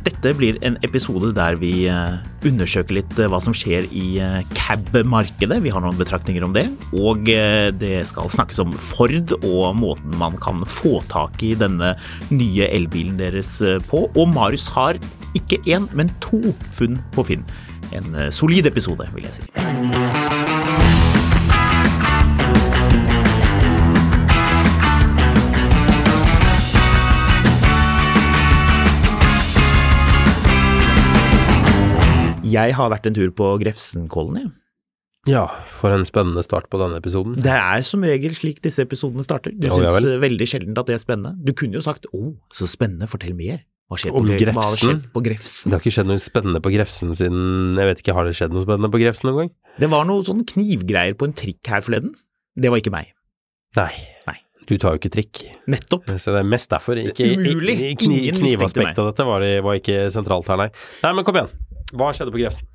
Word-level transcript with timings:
Dette 0.00 0.32
blir 0.36 0.56
en 0.64 0.78
episode 0.86 1.32
der 1.36 1.58
vi 1.60 1.84
eh, 1.90 2.20
undersøker 2.48 2.96
litt 2.96 3.18
eh, 3.20 3.28
hva 3.28 3.40
som 3.42 3.54
skjer 3.56 3.88
i 3.92 4.04
eh, 4.22 4.38
cab-markedet. 4.56 5.58
Vi 5.64 5.72
har 5.74 5.84
noen 5.84 5.98
betraktninger 5.98 6.44
om 6.46 6.54
det. 6.56 6.66
Og 6.96 7.28
det 7.80 8.00
skal 8.08 8.30
snakkes 8.32 8.62
om 8.64 8.72
Ford 8.72 9.34
og 9.40 9.76
måten 9.78 10.16
man 10.20 10.38
kan 10.40 10.64
få 10.68 11.00
tak 11.12 11.42
i 11.44 11.52
denne 11.58 11.94
nye 12.32 12.68
elbilen 12.70 13.20
deres 13.20 13.58
på. 13.90 14.06
Og 14.14 14.32
Marius 14.32 14.68
har 14.74 15.00
ikke 15.36 15.60
én, 15.68 15.88
men 15.96 16.12
to 16.24 16.40
funn 16.76 16.98
på 17.14 17.26
Finn. 17.28 17.44
En 17.96 18.16
solid 18.34 18.70
episode, 18.70 19.06
vil 19.14 19.28
jeg 19.28 19.40
si. 19.40 20.59
Jeg 32.50 32.74
har 32.76 32.90
vært 32.92 33.06
en 33.10 33.14
tur 33.16 33.30
på 33.36 33.52
Grefsenkollen, 33.62 34.40
jeg. 34.42 34.50
Ja, 35.28 35.42
for 35.76 35.92
en 35.92 36.06
spennende 36.08 36.40
start 36.42 36.70
på 36.72 36.78
denne 36.80 36.96
episoden. 36.96 37.34
Det 37.36 37.52
er 37.52 37.82
som 37.84 38.00
regel 38.08 38.32
slik 38.32 38.62
disse 38.64 38.80
episodene 38.86 39.20
starter. 39.26 39.52
Du 39.52 39.66
Ja, 39.68 39.74
syns 39.76 39.98
vel. 40.00 40.14
veldig 40.22 40.46
sjelden 40.48 40.78
at 40.80 40.86
det 40.88 40.94
er 40.96 41.02
spennende. 41.02 41.34
Du 41.44 41.52
kunne 41.52 41.74
jo 41.76 41.80
sagt 41.84 42.06
'Å, 42.14 42.34
så 42.50 42.64
spennende, 42.66 43.04
fortell 43.06 43.34
mer'. 43.36 43.60
Hva 43.90 43.98
skjer 43.98 44.12
på, 44.14 44.20
Om 44.22 44.26
Gre- 44.28 44.54
hva 44.54 44.62
Grefsen? 44.62 45.02
på 45.12 45.20
Grefsen? 45.22 45.64
Det 45.70 45.72
har 45.74 45.80
ikke 45.80 45.92
skjedd 45.96 46.06
noe 46.06 46.22
spennende 46.22 46.60
på 46.62 46.70
Grefsen 46.72 47.10
siden 47.10 47.76
Jeg 47.76 47.86
vet 47.90 47.98
ikke, 48.02 48.14
har 48.14 48.24
det 48.24 48.34
skjedd 48.38 48.52
noe 48.54 48.62
spennende 48.64 48.88
på 48.90 49.00
Grefsen 49.02 49.26
noen 49.28 49.36
gang? 49.36 49.50
Det 49.80 49.90
var 49.90 50.04
noe 50.06 50.22
sånn 50.22 50.44
knivgreier 50.46 51.14
på 51.18 51.26
en 51.26 51.32
trikk 51.34 51.66
her 51.66 51.80
forleden. 51.82 52.14
Det 52.56 52.70
var 52.70 52.78
ikke 52.78 52.92
meg. 52.92 53.08
Nei. 53.76 53.90
Nei. 54.26 54.36
Du 54.66 54.78
tar 54.78 54.92
jo 54.96 54.98
ikke 55.00 55.10
trikk. 55.10 55.42
Nettopp. 55.66 56.06
Så 56.16 56.30
det 56.32 56.38
er 56.46 56.48
mest 56.48 56.70
derfor. 56.70 56.94
Ikke, 56.96 57.34
Umulig. 57.36 57.98
kni, 57.98 58.30
knivaspektet 58.30 58.98
av 58.98 59.10
dette 59.12 59.26
var, 59.26 59.40
var 59.62 59.74
ikke 59.74 60.06
sentralt 60.14 60.46
her, 60.46 60.56
nei. 60.56 60.70
Nei, 61.02 61.12
men 61.12 61.24
kom 61.24 61.34
igjen. 61.34 61.50
Hva 61.96 62.12
skjedde 62.14 62.34
på 62.34 62.40
Grefsen? 62.42 62.66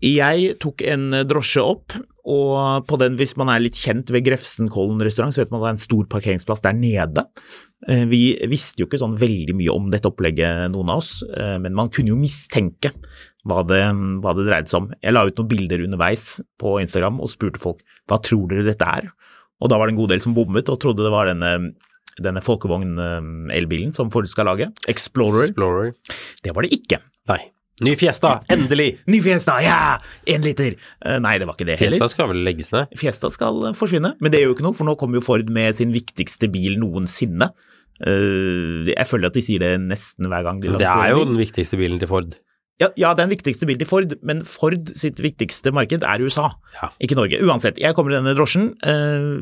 Jeg 0.00 0.54
tok 0.62 0.80
en 0.88 1.10
drosje 1.28 1.60
opp, 1.60 1.92
og 2.28 2.86
på 2.88 2.96
den, 3.00 3.16
hvis 3.20 3.34
man 3.40 3.50
er 3.52 3.60
litt 3.60 3.76
kjent 3.76 4.08
ved 4.12 4.24
Grefsenkollen 4.24 5.00
restaurant, 5.04 5.32
så 5.34 5.42
vet 5.42 5.50
man 5.52 5.60
at 5.60 5.64
det 5.64 5.68
er 5.70 5.76
en 5.76 5.82
stor 5.84 6.06
parkeringsplass 6.12 6.62
der 6.64 6.76
nede. 6.76 7.24
Eh, 7.88 8.04
Vi 8.08 8.20
visste 8.48 8.80
jo 8.82 8.88
ikke 8.88 9.00
sånn 9.00 9.16
veldig 9.20 9.56
mye 9.58 9.74
om 9.74 9.90
dette 9.92 10.08
opplegget, 10.08 10.70
noen 10.72 10.92
av 10.92 11.02
oss, 11.02 11.22
eh, 11.28 11.56
men 11.60 11.76
man 11.76 11.92
kunne 11.92 12.12
jo 12.14 12.20
mistenke 12.20 12.92
hva 13.48 13.60
det, 13.68 13.82
hva 14.24 14.34
det 14.36 14.46
dreide 14.48 14.68
seg 14.72 14.80
om. 14.82 14.88
Jeg 15.04 15.12
la 15.16 15.26
ut 15.28 15.36
noen 15.40 15.48
bilder 15.52 15.84
underveis 15.84 16.24
på 16.60 16.78
Instagram 16.82 17.20
og 17.24 17.32
spurte 17.32 17.60
folk 17.60 17.84
hva 18.08 18.20
tror 18.24 18.48
dere 18.48 18.66
dette 18.66 18.88
er? 18.88 19.10
Og 19.60 19.68
da 19.72 19.78
var 19.78 19.88
det 19.88 19.96
en 19.96 20.00
god 20.02 20.12
del 20.14 20.20
som 20.24 20.34
bommet 20.36 20.68
og 20.72 20.80
trodde 20.80 21.04
det 21.04 21.12
var 21.12 21.28
denne, 21.28 21.72
denne 22.20 22.40
folkevogn-elbilen 22.44 23.92
som 23.96 24.10
Ford 24.12 24.28
skal 24.30 24.46
lage. 24.48 24.68
Explorer. 24.90 25.48
Explorer. 25.48 25.94
Det 26.44 26.54
var 26.54 26.62
det 26.66 26.76
ikke. 26.76 27.00
Nei. 27.30 27.40
Ny 27.84 27.92
Fiesta, 28.00 28.40
endelig! 28.50 28.88
Ny 29.06 29.20
Fiesta, 29.22 29.58
ja! 29.62 29.98
Én 30.26 30.42
liter! 30.42 30.74
Eh, 31.06 31.18
Nei, 31.22 31.36
det 31.38 31.46
var 31.46 31.54
ikke 31.54 31.68
det 31.68 31.76
heller. 31.78 31.94
Fiesta 31.98 32.08
skal 32.10 32.30
vel 32.32 32.40
legges 32.46 32.72
ned? 32.74 32.90
Fiesta 32.98 33.30
skal 33.30 33.68
eh, 33.70 33.76
forsvinne, 33.78 34.16
men 34.18 34.34
det 34.34 34.40
gjør 34.42 34.50
jo 34.52 34.56
ikke 34.58 34.66
noe, 34.66 34.74
for 34.80 34.88
nå 34.88 34.96
kommer 34.98 35.20
jo 35.20 35.26
Ford 35.28 35.52
med 35.54 35.76
sin 35.78 35.94
viktigste 35.94 36.50
bil 36.50 36.74
noensinne. 36.82 37.52
Eh, 38.02 38.90
Jeg 38.92 39.06
føler 39.10 39.30
at 39.30 39.38
de 39.38 39.42
sier 39.46 39.62
det 39.62 39.72
nesten 39.86 40.28
hver 40.30 40.44
gang 40.46 40.60
de 40.62 40.74
Det 40.78 40.86
er 40.90 41.14
jo 41.14 41.24
den 41.28 41.38
viktigste 41.40 41.78
bilen 41.80 41.98
til 42.02 42.10
Ford. 42.10 42.36
ja, 42.78 42.88
ja, 42.98 43.08
den 43.18 43.30
viktigste 43.32 43.66
bilen 43.66 43.80
til 43.82 43.88
Ford, 43.90 44.12
men 44.22 44.42
Ford 44.46 44.90
sitt 44.94 45.18
viktigste 45.18 45.72
marked 45.74 46.02
er 46.06 46.22
USA, 46.22 46.48
Ja. 46.78 46.90
ikke 47.02 47.16
Norge. 47.18 47.40
Uansett, 47.42 47.78
jeg 47.82 47.94
kommer 47.94 48.12
i 48.14 48.18
denne 48.20 48.34
drosjen. 48.38 48.68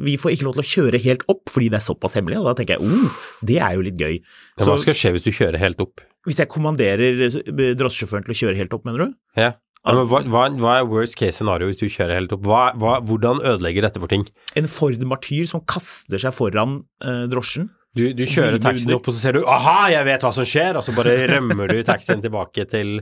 Vi 0.05 0.17
får 0.17 0.33
ikke 0.37 0.47
lov 0.49 0.55
til 0.57 0.65
å 0.65 0.71
kjøre 0.73 1.01
helt 1.05 1.25
opp 1.29 1.49
fordi 1.53 1.69
det 1.73 1.81
er 1.83 1.85
såpass 1.89 2.17
hemmelig, 2.17 2.39
og 2.41 2.49
da 2.49 2.55
tenker 2.57 2.79
jeg 2.79 2.85
oh, 2.89 3.19
det 3.45 3.59
er 3.61 3.75
jo 3.77 3.85
litt 3.85 3.97
gøy. 4.01 4.21
Men 4.57 4.65
Så 4.65 4.73
hva 4.73 4.79
skal 4.81 4.97
skje 4.97 5.13
hvis 5.17 5.25
du 5.29 5.33
kjører 5.37 5.61
helt 5.61 5.81
opp? 5.85 6.01
Hvis 6.27 6.43
jeg 6.43 6.51
kommanderer 6.53 7.23
eh, 7.29 7.71
drosjesjåføren 7.79 8.27
til 8.27 8.35
å 8.35 8.41
kjøre 8.43 8.59
helt 8.59 8.75
opp, 8.77 8.85
mener 8.89 9.07
du? 9.07 9.17
Ja. 9.39 9.55
Ja, 9.87 9.93
men 9.95 10.09
hva, 10.11 10.49
hva, 10.59 10.73
er 10.81 10.87
worst 10.91 11.15
case 11.15 11.39
scenario 11.39 11.69
hvis 11.69 11.79
du 11.79 11.85
kjører 11.87 12.19
helt 12.19 12.33
opp? 12.35 12.43
Hva, 12.43 12.73
hva, 12.75 12.97
hvordan 13.07 13.39
ødelegger 13.39 13.87
dette 13.87 14.03
for 14.03 14.11
ting? 14.11 14.25
En 14.59 14.67
Ford 14.67 15.05
Martyr 15.07 15.47
som 15.47 15.63
kaster 15.63 16.19
seg 16.19 16.35
foran 16.35 16.81
eh, 17.07 17.27
drosjen. 17.31 17.69
Du, 17.97 18.03
du 18.13 18.25
kjører 18.29 18.59
taxien 18.61 18.93
opp, 18.97 19.07
og 19.09 19.15
så 19.15 19.23
ser 19.23 19.39
du 19.39 19.47
'aha, 19.47 19.89
jeg 19.95 20.05
vet 20.05 20.25
hva 20.27 20.33
som 20.35 20.45
skjer', 20.45 20.77
og 20.77 20.85
så 20.85 20.93
bare 20.93 21.15
rømmer 21.33 21.71
du 21.71 21.79
taxien 21.87 22.21
tilbake 22.21 22.67
til, 22.69 22.99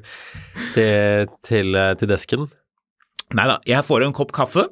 til, 0.77 1.33
til, 1.49 1.75
eh, 1.75 1.95
til 1.99 2.13
desken. 2.13 2.47
Nei 3.35 3.49
da, 3.49 3.59
jeg 3.67 3.83
får 3.89 4.05
en 4.05 4.15
kopp 4.15 4.35
kaffe 4.37 4.69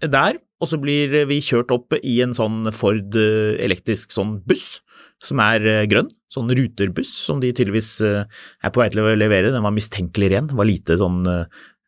der, 0.00 0.38
og 0.62 0.70
så 0.70 0.78
blir 0.80 1.12
vi 1.28 1.40
kjørt 1.44 1.74
opp 1.74 1.98
i 2.00 2.20
en 2.24 2.32
sånn 2.38 2.70
Ford 2.74 3.18
eh, 3.18 3.58
elektrisk 3.66 4.14
sånn 4.14 4.38
buss, 4.46 4.78
som 5.24 5.42
er 5.42 5.66
eh, 5.66 5.86
grønn. 5.90 6.10
Sånn 6.32 6.50
ruterbuss 6.52 7.10
som 7.24 7.40
de 7.40 7.54
tydeligvis 7.54 7.90
eh, 8.04 8.24
er 8.62 8.72
på 8.74 8.82
vei 8.82 8.90
til 8.92 9.02
å 9.02 9.16
levere. 9.16 9.52
Den 9.54 9.64
var 9.64 9.74
mistenkelig 9.76 10.32
ren. 10.34 10.50
Var 10.52 10.68
lite 10.68 10.98
sånn 11.00 11.22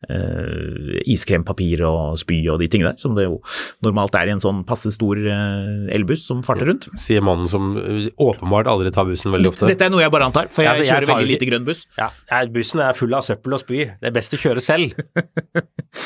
eh, 0.09 1.01
iskrempapir 1.11 1.83
og 1.87 2.17
spy 2.21 2.39
og 2.51 2.61
de 2.61 2.69
tingene 2.71 2.93
der, 2.93 3.01
som 3.01 3.15
det 3.17 3.27
jo 3.27 3.39
normalt 3.85 4.15
er 4.17 4.31
i 4.31 4.35
en 4.35 4.43
sånn 4.43 4.63
passe 4.67 4.93
stor 4.95 5.19
eh, 5.19 5.91
elbuss 5.95 6.25
som 6.29 6.41
farter 6.45 6.71
rundt. 6.71 6.87
Sier 6.99 7.25
mannen 7.25 7.49
som 7.51 7.73
eh, 7.81 8.09
åpenbart 8.21 8.69
aldri 8.71 8.93
tar 8.93 9.09
bussen 9.09 9.33
veldig 9.35 9.51
ofte. 9.53 9.69
Dette 9.71 9.87
er 9.87 9.93
noe 9.93 10.03
jeg 10.03 10.13
bare 10.13 10.29
antar, 10.31 10.51
for 10.53 10.65
jeg, 10.65 10.71
Altså, 10.71 10.87
jeg 10.87 10.93
kjører 10.95 11.11
veldig 11.13 11.33
lite 11.33 11.49
grønn 11.49 11.67
buss. 11.67 11.83
Ja, 11.99 12.09
bussen 12.51 12.83
er 12.83 12.97
full 12.97 13.17
av 13.17 13.25
søppel 13.27 13.57
og 13.57 13.63
spy. 13.63 13.83
Det 14.01 14.11
er 14.11 14.15
best 14.15 14.37
å 14.37 14.41
kjøre 14.41 14.63
selv. 14.63 14.95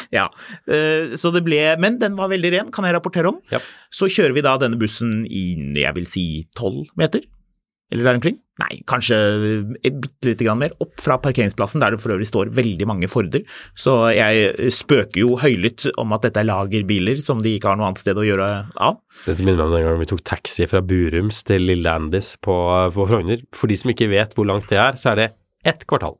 Ja, 0.10 0.24
eh, 0.66 1.14
så 1.20 1.30
det 1.30 1.44
ble, 1.46 1.60
men 1.78 2.00
den 2.02 2.16
var 2.18 2.32
veldig 2.32 2.52
ren, 2.56 2.72
kan 2.74 2.88
jeg 2.88 2.96
rapportere 2.96 3.30
om. 3.30 3.38
Ja. 3.54 3.60
Så 3.94 4.10
kjører 4.10 4.34
vi 4.34 4.42
da 4.46 4.56
denne 4.62 4.80
bussen 4.82 5.28
i, 5.30 5.44
jeg 5.78 5.94
vil 5.98 6.08
si, 6.10 6.26
12 6.58 6.96
meter, 6.98 7.22
eller 7.94 8.10
der 8.10 8.18
omkring. 8.18 8.40
Nei, 8.62 8.80
kanskje 8.88 9.18
bitte 9.84 10.30
lite 10.30 10.46
grann 10.48 10.62
mer, 10.62 10.76
opp 10.80 10.94
fra 11.04 11.18
parkeringsplassen, 11.20 11.82
der 11.84 11.92
det 11.92 12.00
for 12.04 12.16
øvrig 12.16 12.28
står 12.30 12.54
veldig 12.56 12.88
mange 12.88 13.10
Forder. 13.12 13.44
Så 13.76 13.98
jeg 14.16 14.72
spøker 14.72 15.20
jo 15.26 15.36
høylytt 15.42 15.90
om 16.00 16.16
at 16.16 16.24
dette 16.24 16.40
er 16.40 16.48
lagerbiler 16.48 17.20
som 17.24 17.42
de 17.44 17.58
ikke 17.58 17.74
har 17.74 17.80
noe 17.80 17.90
annet 17.90 18.04
sted 18.04 18.20
å 18.20 18.24
gjøre 18.24 18.50
av. 18.80 19.02
Dette 19.26 19.44
minner 19.44 19.60
meg 19.60 19.68
om 19.68 19.76
den 19.76 19.88
gangen 19.88 20.04
vi 20.06 20.12
tok 20.14 20.24
taxi 20.28 20.70
fra 20.72 20.84
Burums 20.86 21.44
til 21.48 21.68
Lille 21.68 21.98
Andis 22.00 22.36
på, 22.40 22.56
på 22.96 23.10
Frogner. 23.12 23.44
For 23.56 23.72
de 23.72 23.80
som 23.82 23.92
ikke 23.92 24.12
vet 24.14 24.38
hvor 24.38 24.48
langt 24.48 24.72
det 24.72 24.80
er, 24.80 24.96
så 25.00 25.12
er 25.12 25.22
det 25.22 25.30
ett 25.68 25.84
kvartal. 25.90 26.16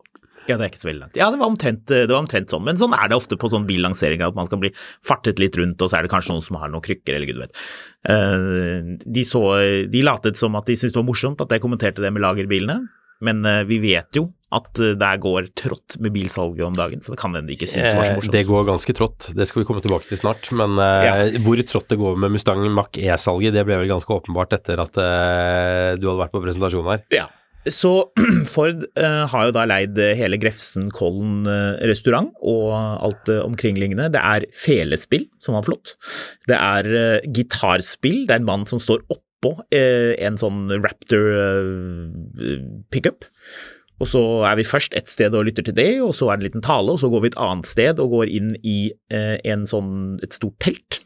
Ja, 0.50 0.58
det 0.60 0.66
er 0.68 0.72
ikke 0.74 0.82
så 0.84 0.90
veldig 0.92 1.04
langt. 1.06 1.18
Ja, 1.20 1.30
det 1.34 1.40
var 1.42 1.50
omtrent, 1.52 1.86
det 1.90 2.10
var 2.12 2.22
omtrent 2.22 2.52
sånn, 2.54 2.64
men 2.68 2.78
sånn 2.82 2.94
er 2.98 3.10
det 3.10 3.18
ofte 3.18 3.38
på 3.42 3.50
sånn 3.50 3.66
billanseringer, 3.70 4.28
at 4.30 4.38
man 4.38 4.46
skal 4.50 4.62
bli 4.62 4.72
fartet 5.06 5.40
litt 5.42 5.58
rundt, 5.58 5.82
og 5.82 5.90
så 5.90 5.98
er 6.00 6.06
det 6.06 6.14
kanskje 6.14 6.36
noen 6.36 6.46
som 6.46 6.60
har 6.62 6.70
noen 6.74 6.86
krykker, 6.86 7.16
eller 7.18 7.30
gud 7.32 7.42
vet. 7.46 7.56
Eh, 8.10 8.94
De, 9.06 9.24
så, 9.28 9.42
de 9.90 10.02
latet 10.06 10.38
som 10.38 10.56
at 10.60 10.68
de 10.70 10.76
syntes 10.78 10.94
det 10.94 11.02
var 11.02 11.10
morsomt 11.10 11.42
at 11.42 11.52
jeg 11.56 11.64
kommenterte 11.64 12.04
det 12.04 12.14
med 12.14 12.24
lagerbilene, 12.26 12.82
men 13.26 13.46
eh, 13.48 13.62
vi 13.68 13.78
vet 13.80 14.18
jo 14.18 14.26
at 14.56 14.78
eh, 14.84 14.94
der 15.00 15.18
går 15.24 15.48
trått 15.58 15.96
med 16.04 16.12
bilsalget 16.16 16.66
om 16.68 16.76
dagen, 16.76 17.00
så 17.02 17.14
det 17.14 17.20
kan 17.22 17.34
hende 17.34 17.48
de 17.50 17.56
ikke 17.56 17.70
synes 17.72 17.88
det 17.90 17.96
var 17.98 18.10
så 18.12 18.18
morsomt. 18.20 18.36
Det 18.36 18.44
går 18.50 18.68
ganske 18.68 18.96
trått, 18.98 19.30
det 19.40 19.48
skal 19.50 19.64
vi 19.64 19.68
komme 19.70 19.82
tilbake 19.86 20.10
til 20.10 20.20
snart. 20.20 20.50
Men 20.56 20.76
eh, 20.84 21.40
hvor 21.46 21.60
trått 21.64 21.88
det 21.94 21.98
går 22.02 22.20
med 22.22 22.36
Mustang 22.36 22.62
Mach 22.76 22.92
E-salget, 23.00 23.56
det 23.56 23.64
ble 23.68 23.80
vel 23.82 23.90
ganske 23.94 24.12
åpenbart 24.20 24.54
etter 24.60 24.84
at 24.84 24.94
du 25.00 26.06
hadde 26.10 26.20
vært 26.22 26.36
på 26.36 26.44
presentasjon 26.44 26.92
her. 26.92 27.04
Ja. 27.16 27.26
Så 27.72 27.92
Ford 28.54 28.84
uh, 29.00 29.26
har 29.32 29.48
jo 29.48 29.54
da 29.56 29.66
leid 29.68 29.98
eh, 30.02 30.14
hele 30.18 30.38
Grefsen-Kollen 30.42 31.48
eh, 31.50 31.86
restaurant 31.90 32.30
og 32.46 32.74
alt 32.76 33.24
det 33.30 33.40
omkringliggende. 33.42 34.12
Det 34.14 34.22
er 34.22 34.46
felespill, 34.54 35.26
som 35.42 35.58
var 35.58 35.66
flott. 35.66 35.96
Det 36.50 36.58
er 36.58 36.90
uh, 36.94 37.30
gitarspill. 37.34 38.26
Det 38.28 38.36
er 38.36 38.44
en 38.44 38.50
mann 38.50 38.68
som 38.70 38.82
står 38.82 39.02
oppå 39.10 39.56
uh, 39.58 40.14
en 40.22 40.38
sånn 40.42 40.68
Raptor 40.78 41.32
pickup. 42.94 43.26
Og 44.04 44.12
så 44.12 44.22
er 44.46 44.60
vi 44.60 44.68
først 44.68 44.94
et 44.98 45.10
sted 45.10 45.34
og 45.34 45.48
lytter 45.48 45.66
til 45.66 45.78
det, 45.78 45.90
og 46.04 46.12
så 46.18 46.30
er 46.30 46.38
det 46.38 46.44
en 46.44 46.50
liten 46.50 46.66
tale, 46.66 46.94
og 46.94 47.02
så 47.02 47.10
går 47.10 47.24
vi 47.24 47.32
et 47.32 47.42
annet 47.42 47.70
sted 47.70 48.02
og 48.04 48.12
går 48.12 48.32
inn 48.34 48.50
i 48.60 48.92
sånn, 49.72 49.94
et 50.20 50.36
stort 50.36 50.58
telt, 50.60 50.98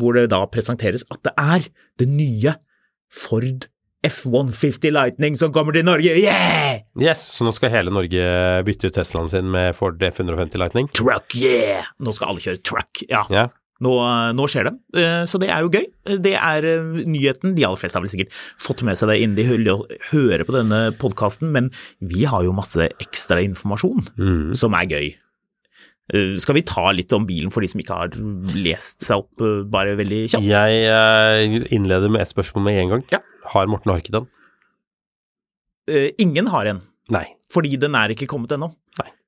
hvor 0.00 0.16
det 0.16 0.30
da 0.32 0.40
presenteres 0.48 1.04
at 1.12 1.20
det 1.28 1.34
er 1.36 1.68
det 2.00 2.08
nye 2.08 2.54
Ford 3.12 3.68
F-150 4.04 4.92
Lightning 4.94 5.36
som 5.40 5.52
kommer 5.54 5.72
til 5.76 5.86
Norge, 5.86 6.14
yeah! 6.20 6.82
Yes, 7.00 7.22
så 7.38 7.46
nå 7.46 7.52
skal 7.56 7.72
hele 7.72 7.92
Norge 7.94 8.24
bytte 8.66 8.90
ut 8.90 8.96
Teslaen 8.98 9.30
sin 9.32 9.48
med 9.52 9.74
Ford 9.78 10.00
F150 10.04 10.60
Lightning. 10.60 10.88
Truck, 10.96 11.34
yeah! 11.40 11.86
Nå 12.04 12.12
skal 12.16 12.32
alle 12.34 12.44
kjøre 12.44 12.60
truck, 12.66 13.04
ja. 13.08 13.24
Yeah. 13.32 13.52
Nå, 13.84 13.90
nå, 14.38 14.44
skjer 14.48 14.68
det, 14.68 14.74
eh, 15.02 15.24
så 15.28 15.36
det 15.42 15.48
er 15.50 15.64
jo 15.66 15.72
gøy. 15.74 15.88
Det 16.22 16.36
er 16.38 16.64
eh, 16.68 17.00
nyheten. 17.10 17.56
De 17.56 17.64
aller 17.66 17.80
fleste 17.80 17.98
har 17.98 18.04
vel 18.04 18.12
sikkert 18.12 18.36
fått 18.62 18.84
med 18.86 18.96
seg 18.96 19.10
det 19.10 19.16
innen 19.24 19.34
de 19.36 19.74
hører 20.12 20.44
på 20.46 20.54
denne 20.54 20.78
podkasten, 21.00 21.50
men 21.52 21.72
vi 22.00 22.22
har 22.30 22.46
jo 22.46 22.54
masse 22.56 22.86
ekstra 23.02 23.42
informasjon 23.44 24.06
Mm. 24.14 24.54
som 24.56 24.76
er 24.78 24.86
gøy. 24.88 25.10
Eh, 26.14 26.34
Skal 26.40 26.58
vi 26.58 26.62
ta 26.68 26.86
litt 26.94 27.12
om 27.16 27.26
bilen 27.26 27.50
for 27.52 27.64
de 27.64 27.68
som 27.72 27.80
ikke 27.82 27.96
har 27.98 28.14
lest 28.54 29.02
seg 29.04 29.22
opp 29.24 29.40
eh, 29.42 29.62
bare 29.68 29.96
veldig 29.98 30.22
kjapt? 30.36 30.48
Jeg 30.48 30.82
eh, 30.94 31.68
innleder 31.74 32.12
med 32.12 32.22
ett 32.24 32.32
spørsmål 32.32 32.66
med 32.70 32.80
en 32.84 32.92
gang. 32.94 33.04
Ja. 33.18 33.22
Har 33.52 33.68
Morten 33.70 33.92
Harket 33.92 34.14
den? 34.16 34.26
Eh, 35.90 36.10
Ingen 36.18 36.46
har 36.48 36.66
en, 36.70 36.80
Nei. 37.12 37.26
fordi 37.52 37.76
den 37.80 37.94
er 37.98 38.14
ikke 38.14 38.28
kommet 38.30 38.52
ennå. 38.56 38.72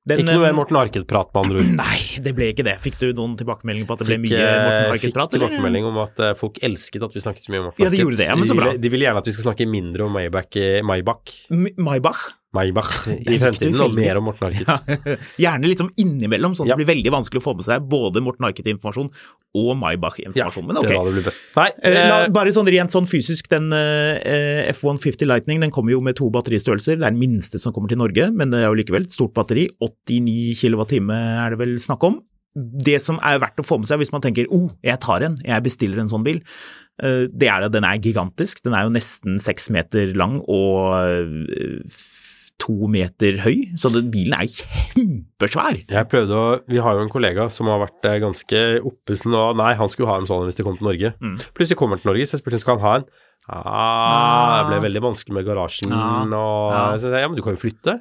Den, 0.07 0.21
ikke 0.23 0.37
noe 0.37 0.39
eh, 0.39 0.43
mer 0.45 0.53
Morten 0.55 0.77
Harket-prat, 0.79 1.33
med 1.35 1.41
andre 1.41 1.59
ord. 1.59 1.71
Nei, 1.81 1.97
det 2.23 2.31
ble 2.37 2.45
ikke 2.53 2.63
det. 2.63 2.77
Fikk 2.79 2.95
du 3.01 3.09
noen 3.17 3.33
tilbakemeldinger 3.35 3.89
på 3.89 3.97
at 3.97 4.03
det 4.03 4.07
ble 4.07 4.15
Fikk, 4.21 4.29
mye 4.31 4.37
Morten 4.39 4.77
eh, 4.77 4.91
Harket-prat? 4.93 5.33
fikk 5.33 5.35
tilbakemelding 5.35 5.87
om 5.89 5.97
at 6.05 6.21
eh, 6.23 6.31
folk 6.39 6.61
elsket 6.63 7.03
at 7.09 7.17
vi 7.17 7.23
snakket 7.25 7.43
så 7.43 7.51
mye 7.51 7.59
om 7.59 7.65
Morten 7.67 7.83
Ja, 7.83 7.89
de 7.91 7.99
gjorde 7.99 8.19
det, 8.21 8.27
ja, 8.29 8.37
men 8.39 8.47
så 8.47 8.55
bra. 8.55 8.69
De, 8.71 8.79
de 8.85 8.91
vil 8.93 9.03
gjerne 9.03 9.19
at 9.19 9.27
vi 9.27 9.33
skal 9.35 9.49
snakke 9.49 9.67
mindre 9.67 10.07
om 10.07 10.15
Maybach, 10.15 10.55
eh, 10.63 10.79
Maybach, 10.87 12.23
Maybach. 12.55 13.07
I 13.33 13.37
fremtiden, 13.41 13.75
og 13.83 13.95
mer 13.97 14.19
om 14.21 14.29
Morten 14.29 14.47
Arket. 14.47 14.67
Ja, 14.67 15.17
gjerne 15.47 15.73
sånn 15.79 15.91
innimellom, 15.99 16.55
sånn 16.55 16.67
at 16.67 16.71
Ja. 16.71 16.77
det 16.77 16.85
blir 16.85 16.93
veldig 16.95 17.11
vanskelig 17.17 17.41
å 17.41 17.45
få 17.49 17.53
med 17.57 17.67
seg 17.67 17.89
både 17.91 18.23
Morten 18.23 18.47
Arket-informasjon 18.47 19.09
og 19.57 19.69
Maybach-informasjon. 19.81 20.67
Men 20.69 20.79
ok. 20.79 20.87
det 20.87 20.95
var 20.95 21.09
det 21.09 21.15
blir 21.17 21.27
best. 21.27 21.43
Nei, 21.57 21.67
Eh, 21.83 21.97
la, 22.07 22.21
eh, 22.23 22.31
bare 22.33 22.53
sånn 22.55 22.69
rent 22.71 22.93
sånn 22.93 23.09
fysisk, 23.09 23.49
den 23.51 23.67
eh, 23.75 24.71
F150 24.71 25.27
Lightning 25.27 25.59
den 25.63 25.71
kommer 25.75 25.91
jo 25.91 25.99
med 26.01 26.15
to 26.19 26.29
batteristørrelser. 26.33 26.97
Det 26.97 27.03
er 27.05 27.11
den 27.11 27.19
minste 27.19 27.59
som 27.59 27.73
kommer 27.75 27.91
til 27.91 27.99
Norge, 27.99 28.31
men 28.31 28.49
det 28.53 28.63
er 28.63 28.71
jo 28.71 28.79
likevel 28.79 29.05
et 29.09 29.15
stort 29.15 29.35
batteri. 29.35 29.67
89 29.83 30.55
kWt 30.61 30.97
er 31.11 31.53
det 31.53 31.59
vel 31.61 31.75
snakk 31.83 32.03
om. 32.07 32.21
Det 32.57 32.97
som 33.03 33.19
er 33.21 33.37
verdt 33.43 33.59
å 33.61 33.65
få 33.67 33.77
med 33.77 33.85
seg 33.89 33.99
hvis 34.01 34.09
man 34.15 34.23
tenker 34.23 34.47
oh, 34.49 34.71
jeg 34.81 34.97
tar 35.03 35.21
en, 35.27 35.35
jeg 35.45 35.61
bestiller 35.67 35.99
en 36.01 36.09
sånn 36.09 36.23
bil, 36.25 36.39
eh, 37.03 37.27
det 37.29 37.51
er 37.51 37.67
at 37.67 37.75
den 37.75 37.85
er 37.85 37.99
gigantisk. 38.01 38.63
Den 38.65 38.73
er 38.73 38.87
jo 38.87 38.93
nesten 38.95 39.37
seks 39.41 39.69
meter 39.69 40.15
lang 40.17 40.39
og 40.47 40.95
eh, 41.03 41.91
to 42.59 42.87
meter 42.89 43.37
høy, 43.43 43.67
så 43.77 43.91
den 43.93 44.07
bilen 44.11 44.33
er 44.33 44.47
kjempesvær. 44.49 45.77
jeg 45.87 46.07
prøvde 46.09 46.33
å 46.33 46.45
Vi 46.67 46.79
har 46.81 46.97
jo 46.97 47.03
en 47.05 47.11
kollega 47.13 47.45
som 47.53 47.69
har 47.69 47.83
vært 47.85 48.07
eh, 48.09 48.17
ganske 48.23 48.61
oppesen 48.81 49.35
og 49.37 49.55
Nei, 49.59 49.73
han 49.77 49.89
skulle 49.93 50.09
ha 50.09 50.17
en 50.21 50.25
sånn 50.29 50.45
hvis 50.47 50.57
det 50.57 50.65
kom 50.65 50.77
til 50.79 50.87
Norge. 50.89 51.13
Mm. 51.21 51.37
Plutselig 51.53 51.77
kommer 51.79 51.95
han 51.97 52.01
til 52.03 52.11
Norge, 52.11 52.25
så 52.27 52.37
jeg 52.37 52.43
spurte 52.43 52.59
skal 52.63 52.79
han 52.79 52.85
ha 52.87 52.95
en. 53.01 53.07
Ah, 53.47 54.57
det 54.57 54.73
ble 54.73 54.79
veldig 54.89 55.01
vanskelig 55.05 55.35
med 55.37 55.45
garasjen, 55.47 55.93
ah, 55.95 56.25
og 56.35 56.73
Ja. 56.73 56.81
så 56.99 57.07
sa 57.07 57.13
jeg 57.15 57.23
ja, 57.23 57.29
men 57.31 57.37
du 57.39 57.43
kan 57.45 57.55
jo 57.55 57.61
flytte. 57.61 57.93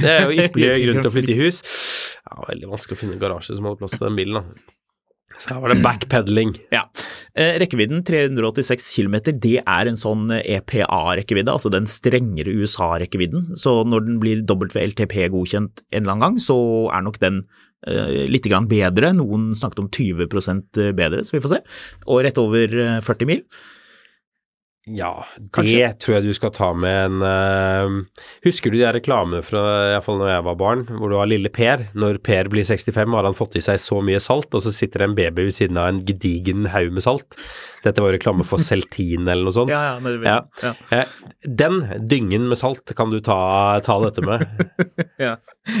Det 0.00 0.08
er 0.14 0.22
jo 0.24 0.36
ypperlig 0.46 0.70
grunn 0.86 1.02
til 1.02 1.10
å 1.10 1.14
flytte 1.18 1.34
i 1.34 1.40
hus. 1.42 1.60
Ja, 2.24 2.38
veldig 2.48 2.70
vanskelig 2.70 2.96
å 2.96 3.00
finne 3.02 3.18
en 3.18 3.20
garasje 3.26 3.58
som 3.58 3.66
hadde 3.68 3.82
plass 3.82 3.98
til 3.98 4.06
den 4.08 4.16
bilen, 4.16 4.38
da. 4.40 4.44
Så 5.40 5.50
her 5.54 5.60
var 5.64 5.74
det 5.74 5.82
backpedaling. 5.84 6.54
Ja. 6.74 6.84
Eh, 7.34 7.56
Rekkevidden 7.62 8.04
386 8.06 8.86
km, 8.94 9.16
det 9.42 9.58
er 9.60 9.90
en 9.90 9.98
sånn 9.98 10.28
EPA-rekkevidde, 10.30 11.50
altså 11.50 11.70
den 11.74 11.86
strengere 11.90 12.54
USA-rekkevidden. 12.54 13.52
Så 13.58 13.80
når 13.88 14.06
den 14.06 14.18
blir 14.22 14.44
WLTP-godkjent 14.46 15.84
en 15.90 16.02
eller 16.02 16.14
annen 16.14 16.24
gang, 16.26 16.40
så 16.42 16.56
er 16.94 17.06
nok 17.06 17.18
den 17.22 17.42
eh, 17.86 18.26
litt 18.30 18.46
bedre. 18.70 19.14
Noen 19.18 19.52
snakket 19.58 19.82
om 19.82 19.90
20% 19.90 20.82
bedre, 20.94 21.24
så 21.26 21.36
vi 21.36 21.42
får 21.44 21.56
se. 21.56 21.62
Og 22.06 22.22
rett 22.26 22.38
over 22.42 22.78
eh, 22.86 23.00
40 23.02 23.30
mil. 23.30 23.42
Ja, 24.84 25.24
det 25.40 25.48
Kanskje. 25.56 25.86
tror 25.96 26.14
jeg 26.18 26.24
du 26.26 26.34
skal 26.36 26.50
ta 26.52 26.66
med 26.76 26.98
en 27.06 27.22
uh, 27.24 28.24
Husker 28.44 28.68
du 28.68 28.76
de 28.76 28.90
reklamene 28.92 29.40
fra 29.40 29.62
iallfall 29.94 30.18
når 30.20 30.28
jeg 30.28 30.44
var 30.44 30.58
barn, 30.60 30.82
hvor 30.98 31.08
du 31.08 31.16
har 31.16 31.30
lille 31.30 31.48
Per? 31.48 31.86
Når 31.96 32.18
Per 32.26 32.50
blir 32.52 32.66
65, 32.68 33.14
har 33.16 33.24
han 33.24 33.36
fått 33.38 33.56
i 33.56 33.62
seg 33.64 33.80
så 33.80 34.02
mye 34.04 34.20
salt, 34.20 34.50
og 34.52 34.60
så 34.60 34.72
sitter 34.76 35.00
det 35.00 35.08
en 35.08 35.16
baby 35.16 35.46
ved 35.48 35.56
siden 35.56 35.80
av 35.80 35.88
en 35.88 36.02
gedigen 36.04 36.68
haug 36.74 36.92
med 36.92 37.06
salt. 37.06 37.38
Dette 37.84 38.04
var 38.04 38.12
reklame 38.12 38.44
for 38.48 38.60
Celtin 38.60 39.24
eller 39.24 39.48
noe 39.48 39.56
sånt. 39.56 39.72
Ja, 39.72 39.80
ja, 39.94 39.96
men, 40.04 40.20
Ja. 40.28 40.36
ja. 40.60 40.74
Eh, 40.92 41.16
Den 41.48 41.80
dyngen 42.08 42.46
med 42.52 42.60
salt 42.60 42.92
kan 42.96 43.08
du 43.12 43.22
ta, 43.24 43.80
ta 43.84 43.98
dette 44.04 44.20
med. 44.24 44.44
Ja. 45.24 45.36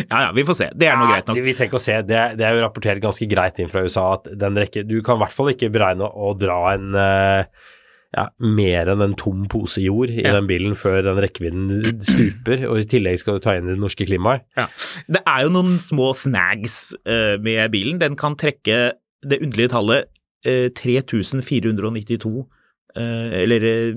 ja, 0.08 0.18
ja, 0.22 0.32
vi 0.32 0.44
får 0.48 0.56
se. 0.56 0.66
Det 0.78 0.86
er 0.88 0.96
nå 0.96 1.10
greit 1.10 1.28
nok. 1.28 1.38
Vi 1.44 1.52
trenger 1.58 1.76
å 1.76 1.82
se, 1.82 1.96
det, 2.08 2.20
det 2.38 2.44
er 2.46 2.54
jo 2.56 2.60
rapportert 2.64 3.02
ganske 3.02 3.26
greit 3.28 3.58
inn 3.60 3.68
fra 3.68 3.82
USA 3.84 4.04
at 4.14 4.28
den 4.40 4.56
rekke 4.56 4.84
Du 4.88 5.00
kan 5.04 5.18
i 5.18 5.24
hvert 5.26 5.34
fall 5.34 5.50
ikke 5.52 5.68
beregne 5.74 6.06
å 6.08 6.30
dra 6.38 6.60
en 6.72 6.94
eh, 6.96 7.72
ja, 8.14 8.28
mer 8.38 8.86
enn 8.92 9.02
en 9.02 9.14
tom 9.18 9.44
pose 9.50 9.82
jord 9.82 10.12
i 10.12 10.22
Ja. 10.22 10.32
den 10.36 10.46
bilen 10.46 10.76
før 10.78 11.00
den 11.02 11.18
rekkevidden 11.24 12.00
stuper, 12.00 12.66
og 12.70 12.78
i 12.78 12.86
tillegg 12.86 13.18
skal 13.18 13.38
du 13.40 13.44
ta 13.44 13.56
inn 13.58 13.66
det 13.66 13.78
norske 13.82 14.06
klimaet. 14.06 14.44
Ja. 14.56 14.68
Det 15.10 15.22
er 15.26 15.42
jo 15.48 15.50
noen 15.56 15.80
små 15.82 16.12
snags 16.14 16.94
uh, 17.08 17.34
med 17.42 17.72
bilen. 17.74 17.98
Den 17.98 18.14
kan 18.20 18.36
trekke 18.38 18.92
det 19.24 19.40
underlige 19.42 19.72
tallet 19.74 20.06
uh, 20.46 20.68
3492 20.78 22.30
uh, 22.96 23.30
Eller 23.34 23.64
eh, 23.66 23.94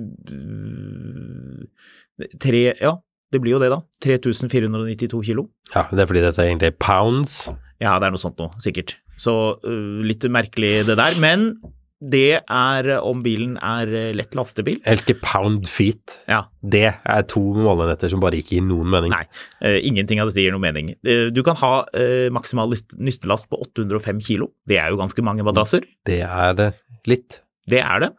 tre, 2.41 2.63
Ja, 2.81 2.95
det 3.31 3.41
blir 3.43 3.57
jo 3.57 3.61
det, 3.61 3.69
da. 3.73 3.81
3492 4.03 5.23
kilo. 5.29 5.47
Ja, 5.75 5.85
det 5.91 5.99
er 6.01 6.09
fordi 6.09 6.23
dette 6.23 6.41
er 6.41 6.49
egentlig 6.49 6.73
pounds. 6.81 7.49
Ja, 7.81 7.97
det 7.99 8.07
er 8.07 8.15
noe 8.15 8.21
sånt 8.21 8.39
noe, 8.41 8.55
sikkert. 8.63 8.95
Så 9.19 9.33
eh, 9.61 10.01
litt 10.07 10.25
merkelig 10.31 10.85
det 10.87 10.97
der. 10.97 11.17
Men 11.21 11.51
det 11.97 12.43
er 12.45 12.89
eh, 12.93 13.01
om 13.01 13.23
bilen 13.25 13.55
er 13.63 13.89
eh, 13.89 14.11
lett 14.15 14.35
lastebil. 14.37 14.77
Jeg 14.83 14.97
elsker 14.99 15.17
pound 15.23 15.65
feet. 15.71 16.19
Ja. 16.29 16.43
Det 16.61 16.85
er 16.93 17.25
to 17.29 17.41
målenheter 17.57 18.11
som 18.11 18.21
bare 18.21 18.37
ikke 18.37 18.57
gir 18.57 18.67
noen 18.67 18.91
mening. 18.93 19.13
Nei, 19.13 19.23
uh, 19.65 19.79
ingenting 19.81 20.21
av 20.21 20.29
dette 20.29 20.43
gir 20.43 20.53
noen 20.53 20.65
mening. 20.67 20.91
Uh, 21.07 21.27
du 21.33 21.41
kan 21.45 21.57
ha 21.61 21.71
uh, 21.87 22.27
maksimal 22.35 22.75
nystelast 23.01 23.49
på 23.49 23.59
805 23.65 24.21
kilo. 24.27 24.51
Det 24.69 24.77
er 24.81 24.93
jo 24.93 24.99
ganske 25.01 25.25
mange 25.25 25.45
madrasser. 25.47 25.87
Det 26.07 26.21
er 26.25 26.57
det. 26.59 26.71
litt. 27.09 27.39
Det 27.67 27.81
er 27.81 28.03
det. 28.03 28.11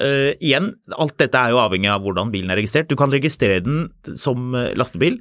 Uh, 0.00 0.30
igjen, 0.38 0.70
alt 0.94 1.16
dette 1.20 1.40
er 1.40 1.54
jo 1.54 1.62
avhengig 1.64 1.90
av 1.90 2.06
hvordan 2.06 2.30
bilen 2.34 2.54
er 2.54 2.60
registrert. 2.62 2.90
Du 2.92 2.96
kan 3.00 3.12
registrere 3.12 3.64
den 3.64 3.88
som 4.20 4.54
lastebil, 4.78 5.18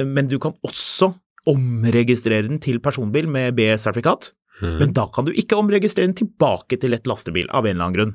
men 0.00 0.32
du 0.32 0.40
kan 0.42 0.56
også 0.66 1.12
omregistrere 1.50 2.48
den 2.48 2.58
til 2.62 2.80
personbil 2.82 3.28
med 3.28 3.52
B-sertifikat. 3.58 4.32
Men 4.62 4.92
da 4.94 5.06
kan 5.10 5.26
du 5.26 5.32
ikke 5.34 5.56
omregistrere 5.58 6.06
den 6.06 6.14
tilbake 6.18 6.78
til 6.80 6.94
et 6.94 7.06
lastebil, 7.10 7.48
av 7.50 7.66
en 7.66 7.74
eller 7.74 7.88
annen 7.88 7.96
grunn. 7.96 8.12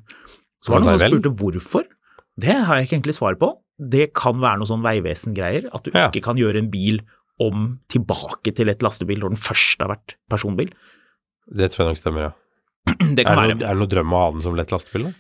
Så 0.64 0.72
var 0.72 0.80
det 0.82 0.88
noen 0.90 1.00
som 1.02 1.12
spurte 1.14 1.34
hvorfor. 1.42 1.88
Det 2.40 2.56
har 2.56 2.78
jeg 2.80 2.88
ikke 2.88 2.96
egentlig 3.00 3.16
svar 3.18 3.36
på. 3.42 3.50
Det 3.80 4.10
kan 4.16 4.40
være 4.40 4.60
noe 4.62 4.68
sånn 4.70 4.84
Vegvesen-greier, 4.84 5.70
at 5.76 5.84
du 5.84 5.92
Ja. 5.94 6.08
ikke 6.10 6.24
kan 6.24 6.38
gjøre 6.40 6.58
en 6.64 6.70
bil 6.72 7.02
om 7.40 7.80
tilbake 7.92 8.54
til 8.56 8.68
et 8.72 8.82
lastebil 8.84 9.20
når 9.20 9.36
den 9.36 9.40
først 9.40 9.80
har 9.84 9.92
vært 9.92 10.16
personbil. 10.32 10.72
Det 11.48 11.72
tror 11.72 11.86
jeg 11.86 11.94
nok 11.96 12.02
stemmer, 12.02 12.22
ja. 12.30 12.32
Det 13.16 13.24
Er 13.24 13.28
kan 13.28 13.36
det, 13.40 13.58
noe, 13.60 13.68
er 13.68 13.74
det 13.76 13.80
noe 13.84 13.92
drøm 13.92 14.14
å 14.16 14.24
ha 14.24 14.32
den 14.36 14.42
som 14.44 14.56
lett 14.60 14.72
lastebil, 14.72 15.08
da? 15.10 15.14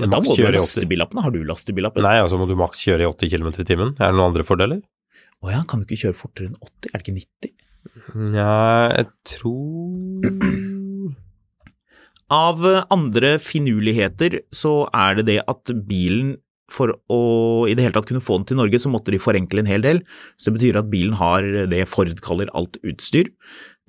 Ja, 0.00 0.06
da 0.08 0.18
må 0.22 0.24
du 0.24 0.30
ha 0.32 0.36
kjøre 0.38 0.56
i 0.56 0.62
80 0.62 0.64
lastebillappen. 0.64 1.20
Har 1.22 1.30
du 1.34 1.40
lastebillappen? 1.44 2.02
Nei, 2.06 2.16
altså 2.22 2.38
må 2.40 2.46
du 2.48 2.54
maks 2.58 2.82
kjøre 2.86 3.04
i 3.04 3.10
80 3.10 3.30
km 3.34 3.50
i 3.52 3.66
timen. 3.68 3.90
Er 4.00 4.10
det 4.10 4.16
noen 4.18 4.30
andre 4.32 4.46
fordeler? 4.48 4.80
Å 5.44 5.50
ja, 5.52 5.60
kan 5.68 5.80
du 5.82 5.86
ikke 5.86 6.00
kjøre 6.08 6.16
fortere 6.16 6.50
enn 6.50 6.56
80? 6.58 6.90
Er 6.90 6.98
det 6.98 7.04
ikke 7.04 7.18
90? 7.20 7.52
Nja, 8.14 8.90
jeg 8.92 9.06
tror 9.26 10.26
Av 12.30 12.60
eh, 12.68 12.84
andre 12.92 13.34
finurligheter 13.42 14.40
så 14.54 14.84
er 14.94 15.18
det 15.18 15.26
det 15.30 15.40
at 15.50 15.72
bilen 15.88 16.36
for 16.70 16.92
å 17.10 17.22
i 17.66 17.74
det 17.74 17.82
hele 17.82 17.96
tatt 17.96 18.06
kunne 18.06 18.22
få 18.22 18.36
den 18.38 18.46
til 18.46 18.60
Norge, 18.60 18.78
så 18.78 18.90
måtte 18.92 19.10
de 19.10 19.18
forenkle 19.18 19.64
en 19.64 19.70
hel 19.70 19.82
del. 19.82 20.04
Så 20.38 20.50
det 20.52 20.60
betyr 20.60 20.78
at 20.78 20.90
bilen 20.92 21.16
har 21.18 21.42
det 21.66 21.80
Ford 21.90 22.12
kaller 22.22 22.52
alt 22.54 22.78
utstyr. 22.86 23.32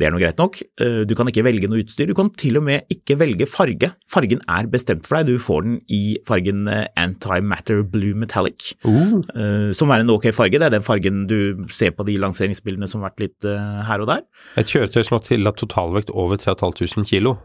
Det 0.01 0.07
er 0.07 0.13
nå 0.13 0.21
greit 0.21 0.39
nok. 0.41 0.57
Eh, 0.81 1.01
Du 1.05 1.13
kan 1.17 1.29
ikke 1.29 1.43
velge 1.45 1.69
noe 1.69 1.83
utstyr. 1.83 2.09
Du 2.09 2.15
kan 2.17 2.31
til 2.41 2.57
og 2.57 2.65
med 2.65 2.89
ikke 2.91 3.17
velge 3.21 3.47
farge. 3.49 3.91
Fargen 4.09 4.41
er 4.49 4.69
bestemt 4.71 5.05
for 5.07 5.19
deg. 5.19 5.29
Du 5.29 5.41
får 5.41 5.67
den 5.67 5.77
i 5.93 6.17
fargen 6.27 6.65
eh, 6.71 6.87
Antimatter 6.97 7.83
Blue 7.85 8.17
Metallic. 8.17 8.73
uh, 8.85 9.21
eh, 9.35 9.69
Som 9.77 9.93
er 9.93 10.01
en 10.01 10.13
ok 10.13 10.31
farge. 10.33 10.57
Det 10.57 10.67
er 10.67 10.73
den 10.73 10.85
fargen 10.85 11.27
du 11.29 11.67
ser 11.69 11.93
på 11.93 12.05
de 12.07 12.17
lanseringsbildene 12.21 12.89
som 12.89 13.01
har 13.01 13.11
vært 13.11 13.27
litt 13.27 13.49
her 13.87 14.01
og 14.03 14.09
der. 14.09 14.25
Et 14.59 14.67
kjøretøy 14.67 15.03
som 15.05 15.17
har 15.17 15.25
tillatt 15.25 15.59
totalvekt 15.61 16.11
over 16.13 16.39
3500 16.41 17.07
kilo, 17.09 17.35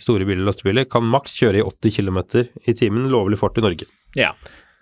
store 0.00 0.26
biler 0.26 0.44
og 0.44 0.50
lastebiler, 0.50 0.88
kan 0.90 1.06
maks 1.06 1.36
kjøre 1.40 1.60
i 1.60 1.64
80 1.66 1.96
km 2.00 2.20
i 2.66 2.74
timen 2.76 3.08
lovlig 3.12 3.38
fart 3.40 3.58
i 3.60 3.64
Norge. 3.64 3.88
Ja, 4.18 4.32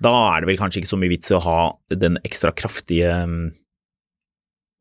da 0.05 0.13
er 0.33 0.43
det 0.43 0.53
vel 0.53 0.61
kanskje 0.61 0.83
ikke 0.83 0.93
så 0.93 1.01
mye 1.01 1.13
vits 1.13 1.33
i 1.33 1.37
å 1.39 1.43
ha 1.43 1.61
den 1.91 2.19
ekstra 2.27 2.53
kraftige 2.57 3.11
øh, 3.25 3.49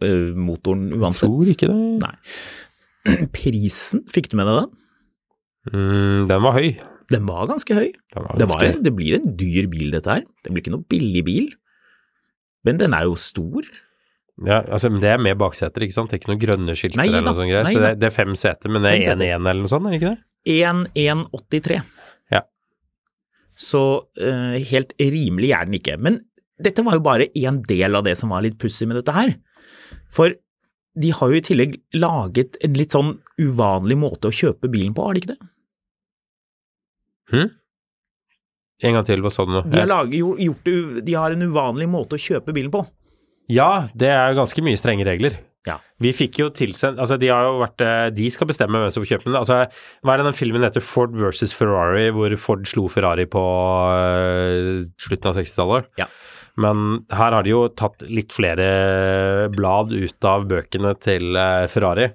motoren 0.01 0.91
uansett. 0.93 1.25
Tror 1.25 1.47
ikke 1.53 1.69
det. 1.71 1.77
Nei. 2.03 3.17
Prisen, 3.35 4.03
fikk 4.11 4.29
du 4.31 4.37
med 4.39 4.49
deg 4.49 4.59
den? 4.59 4.69
Mm, 5.73 6.27
den 6.29 6.43
var 6.45 6.55
høy. 6.55 6.69
Den 7.11 7.25
var 7.27 7.47
ganske 7.47 7.75
høy. 7.75 7.89
Den 8.13 8.23
var 8.25 8.37
Det, 8.39 8.47
var, 8.51 8.61
ganske- 8.63 8.83
det 8.83 8.93
blir 8.95 9.15
en 9.17 9.33
dyr 9.39 9.67
bil, 9.71 9.91
dette 9.95 10.11
her. 10.11 10.23
Det 10.43 10.51
blir 10.53 10.63
ikke 10.63 10.75
noe 10.75 10.87
billig 10.91 11.23
bil. 11.27 11.49
Men 12.67 12.79
den 12.81 12.93
er 12.93 13.07
jo 13.07 13.15
stor. 13.15 13.67
Ja, 14.45 14.59
altså, 14.61 14.91
men 14.91 15.01
det 15.01 15.09
er 15.15 15.21
med 15.23 15.37
bakseter, 15.39 15.81
ikke 15.81 15.95
sant? 15.95 16.11
Det 16.11 16.17
er 16.17 16.21
ikke 16.21 16.29
noen 16.33 16.41
grønne 16.43 16.75
skilter 16.77 16.99
Nei 16.99 17.07
eller 17.09 17.23
noe 17.25 17.33
sånt 17.39 17.49
nei 17.49 17.71
Så 17.73 17.81
det, 17.81 17.93
det 17.97 18.09
er 18.11 18.13
fem 18.13 18.35
seter, 18.37 18.69
men 18.69 18.83
det 18.83 18.91
er 18.91 18.97
Fem 18.99 19.05
seter. 19.07 19.31
1-1 19.33 19.49
eller 19.49 19.61
noe 19.63 19.71
sånt, 19.71 19.87
er 19.87 19.95
det 19.95 19.97
ikke 20.01 20.11
det? 20.11 20.19
1183. 20.53 21.79
Ja. 22.35 22.41
Så 23.57 23.81
uh, 24.21 24.57
helt 24.71 24.93
rimelig 25.01 25.49
er 25.57 25.65
den 25.65 25.79
ikke. 25.79 25.95
Men 25.97 26.19
dette 26.61 26.85
var 26.85 26.99
jo 26.99 27.05
bare 27.07 27.29
en 27.33 27.63
del 27.65 27.97
av 27.97 28.05
det 28.05 28.13
som 28.19 28.29
var 28.35 28.45
litt 28.45 28.59
pussig 28.61 28.85
med 28.89 28.99
dette 28.99 29.15
her. 29.15 29.33
For 30.13 30.35
de 30.97 31.13
har 31.13 31.31
jo 31.31 31.37
i 31.37 31.45
tillegg 31.45 31.77
laget 31.97 32.57
en 32.65 32.77
litt 32.77 32.95
sånn 32.95 33.15
uvanlig 33.37 33.99
måte 34.01 34.31
å 34.31 34.33
kjøpe 34.33 34.69
bilen 34.73 34.95
på, 34.97 35.05
har 35.05 35.13
de 35.13 35.21
ikke 35.21 35.35
det? 35.35 35.49
En 38.87 38.97
gang 38.97 39.05
til, 39.05 39.21
hva 39.25 39.33
sa 39.33 39.45
du 39.45 39.53
nå? 39.55 39.65
De 39.65 39.81
har, 39.81 39.89
laget, 39.89 40.17
gjort, 40.45 40.71
de 41.05 41.17
har 41.17 41.33
en 41.33 41.45
uvanlig 41.49 41.89
måte 41.89 42.17
å 42.17 42.21
kjøpe 42.21 42.53
bilen 42.55 42.73
på. 42.73 42.83
Ja, 43.51 43.87
det 43.97 44.09
er 44.13 44.37
ganske 44.37 44.63
mye 44.65 44.79
strenge 44.79 45.05
regler. 45.07 45.37
Ja. 45.67 45.79
Vi 45.99 46.13
fikk 46.15 46.37
jo 46.39 46.45
tilsendt 46.55 46.99
Altså, 47.01 47.17
de 47.19 47.27
har 47.27 47.43
jo 47.43 47.57
vært 47.59 47.81
eh, 47.83 48.05
De 48.15 48.29
skal 48.31 48.47
bestemme 48.47 48.79
hvem 48.79 48.91
som 48.93 49.03
får 49.03 49.09
kjøpe 49.09 49.27
den. 49.27 49.35
Altså, 49.35 49.57
hva 49.99 50.13
er 50.13 50.21
det 50.21 50.27
den 50.29 50.37
filmen 50.37 50.63
heter? 50.63 50.83
Ford 50.85 51.17
versus 51.19 51.51
Ferrari, 51.55 52.05
hvor 52.15 52.31
Ford 52.39 52.63
slo 52.69 52.85
Ferrari 52.91 53.25
på 53.27 53.43
eh, 53.91 54.85
slutten 55.03 55.31
av 55.31 55.41
60-tallet. 55.41 55.89
Ja. 55.99 56.07
Men 56.57 57.03
her 57.13 57.35
har 57.35 57.45
de 57.45 57.53
jo 57.53 57.65
tatt 57.77 58.01
litt 58.09 58.33
flere 58.33 59.49
blad 59.53 59.93
ut 59.93 60.25
av 60.27 60.47
bøkene 60.49 60.95
til 61.03 61.37
eh, 61.37 61.67
Ferrari. 61.71 62.09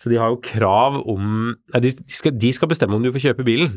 Så 0.00 0.10
de 0.10 0.18
har 0.18 0.32
jo 0.32 0.40
krav 0.42 0.96
om 1.06 1.52
de, 1.78 1.90
skal, 2.10 2.34
de 2.34 2.50
skal 2.56 2.70
bestemme 2.72 2.96
om 2.96 3.04
du 3.04 3.12
får 3.14 3.28
kjøpe 3.28 3.46
bilen. 3.46 3.76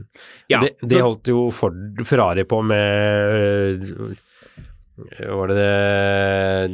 Ja, 0.49 0.63
det, 0.63 0.73
de 0.81 1.03
holdt 1.03 1.29
jo 1.29 1.49
Ford 1.53 1.77
Ferrari 2.07 2.47
på 2.49 2.63
med 2.65 3.83
øh, 3.85 4.15
var 5.29 5.51
det, 5.51 5.65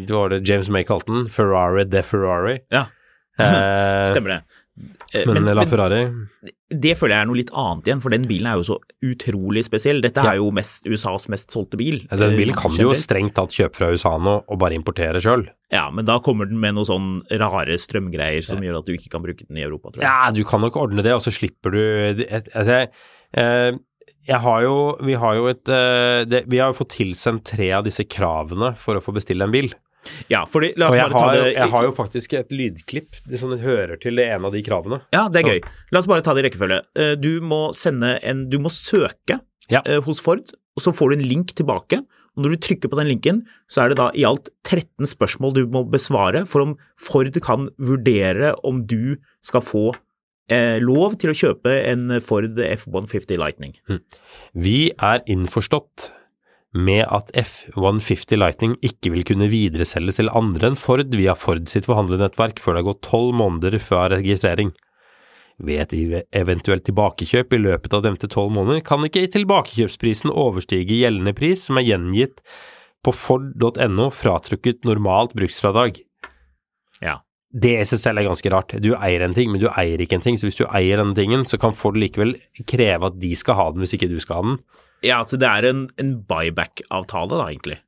det 0.08 0.16
var 0.16 0.32
det 0.32 0.44
James 0.48 0.70
May 0.72 0.86
kalte? 0.88 1.26
Ferrari 1.34 1.84
de 1.92 2.04
Ferrari. 2.08 2.62
Ja. 2.72 2.86
Eh, 3.40 4.06
Stemmer 4.14 4.38
det. 4.38 4.62
Eh, 5.14 5.26
Men, 5.30 5.44
men 5.46 5.68
Ferrari 5.70 6.04
det 6.74 6.96
føler 6.98 7.14
jeg 7.14 7.22
er 7.22 7.28
noe 7.30 7.38
litt 7.38 7.52
annet 7.54 7.86
igjen, 7.86 8.00
for 8.02 8.10
den 8.10 8.24
bilen 8.26 8.48
er 8.50 8.58
jo 8.58 8.64
så 8.66 8.78
utrolig 9.06 9.62
spesiell. 9.68 10.00
Dette 10.02 10.24
Ja. 10.24 10.32
er 10.34 10.40
jo 10.40 10.48
mest, 10.52 10.88
USAs 10.90 11.28
mest 11.30 11.52
solgte 11.54 11.78
bil. 11.78 12.00
ja, 12.10 12.18
Den 12.18 12.34
eh, 12.34 12.38
bilen 12.40 12.56
kan 12.58 12.72
du 12.74 12.82
jo 12.82 12.94
strengt 12.98 13.36
tatt 13.38 13.54
kjøpe 13.54 13.76
fra 13.78 13.92
USA 13.94 14.18
nå 14.18 14.44
og 14.48 14.58
bare 14.60 14.74
importere 14.74 15.22
sjøl. 15.22 15.46
Ja, 15.72 15.90
men 15.92 16.06
da 16.06 16.18
kommer 16.20 16.50
den 16.50 16.60
med 16.60 16.74
noen 16.74 16.90
sånn 16.90 17.40
rare 17.40 17.78
strømgreier 17.78 18.44
som 18.44 18.60
gjør 18.66 18.80
at 18.80 18.86
du 18.90 18.94
ikke 18.98 19.12
kan 19.14 19.22
bruke 19.22 19.46
den 19.48 19.58
i 19.58 19.62
Europa, 19.68 19.92
tror 19.94 20.02
jeg. 20.02 20.10
Ja, 20.10 20.32
du 20.34 20.44
kan 20.44 20.62
nok 20.66 20.74
ordne 20.82 21.04
det, 21.06 21.14
og 21.14 21.22
så 21.22 21.32
slipper 21.32 21.72
du 21.72 22.26
Altså, 22.34 22.66
jeg, 22.82 22.90
eh, 23.38 23.72
jeg 24.26 24.40
har 24.40 24.62
jo 24.64 24.98
Vi 25.04 25.14
har 25.14 25.36
jo 25.36 25.48
et 25.52 25.64
det, 25.66 26.46
Vi 26.50 26.58
har 26.58 26.72
jo 26.74 26.80
fått 26.84 26.96
tilsendt 26.98 27.44
tre 27.44 27.72
av 27.72 27.84
disse 27.84 28.04
kravene 28.08 28.76
for 28.78 28.96
å 28.96 29.04
få 29.04 29.14
bestille 29.14 29.44
en 29.44 29.52
bil. 29.54 29.74
Ja, 30.30 30.44
fordi, 30.50 30.74
la 30.78 30.88
oss 30.90 30.96
bare 30.96 31.20
har, 31.20 31.36
det 31.36 31.54
jeg 31.56 31.70
har 31.72 31.84
jo 31.88 31.92
faktisk 31.96 32.34
et 32.40 32.50
lydklipp 32.52 33.16
som 33.40 33.54
hører 33.58 34.00
til 34.02 34.16
det 34.20 34.26
ene 34.30 34.46
av 34.50 34.52
de 34.56 34.62
kravene. 34.66 35.02
Ja, 35.14 35.28
det 35.30 35.44
er 35.44 35.48
Så- 35.48 35.54
gøy. 35.54 35.70
La 35.92 36.00
oss 36.00 36.06
bare 36.08 36.22
ta 36.22 36.34
det 36.34 36.44
i 36.46 36.50
rekkefølge. 36.50 36.82
Eh, 36.96 37.16
Du 37.16 37.40
må 37.42 37.74
sende 37.74 38.20
en 38.24 38.50
Du 38.50 38.58
må 38.60 38.70
søke 38.70 39.40
Ja. 39.70 39.82
eh, 39.86 40.02
hos 40.02 40.20
Ford, 40.20 40.44
og 40.76 40.82
så 40.84 40.92
får 40.94 41.10
du 41.14 41.20
en 41.22 41.28
link 41.30 41.54
tilbake. 41.56 42.04
Og 42.36 42.44
når 42.44 42.50
du 42.52 42.58
trykker 42.58 42.90
på 42.90 42.98
den 42.98 43.08
linken, 43.08 43.44
så 43.70 43.84
er 43.86 43.90
det 43.90 43.98
da 43.98 44.10
i 44.16 44.24
alt 44.26 44.50
13 44.64 45.06
spørsmål 45.06 45.54
du 45.54 45.68
må 45.68 45.84
besvare 45.90 46.48
for 46.48 46.62
om 46.62 46.78
Ford 46.98 47.32
kan 47.42 47.70
vurdere 47.80 48.56
om 48.64 48.86
du 48.86 49.18
skal 49.44 49.62
få 49.62 49.94
eh, 50.50 50.80
lov 50.80 51.16
til 51.18 51.30
å 51.30 51.34
kjøpe 51.34 51.86
en 51.88 52.20
Ford 52.20 52.58
F150 52.58 53.38
Lightning. 53.38 53.76
Vi 54.54 54.92
er 55.00 55.22
innforstått 55.30 56.12
med 56.74 57.06
at 57.14 57.30
F150 57.38 58.40
Lightning 58.40 58.76
ikke 58.82 59.12
vil 59.14 59.26
kunne 59.28 59.50
videreselges 59.52 60.18
til 60.18 60.32
andre 60.34 60.72
enn 60.72 60.80
Ford 60.80 61.14
via 61.14 61.36
Ford 61.38 61.68
sitt 61.70 61.86
forhandlernettverk 61.90 62.62
før 62.62 62.76
det 62.76 62.82
har 62.82 62.90
gått 62.90 63.06
tolv 63.06 63.36
måneder 63.38 63.78
fra 63.82 64.08
registrering. 64.14 64.74
Ved 65.62 65.84
et 65.84 66.24
eventuelt 66.34 66.86
tilbakekjøp 66.88 67.54
i 67.54 67.62
løpet 67.62 67.94
av 67.94 68.08
nevnte 68.08 68.30
tolv 68.32 68.56
måneder 68.56 68.82
kan 68.86 69.06
ikke 69.06 69.28
tilbakekjøpsprisen 69.36 70.34
overstige 70.34 70.88
gjeldende 70.90 71.36
pris 71.38 71.68
som 71.70 71.78
er 71.78 71.86
gjengitt 71.92 72.42
på 73.06 73.14
ford.no 73.14 74.10
fratrukket 74.16 74.82
normalt 74.88 75.36
bruksfradrag. 75.38 76.02
Ja. 77.04 77.20
Det 77.54 77.76
i 77.78 77.86
seg 77.86 78.00
selv 78.02 78.18
er 78.18 78.26
ganske 78.26 78.50
rart. 78.50 78.74
Du 78.82 78.96
eier 78.96 79.22
en 79.22 79.36
ting, 79.38 79.52
men 79.54 79.62
du 79.62 79.68
eier 79.70 80.02
ikke 80.02 80.18
en 80.18 80.24
ting. 80.26 80.40
Så 80.42 80.48
hvis 80.48 80.58
du 80.58 80.64
eier 80.66 80.98
denne 80.98 81.14
tingen, 81.14 81.44
så 81.46 81.60
kan 81.62 81.76
Ford 81.78 82.00
likevel 82.02 82.34
kreve 82.66 83.12
at 83.12 83.20
de 83.22 83.30
skal 83.38 83.60
ha 83.60 83.68
den 83.70 83.84
hvis 83.84 83.94
ikke 83.94 84.10
du 84.10 84.18
skal 84.24 84.40
ha 84.40 84.48
den. 84.48 84.56
Ja, 85.04 85.20
altså 85.20 85.40
det 85.40 85.50
er 85.50 85.68
en, 85.68 85.88
en 86.00 86.14
buyback-avtale, 86.28 87.36
da, 87.36 87.48
egentlig. 87.52 87.80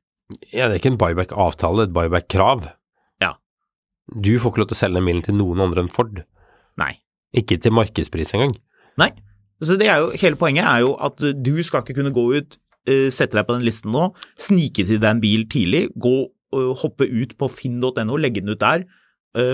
Ja, 0.52 0.66
det 0.66 0.74
er 0.74 0.80
ikke 0.80 0.92
en 0.94 1.00
buyback-avtale, 1.00 1.80
det 1.80 1.86
er 1.86 1.90
et 1.90 1.96
buyback-krav. 1.96 2.66
Ja. 3.24 3.32
Du 4.12 4.34
får 4.40 4.52
ikke 4.52 4.62
lov 4.64 4.70
til 4.72 4.76
å 4.76 4.80
selge 4.82 5.00
den 5.00 5.08
bilen 5.08 5.24
til 5.24 5.38
noen 5.38 5.62
andre 5.64 5.84
enn 5.84 5.92
Ford. 5.92 6.20
Nei. 6.80 6.92
Ikke 7.36 7.58
til 7.62 7.74
markedspris 7.76 8.34
engang. 8.36 8.56
Nei. 9.00 9.10
Så 9.64 9.78
det 9.80 9.88
er 9.88 10.04
jo, 10.04 10.12
hele 10.20 10.36
poenget 10.36 10.68
er 10.68 10.84
jo 10.84 10.92
at 11.00 11.22
du 11.40 11.54
skal 11.64 11.82
ikke 11.82 11.96
kunne 12.02 12.12
gå 12.12 12.26
ut, 12.36 12.58
uh, 12.90 13.08
sette 13.08 13.38
deg 13.38 13.48
på 13.48 13.56
den 13.56 13.64
listen 13.64 13.94
nå, 13.94 14.10
snike 14.40 14.84
til 14.84 15.00
deg 15.00 15.08
en 15.14 15.24
bil 15.24 15.46
tidlig, 15.52 15.86
gå 15.96 16.16
og 16.56 16.78
hoppe 16.82 17.08
ut 17.08 17.32
på 17.40 17.48
finn.no, 17.50 18.20
legge 18.20 18.44
den 18.44 18.52
ut 18.52 18.60
der 18.60 18.84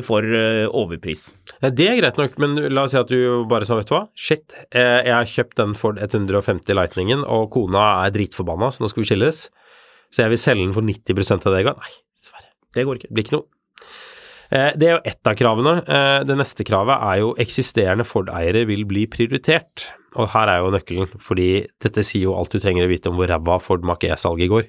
for 0.06 0.22
uh, 0.26 0.66
overpris. 0.78 1.26
Det 1.62 1.86
er 1.88 1.98
greit 2.00 2.18
nok, 2.20 2.36
men 2.42 2.56
la 2.72 2.84
oss 2.86 2.92
si 2.94 2.98
at 3.00 3.10
du 3.10 3.44
bare 3.50 3.66
sa, 3.66 3.76
vet 3.78 3.88
du 3.90 3.94
hva, 3.96 4.04
shit, 4.14 4.54
eh, 4.70 5.00
jeg 5.08 5.14
har 5.14 5.30
kjøpt 5.32 5.56
den 5.58 5.74
Ford 5.78 5.98
150 6.02 6.74
Lightningen, 6.78 7.24
og 7.26 7.50
kona 7.54 7.86
er 8.06 8.14
dritforbanna, 8.14 8.70
så 8.74 8.84
nå 8.84 8.90
skal 8.92 9.02
vi 9.04 9.08
skilles. 9.10 9.42
Så 10.12 10.22
jeg 10.24 10.32
vil 10.34 10.40
selge 10.42 10.66
den 10.68 10.76
for 10.76 10.84
90% 10.86 11.46
av 11.48 11.54
det 11.54 11.62
jeg 11.62 11.68
ga. 11.70 11.74
Nei, 11.80 11.92
dessverre. 12.20 12.48
Det 12.76 12.86
går 12.88 13.00
ikke. 13.00 13.08
Det 13.10 13.16
blir 13.18 13.26
ikke 13.28 13.36
noe. 13.38 13.48
Eh, 14.52 14.70
Det 14.76 14.88
er 14.90 14.94
jo 14.98 15.02
ett 15.14 15.26
av 15.32 15.36
kravene. 15.40 15.74
Eh, 15.88 16.18
Det 16.28 16.36
neste 16.36 16.66
kravet 16.68 16.98
er 17.10 17.18
jo 17.22 17.34
eksisterende 17.40 18.04
Ford-eiere 18.04 18.66
vil 18.68 18.84
bli 18.84 19.06
prioritert. 19.06 19.86
Og 20.21 20.28
her 20.35 20.50
er 20.50 20.61
jo 20.61 20.73
nøkkelen, 20.75 21.12
fordi 21.25 21.49
dette 21.81 22.02
sier 22.04 22.26
jo 22.26 22.35
alt 22.37 22.52
du 22.52 22.61
trenger 22.61 22.85
å 22.85 22.90
vite 22.90 23.09
om 23.09 23.16
hvor 23.16 23.31
ræva 23.31 23.57
Ford 23.64 23.85
Mach 23.88 24.02
E-salget 24.04 24.50
går. 24.52 24.66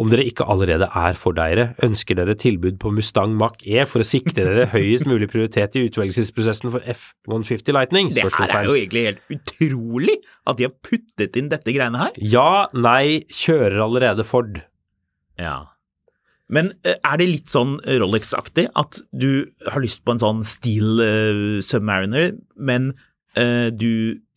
Om 0.00 0.10
dere 0.12 0.26
ikke 0.28 0.44
allerede 0.50 0.90
er 1.00 1.16
Ford-eiere, 1.16 1.70
ønsker 1.86 2.18
dere 2.18 2.36
tilbud 2.40 2.76
på 2.82 2.92
Mustang 2.92 3.32
Mach 3.40 3.56
E 3.64 3.86
for 3.88 4.04
å 4.04 4.08
sikre 4.08 4.44
dere 4.44 4.68
høyest 4.74 5.08
mulig 5.08 5.30
prioritet 5.32 5.78
i 5.78 5.86
utvelgelsesprosessen 5.88 6.72
for 6.74 6.84
F150 6.84 7.76
Lightning? 7.76 8.12
Det 8.12 8.26
her 8.28 8.56
er 8.60 8.68
jo 8.68 8.76
egentlig 8.76 9.06
helt 9.08 9.36
utrolig 9.38 10.18
at 10.44 10.60
de 10.60 10.68
har 10.68 10.74
puttet 10.84 11.40
inn 11.40 11.48
dette 11.52 11.76
greiene 11.76 12.04
her. 12.04 12.18
Ja, 12.20 12.66
nei, 12.76 13.24
kjører 13.32 13.86
allerede 13.86 14.28
Ford. 14.28 14.60
Ja. 15.40 15.62
Men 16.52 16.74
uh, 16.84 16.92
er 16.98 17.18
det 17.20 17.30
litt 17.30 17.48
sånn 17.52 17.78
Rolex-aktig 17.88 18.68
at 18.76 19.00
du 19.16 19.46
har 19.64 19.80
lyst 19.80 20.04
på 20.04 20.12
en 20.14 20.20
sånn 20.20 20.44
Steel 20.46 21.00
uh, 21.00 21.64
Submariner, 21.64 22.34
men 22.60 22.92
du, 23.74 23.90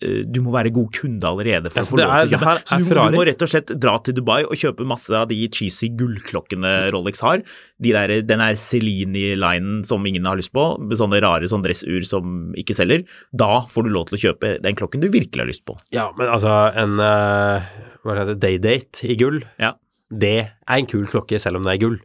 uh, 0.04 0.22
du 0.26 0.40
må 0.46 0.54
være 0.56 0.72
god 0.74 0.90
kunde 0.96 1.28
allerede 1.30 1.70
for 1.74 1.82
ja, 1.82 1.86
å 1.86 1.90
få 1.90 2.00
lov 2.00 2.14
til 2.14 2.38
å 2.38 2.40
kjøpe. 2.42 2.54
Så 2.72 2.80
du, 2.82 2.86
du 2.98 3.18
må 3.18 3.26
rett 3.30 3.46
og 3.46 3.52
slett 3.52 3.74
dra 3.84 3.96
til 4.06 4.18
Dubai 4.18 4.40
og 4.46 4.56
kjøpe 4.58 4.88
masse 4.90 5.14
av 5.14 5.28
de 5.32 5.38
cheesy 5.54 5.92
gullklokkene 6.00 6.74
Rolex 6.96 7.22
har. 7.26 7.44
De 7.84 7.94
der, 7.96 8.16
den 8.26 8.44
er 8.44 8.58
Celini-linen 8.60 9.84
som 9.88 10.06
ingen 10.10 10.26
har 10.30 10.40
lyst 10.40 10.54
på, 10.56 10.66
sånne 10.98 11.22
rare 11.24 11.50
sånn 11.50 11.66
dressur 11.66 12.06
som 12.08 12.56
ikke 12.58 12.76
selger. 12.78 13.06
Da 13.38 13.64
får 13.70 13.88
du 13.88 13.94
lov 13.94 14.10
til 14.10 14.20
å 14.20 14.24
kjøpe 14.28 14.56
den 14.64 14.78
klokken 14.80 15.04
du 15.04 15.12
virkelig 15.14 15.46
har 15.46 15.52
lyst 15.52 15.66
på. 15.68 15.78
Ja, 15.94 16.10
men 16.18 16.32
altså, 16.34 16.56
en 16.78 16.98
eh, 17.04 17.72
hva 18.08 18.18
heter 18.18 18.36
det, 18.36 18.42
Daydate 18.44 19.10
i 19.12 19.18
gull, 19.20 19.42
Ja. 19.62 19.74
det 20.10 20.38
er 20.48 20.78
en 20.80 20.90
kul 20.90 21.08
klokke 21.10 21.40
selv 21.42 21.60
om 21.60 21.68
det 21.68 21.76
er 21.76 21.84
gull. 21.84 21.98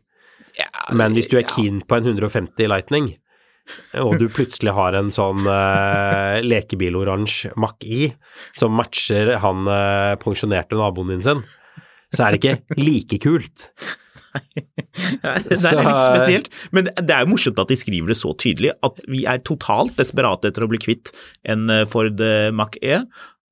Men 0.93 1.15
hvis 1.17 1.31
du 1.31 1.39
er 1.39 1.47
keen 1.49 1.81
på 1.89 1.97
en 1.97 2.05
150 2.11 2.69
Lightning, 2.69 3.15
og 4.05 4.19
du 4.21 4.27
plutselig 4.33 4.75
har 4.77 4.97
en 4.99 5.11
sånn 5.15 5.47
uh, 5.47 6.41
lekebiloransje 6.45 7.55
Mach 7.61 7.83
I 7.87 8.11
som 8.57 8.75
matcher 8.77 9.37
han 9.43 9.67
uh, 9.69 10.15
pensjonerte 10.23 10.79
naboen 10.79 11.13
din 11.15 11.25
sin, 11.25 11.43
så 12.13 12.27
er 12.27 12.35
det 12.35 12.41
ikke 12.43 12.81
like 12.83 13.19
kult. 13.23 13.69
Nei, 15.23 15.37
det 15.45 15.59
er 15.59 15.85
litt 15.85 16.07
spesielt, 16.07 16.49
men 16.73 16.89
det 16.89 17.13
er 17.13 17.25
jo 17.25 17.33
morsomt 17.35 17.61
at 17.61 17.73
de 17.73 17.77
skriver 17.79 18.13
det 18.13 18.19
så 18.21 18.33
tydelig, 18.41 18.73
at 18.85 19.05
vi 19.11 19.27
er 19.29 19.45
totalt 19.45 19.99
desperate 20.01 20.49
etter 20.49 20.65
å 20.65 20.71
bli 20.73 20.81
kvitt 20.81 21.13
en 21.53 21.69
eh, 21.73 21.85
Ford 21.89 22.21
eh, 22.25 22.49
Mach 22.55 22.79
E. 22.81 23.03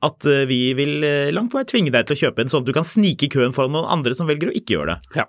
At 0.00 0.24
vi 0.48 0.70
vil 0.72 1.04
langt 1.36 1.50
på 1.52 1.58
vei 1.58 1.66
tvinge 1.68 1.92
deg 1.92 2.06
til 2.08 2.16
å 2.16 2.20
kjøpe 2.22 2.40
en 2.40 2.48
sånn 2.48 2.62
at 2.62 2.68
du 2.70 2.72
kan 2.72 2.86
snike 2.88 3.26
i 3.26 3.32
køen 3.34 3.52
foran 3.52 3.74
noen 3.76 3.90
andre 3.98 4.14
som 4.16 4.30
velger 4.30 4.48
å 4.48 4.54
ikke 4.56 4.78
gjøre 4.78 4.94
det. 4.94 5.18
Ja. 5.20 5.26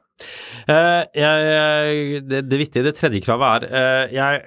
Uh, 0.64 1.02
jeg, 1.18 2.22
det, 2.30 2.46
det 2.48 2.60
viktige, 2.62 2.86
det 2.88 2.94
tredje 2.96 3.20
kravet 3.26 3.66
er 3.66 3.74
uh, 3.74 4.14
Jeg 4.16 4.46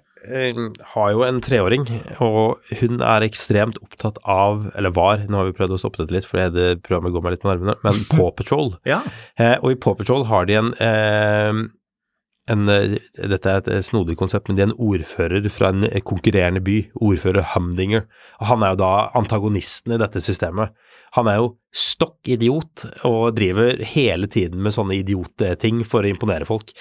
har 0.95 1.13
jo 1.13 1.23
en 1.27 1.41
treåring, 1.45 1.85
og 2.25 2.63
hun 2.81 3.03
er 3.05 3.27
ekstremt 3.27 3.77
opptatt 3.83 4.19
av 4.25 4.71
Eller 4.75 4.95
var, 4.95 5.25
nå 5.29 5.41
har 5.41 5.51
vi 5.51 5.57
prøvd 5.57 5.77
å 5.77 5.81
stoppe 5.83 6.01
dette 6.01 6.17
litt, 6.17 6.29
for 6.29 6.41
det 6.41 6.81
programmet 6.87 7.13
går 7.15 7.25
meg 7.25 7.35
litt 7.35 7.45
på 7.45 7.51
nervene, 7.51 7.77
men 7.85 8.05
Paw 8.13 8.31
Patrol. 8.37 8.75
Ja. 8.89 9.03
Eh, 9.37 9.57
og 9.61 9.75
i 9.75 9.81
Paw 9.81 9.97
Patrol 9.99 10.27
har 10.31 10.49
de 10.49 10.57
en, 10.61 10.73
eh, 10.83 11.61
en 12.55 12.73
eh, 12.73 12.97
Dette 13.21 13.53
er 13.53 13.63
et 13.63 13.71
eh, 13.77 13.85
snodig 13.85 14.17
konsept, 14.21 14.49
men 14.49 14.59
de 14.59 14.65
er 14.65 14.71
en 14.71 14.79
ordfører 14.91 15.49
fra 15.53 15.73
en 15.75 15.87
eh, 15.91 16.03
konkurrerende 16.05 16.65
by, 16.65 16.79
ordfører 17.05 17.53
Humdinger. 17.55 18.09
Og 18.41 18.49
han 18.53 18.65
er 18.65 18.75
jo 18.75 18.83
da 18.85 18.95
antagonisten 19.21 19.97
i 19.97 20.01
dette 20.03 20.25
systemet. 20.25 20.73
Han 21.15 21.29
er 21.31 21.39
jo 21.39 21.51
stokk 21.75 22.27
idiot 22.35 22.85
og 23.07 23.37
driver 23.37 23.79
hele 23.87 24.27
tiden 24.31 24.63
med 24.63 24.75
sånne 24.75 24.97
idiotting 24.99 25.85
for 25.87 26.03
å 26.03 26.11
imponere 26.11 26.47
folk. 26.49 26.73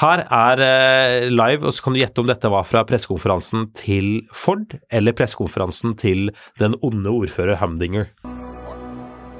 Her 0.00 0.24
er 0.24 0.62
eh, 0.64 1.26
live, 1.30 1.68
og 1.68 1.74
så 1.74 1.84
kan 1.84 1.94
du 1.94 2.00
gjette 2.00 2.22
om 2.22 2.30
dette 2.30 2.50
var 2.50 2.64
fra 2.66 2.82
pressekonferansen 2.88 3.68
til 3.78 4.24
Ford 4.34 4.74
eller 4.90 5.14
pressekonferansen 5.16 5.94
til 6.00 6.32
den 6.60 6.74
onde 6.82 7.12
ordfører 7.12 7.60
Humdinger. 7.60 8.08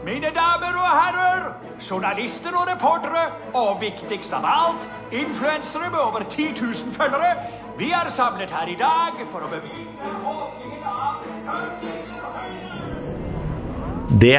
Mine 0.05 0.31
damer 0.37 0.77
og 0.77 0.91
herrer, 0.93 1.47
journalister 1.81 2.53
og 2.53 2.69
reportere, 2.69 3.25
og 3.57 3.81
viktigst 3.81 4.37
av 4.37 4.45
alt, 4.45 4.85
influensere 5.17 5.89
med 5.89 6.03
over 6.05 6.29
10 6.29 6.53
000 6.61 6.93
følgere, 6.93 7.33
vi 7.81 7.89
er 7.97 8.13
samlet 8.13 8.53
her 8.53 8.69
i 8.71 8.77
dag 8.79 9.25
for 9.33 9.43
å 9.43 9.51
bevise 9.51 10.13
åpningen 10.29 10.85
av 10.85 12.64
Det 14.21 14.37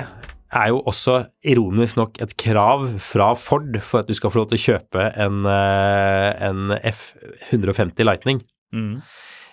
er 0.55 0.67
jo 0.72 0.79
også 0.88 1.25
ironisk 1.44 1.98
nok 2.00 2.20
et 2.24 2.32
krav 2.39 2.86
fra 3.03 3.34
Ford 3.36 3.75
for 3.84 4.00
at 4.00 4.08
du 4.08 4.15
skal 4.15 4.32
få 4.32 4.39
lov 4.39 4.48
til 4.50 4.60
å 4.60 4.63
kjøpe 4.63 5.08
en, 5.20 5.41
eh, 5.51 6.48
en 6.48 6.72
F150 6.79 8.05
Lightning. 8.08 8.41
Mm. 8.72 9.01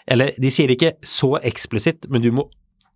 Eller 0.06 0.30
de 0.38 0.50
sier 0.50 0.70
det 0.70 0.78
ikke 0.78 0.92
så 1.02 1.34
eksplisitt, 1.42 2.06
men 2.10 2.22
du 2.22 2.30
må 2.30 2.46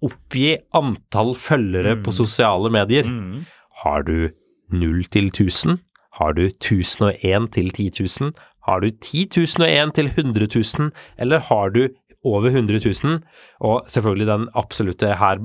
oppgi 0.06 0.56
antall 0.74 1.34
følgere 1.34 1.96
på 2.04 2.14
sosiale 2.14 2.70
medier. 2.70 3.08
Mm. 3.10 3.44
Har 3.82 4.02
du 4.06 4.30
0 4.70 5.02
til 5.10 5.30
1000? 5.32 5.80
Har 6.20 6.32
du 6.32 6.46
1001 6.46 7.50
til 7.52 7.70
10 7.70 7.90
000? 8.20 8.32
Har 8.66 8.80
du 8.80 8.90
10 8.90 9.26
001 9.34 9.94
til 9.94 10.06
100 10.14 10.46
000? 10.78 10.90
Eller 11.18 11.38
har 11.38 11.70
du 11.70 11.88
over 12.26 12.50
100 12.50 12.80
000? 12.82 13.20
Og 13.66 13.86
selvfølgelig 13.90 14.28
den 14.28 14.48
absolutte 14.58 15.12
her 15.20 15.40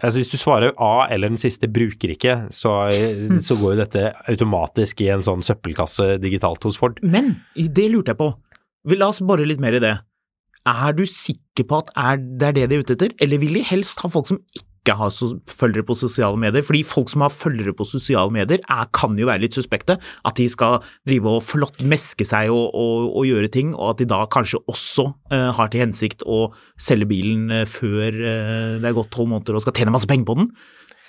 altså 0.00 0.16
Hvis 0.18 0.32
du 0.32 0.38
svarer 0.40 0.74
A 0.78 1.08
eller 1.10 1.32
den 1.32 1.40
siste 1.40 1.68
bruker 1.68 2.14
ikke, 2.14 2.36
så, 2.50 2.90
så 3.46 3.58
går 3.58 3.74
jo 3.74 3.80
dette 3.82 4.06
automatisk 4.30 5.02
i 5.04 5.10
en 5.14 5.24
sånn 5.24 5.44
søppelkasse 5.46 6.18
digitalt 6.22 6.64
hos 6.64 6.78
Ford. 6.80 7.00
Men 7.02 7.36
det 7.56 7.90
lurte 7.92 8.14
jeg 8.14 8.20
på. 8.20 8.30
La 8.96 9.10
oss 9.10 9.20
bore 9.24 9.44
litt 9.48 9.60
mer 9.60 9.76
i 9.76 9.82
det. 9.82 9.96
Er 10.70 10.96
du 10.96 11.06
sikker 11.08 11.66
på 11.68 11.82
at 11.82 11.94
er, 11.98 12.18
det 12.20 12.48
er 12.48 12.56
det 12.56 12.66
de 12.70 12.76
er 12.76 12.84
ute 12.84 12.96
etter, 12.96 13.14
eller 13.20 13.40
vil 13.40 13.56
de 13.56 13.64
helst 13.64 14.02
ha 14.04 14.10
folk 14.12 14.28
som 14.28 14.40
ikke 14.52 14.69
har 14.88 15.12
so 15.12 15.34
følgere 15.50 15.84
på 15.86 15.96
sosiale 15.98 16.38
medier? 16.40 16.64
Fordi 16.66 16.82
folk 16.86 17.10
som 17.12 17.24
har 17.24 17.32
følgere 17.34 17.74
på 17.76 17.86
sosiale 17.88 18.32
medier, 18.34 18.62
er, 18.64 18.88
kan 18.96 19.16
jo 19.18 19.28
være 19.28 19.44
litt 19.44 19.58
suspekte. 19.58 19.98
At 20.26 20.40
de 20.40 20.48
skal 20.50 20.80
drive 21.08 21.36
og 21.36 21.44
flott 21.44 21.80
meske 21.84 22.26
seg 22.26 22.50
og, 22.54 22.72
og, 22.72 23.10
og, 23.12 23.28
gjøre 23.28 23.52
ting, 23.52 23.74
og 23.76 23.94
at 23.94 24.02
de 24.02 24.08
da 24.10 24.24
kanskje 24.32 24.62
også 24.70 25.10
uh, 25.32 25.50
har 25.56 25.70
til 25.70 25.84
hensikt 25.84 26.24
å 26.26 26.48
selge 26.80 27.08
bilen 27.10 27.50
eh, 27.52 27.66
før 27.68 28.16
uh, 28.16 28.80
det 28.80 28.88
er 28.88 28.96
gått 28.96 29.12
tolv 29.14 29.30
måneder 29.34 29.58
og 29.58 29.64
skal 29.64 29.76
tjene 29.76 29.94
masse 29.94 30.08
penger 30.10 30.28
på 30.30 30.38
den. 30.40 30.50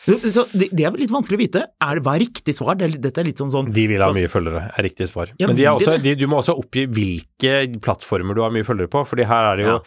Så, 0.01 0.47
det, 0.57 0.71
det 0.73 0.85
er 0.87 0.95
litt 0.97 1.13
vanskelig 1.13 1.37
å 1.37 1.41
vite. 1.43 1.63
Er, 1.83 1.99
hva 2.01 2.15
er 2.17 2.23
riktig 2.23 2.55
svar? 2.57 2.77
Det 2.79 2.89
dette 3.03 3.21
er 3.21 3.27
litt 3.27 3.41
sånn 3.41 3.51
sånn 3.53 3.69
De 3.73 3.83
vil 3.89 4.01
ha 4.01 4.09
så- 4.09 4.17
mye 4.17 4.31
følgere, 4.31 4.63
er 4.73 4.87
riktig 4.87 5.07
svar. 5.11 5.33
Ja, 5.37 5.47
Men 5.47 5.59
de 5.59 5.67
også, 5.69 5.97
de, 6.01 6.15
du 6.17 6.25
må 6.27 6.41
også 6.41 6.57
oppgi 6.57 6.87
hvilke 6.89 7.81
plattformer 7.81 8.37
du 8.37 8.41
har 8.41 8.53
mye 8.53 8.65
følgere 8.65 8.89
på, 8.89 9.03
fordi 9.05 9.27
her 9.29 9.51
er 9.51 9.61
det 9.61 9.67
jo 9.67 9.77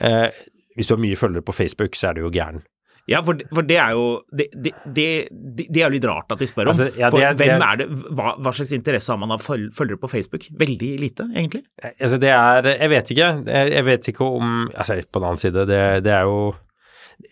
eh, 0.00 0.30
Hvis 0.76 0.90
du 0.90 0.94
har 0.94 1.02
mye 1.02 1.18
følgere 1.18 1.46
på 1.46 1.54
Facebook, 1.54 1.94
så 1.98 2.10
er 2.10 2.14
du 2.18 2.22
jo 2.22 2.30
gæren. 2.34 2.62
Ja, 3.10 3.20
for, 3.26 3.40
for 3.52 3.66
det 3.66 3.76
er 3.82 3.90
jo 3.98 4.04
det, 4.30 4.46
det, 4.54 4.72
det, 4.86 5.06
det 5.66 5.80
er 5.82 5.88
jo 5.88 5.94
litt 5.96 6.04
rart 6.06 6.30
at 6.30 6.38
de 6.38 6.46
spør 6.46 6.68
om. 6.70 6.72
Altså, 6.74 6.86
ja, 6.94 7.10
for 7.10 7.18
hvem 7.18 7.36
det 7.40 7.48
er- 7.50 7.64
er 7.66 7.80
det, 7.82 7.88
hva, 8.14 8.36
hva 8.38 8.52
slags 8.54 8.72
interesse 8.76 9.10
har 9.10 9.18
man 9.18 9.34
av 9.34 9.42
føl- 9.42 9.68
følgere 9.74 9.98
på 10.00 10.10
Facebook? 10.12 10.46
Veldig 10.62 10.90
lite, 11.02 11.26
egentlig. 11.34 11.64
Altså, 11.98 12.20
det 12.22 12.30
er 12.30 12.70
Jeg 12.76 12.90
vet 12.94 13.10
ikke. 13.16 13.30
Jeg, 13.50 13.84
vet 13.84 14.08
ikke 14.14 14.30
om 14.38 14.68
Altså, 14.74 15.00
på 15.10 15.18
den 15.20 15.26
annen 15.32 15.42
side, 15.42 15.66
det, 15.66 15.80
det 16.06 16.12
er 16.14 16.22
jo 16.30 16.54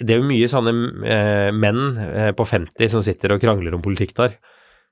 det 0.05 0.11
er 0.13 0.19
jo 0.21 0.27
mye 0.29 0.49
sånne 0.53 0.73
eh, 1.09 1.51
menn 1.57 1.79
eh, 1.97 2.33
på 2.37 2.45
50 2.45 2.91
som 2.93 3.01
sitter 3.01 3.33
og 3.33 3.41
krangler 3.41 3.73
om 3.73 3.81
politikk 3.81 4.13
der. 4.19 4.35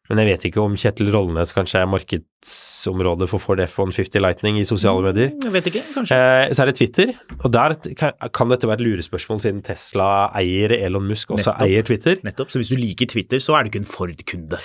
Men 0.09 0.21
jeg 0.23 0.29
vet 0.29 0.45
ikke 0.49 0.63
om 0.63 0.77
Kjetil 0.79 1.11
Rollenes 1.15 1.53
kanskje 1.57 1.81
er 1.83 1.89
markedsområdet 1.91 3.27
for 3.31 3.43
Ford 3.43 3.63
F-150 3.65 4.23
Lightning 4.23 4.61
i 4.61 4.67
sosiale 4.69 5.03
medier. 5.03 5.33
Jeg 5.43 5.55
vet 5.55 5.71
ikke, 5.73 5.83
kanskje. 5.97 6.19
Eh, 6.19 6.53
så 6.55 6.63
er 6.63 6.71
det 6.71 6.77
Twitter, 6.79 7.13
og 7.41 7.53
der 7.57 7.77
kan, 7.99 8.53
dette 8.53 8.71
være 8.71 8.79
et 8.81 8.87
lurespørsmål 8.87 9.43
siden 9.43 9.63
Tesla 9.67 10.09
eier 10.39 10.77
Elon 10.79 11.09
Musk, 11.11 11.35
også 11.35 11.57
Nettopp. 11.57 11.67
eier 11.67 11.87
Twitter. 11.91 12.21
Nettopp. 12.27 12.55
Så 12.55 12.63
hvis 12.63 12.71
du 12.71 12.79
liker 12.79 13.11
Twitter, 13.11 13.43
så 13.43 13.59
er 13.59 13.67
du 13.67 13.73
ikke 13.73 13.83
en 13.83 13.91
Ford-kunde. 13.91 14.61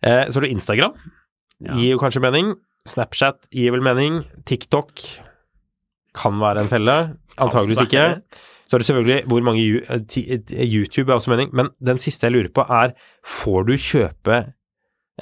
Eh, 0.00 0.24
så 0.28 0.40
har 0.40 0.46
du 0.46 0.52
Instagram, 0.54 0.96
gir 1.60 1.90
jo 1.92 2.00
kanskje 2.00 2.24
mening. 2.24 2.54
Snapchat 2.88 3.50
gir 3.52 3.74
vel 3.74 3.84
mening. 3.84 4.22
TikTok 4.48 5.04
kan 6.16 6.40
være 6.40 6.64
en 6.64 6.72
felle. 6.72 6.96
Antageligvis 7.36 7.84
ikke. 7.84 8.06
Så 8.70 8.76
er 8.76 8.82
det 8.82 8.86
selvfølgelig 8.86 9.24
hvor 9.26 9.42
mange 9.42 9.62
eh, 9.66 10.00
eh, 10.30 10.74
YouTube 10.74 11.10
er 11.10 11.18
også 11.18 11.32
mening, 11.32 11.50
men 11.52 11.68
den 11.84 11.98
siste 11.98 12.28
jeg 12.28 12.36
lurer 12.36 12.52
på 12.54 12.62
er 12.70 12.94
får 13.26 13.66
du 13.66 13.72
kjøpe 13.74 14.38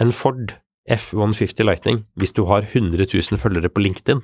en 0.01 0.15
Ford 0.15 0.55
F150 0.89 1.67
Lightning 1.67 2.03
hvis 2.19 2.35
du 2.37 2.45
har 2.49 2.67
100 2.71 3.11
000 3.13 3.41
følgere 3.43 3.71
på 3.73 3.85
LinkedIn? 3.85 4.23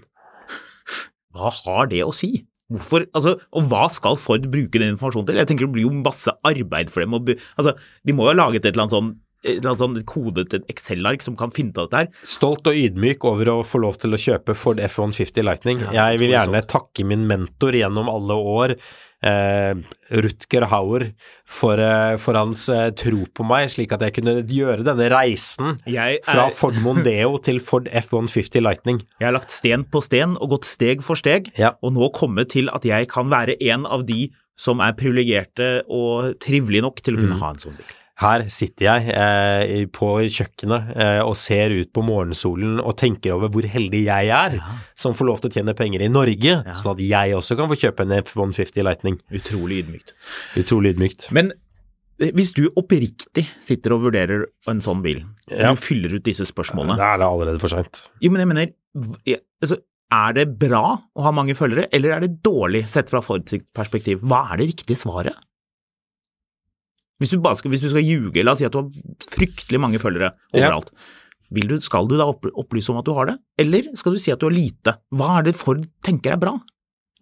Hva 1.35 1.51
har 1.51 1.91
det 1.91 2.05
å 2.07 2.15
si? 2.15 2.47
Hvorfor, 2.73 3.05
altså, 3.13 3.35
og 3.53 3.67
hva 3.69 3.85
skal 3.93 4.17
Ford 4.21 4.47
bruke 4.51 4.81
den 4.81 4.95
informasjonen 4.95 5.29
til? 5.29 5.41
Jeg 5.43 5.51
tenker 5.51 5.69
det 5.69 5.75
blir 5.75 5.87
jo 5.89 5.93
masse 5.99 6.33
arbeid 6.47 6.91
for 6.91 7.05
dem. 7.05 7.15
altså, 7.59 7.75
de 7.77 8.17
må 8.17 8.25
jo 8.25 8.33
ha 8.33 8.39
laget 8.39 8.65
et 8.65 8.73
eller 8.73 8.87
annet 8.87 8.97
sånn 8.97 9.13
et 9.45 9.59
eller 9.59 9.75
annet 9.75 9.83
sånn 9.83 9.97
kodet 10.09 10.55
et 10.57 10.71
Excel-ark 10.73 11.21
som 11.21 11.35
kan 11.37 11.51
finne 11.53 11.75
ut 11.75 11.81
av 11.83 11.91
dette 11.91 11.99
her. 12.01 12.23
Stolt 12.25 12.65
og 12.71 12.79
ydmyk 12.81 13.27
over 13.29 13.51
å 13.53 13.57
få 13.69 13.83
lov 13.83 13.99
til 14.01 14.17
å 14.17 14.21
kjøpe 14.21 14.57
Ford 14.57 14.81
F150 14.81 15.45
Lightning. 15.45 15.83
Ja, 15.93 16.09
jeg 16.15 16.23
vil 16.23 16.33
gjerne 16.33 16.63
takke 16.65 17.05
min 17.05 17.27
mentor 17.29 17.77
gjennom 17.77 18.09
alle 18.09 18.39
år, 18.41 18.75
eh, 19.25 19.73
Rutger 20.15 20.67
Hauer, 20.71 21.07
for, 21.49 21.81
eh, 21.81 22.17
for 22.21 22.37
hans 22.39 22.67
eh, 22.73 22.91
tro 22.99 23.25
på 23.35 23.47
meg, 23.49 23.71
slik 23.73 23.93
at 23.97 24.05
jeg 24.07 24.15
kunne 24.19 24.37
gjøre 24.49 24.85
denne 24.87 25.09
reisen 25.13 25.75
er... 25.89 26.19
fra 26.29 26.47
Ford 26.55 26.77
Mondeo 26.85 27.39
til 27.45 27.59
Ford 27.65 27.89
F150 27.89 28.61
Lightning. 28.65 29.03
jeg 29.21 29.27
har 29.31 29.37
lagt 29.37 29.51
sten 29.55 29.85
på 29.89 30.03
sten 30.05 30.37
og 30.41 30.55
gått 30.57 30.69
steg 30.69 31.03
for 31.07 31.17
steg, 31.21 31.51
Ja. 31.59 31.75
og 31.83 31.95
nå 31.97 32.11
kommet 32.17 32.51
til 32.55 32.69
at 32.73 32.85
jeg 32.85 33.09
kan 33.09 33.31
være 33.33 33.57
en 33.73 33.87
av 33.87 34.07
de 34.07 34.29
som 34.57 34.79
er 34.85 34.93
privilegerte 34.95 35.83
og 35.91 36.37
trivelige 36.39 36.83
nok 36.85 37.01
til 37.03 37.17
å 37.17 37.19
Mm. 37.19 37.25
kunne 37.27 37.41
ha 37.41 37.51
en 37.51 37.57
sånn 37.65 37.77
bil. 37.77 37.93
Her 38.22 38.44
sitter 38.53 38.85
jeg 38.87 39.09
eh, 39.11 39.87
på 39.90 40.09
kjøkkenet 40.31 40.90
eh, 41.03 41.20
og 41.24 41.35
ser 41.35 41.72
ut 41.74 41.88
på 41.96 42.03
morgensolen 42.07 42.77
og 42.79 42.92
tenker 43.00 43.35
over 43.35 43.50
hvor 43.50 43.66
heldig 43.66 44.05
jeg 44.05 44.29
er 44.31 44.55
som 44.94 45.16
får 45.18 45.27
lov 45.27 45.40
til 45.42 45.50
å 45.50 45.55
tjene 45.57 45.74
penger 45.74 46.05
i 46.07 46.11
Norge, 46.14 46.53
sånn 46.79 46.92
at 46.92 47.03
jeg 47.03 47.35
også 47.35 47.57
kan 47.59 47.72
få 47.72 47.79
kjøpe 47.83 48.07
en 48.07 48.14
F150 48.20 48.87
Lightning. 48.87 49.16
Utrolig 49.35 49.81
ydmykt. 49.83 50.14
Utrolig 50.62 50.92
ydmykt. 50.94 51.27
Men 51.35 51.50
eh, 52.22 52.31
hvis 52.38 52.53
du 52.55 52.68
oppriktig 52.79 53.48
sitter 53.59 53.96
og 53.96 54.05
vurderer 54.07 54.46
en 54.70 54.85
sånn 54.85 55.03
bil, 55.03 55.24
Ja. 55.50 55.72
du 55.74 55.83
fyller 55.83 56.14
ut 56.14 56.24
disse 56.24 56.46
spørsmålene 56.46 56.94
Da 57.00 57.14
er 57.16 57.18
det 57.24 57.27
allerede 57.33 57.61
for 57.64 57.74
seint. 57.74 58.05
Jo, 58.22 58.31
men 58.31 58.44
jeg 58.44 58.50
mener, 58.53 59.40
altså, 59.59 59.81
er 60.14 60.37
det 60.38 60.46
bra 60.62 60.85
å 61.03 61.27
ha 61.27 61.33
mange 61.35 61.57
følgere, 61.59 61.88
eller 61.90 62.14
er 62.14 62.22
det 62.29 62.37
dårlig 62.46 62.85
sett 62.87 63.11
fra 63.11 63.18
Ford 63.27 63.42
perspektiv? 63.74 64.22
Hva 64.22 64.44
er 64.55 64.62
det 64.62 64.70
riktige 64.70 65.00
svaret? 65.03 65.35
Hvis 67.25 67.33
du, 67.33 67.39
bare 67.41 67.57
skal, 67.57 67.73
hvis 67.73 67.83
du 67.85 67.89
skal 67.91 68.05
ljuge, 68.05 68.45
la 68.45 68.53
oss 68.55 68.61
si 68.61 68.69
at 68.69 68.75
du 68.77 68.83
har 68.83 68.91
fryktelig 69.35 69.81
mange 69.81 70.01
følgere 70.03 70.35
Ja. 70.53 70.69
overalt. 70.69 70.93
Vil 71.55 71.69
du, 71.71 71.77
skal 71.85 72.09
du 72.11 72.17
da 72.19 72.27
opplyse 72.29 72.91
om 72.93 72.99
at 73.01 73.07
du 73.09 73.15
har 73.17 73.29
det, 73.33 73.39
eller 73.63 73.89
skal 73.97 74.13
du 74.17 74.21
si 74.21 74.33
at 74.35 74.41
du 74.43 74.49
har 74.49 74.55
lite? 74.57 74.97
Hva 75.15 75.39
er 75.39 75.49
det 75.49 75.55
Ford 75.57 75.85
tenker 76.05 76.35
er 76.35 76.41
bra? 76.43 76.57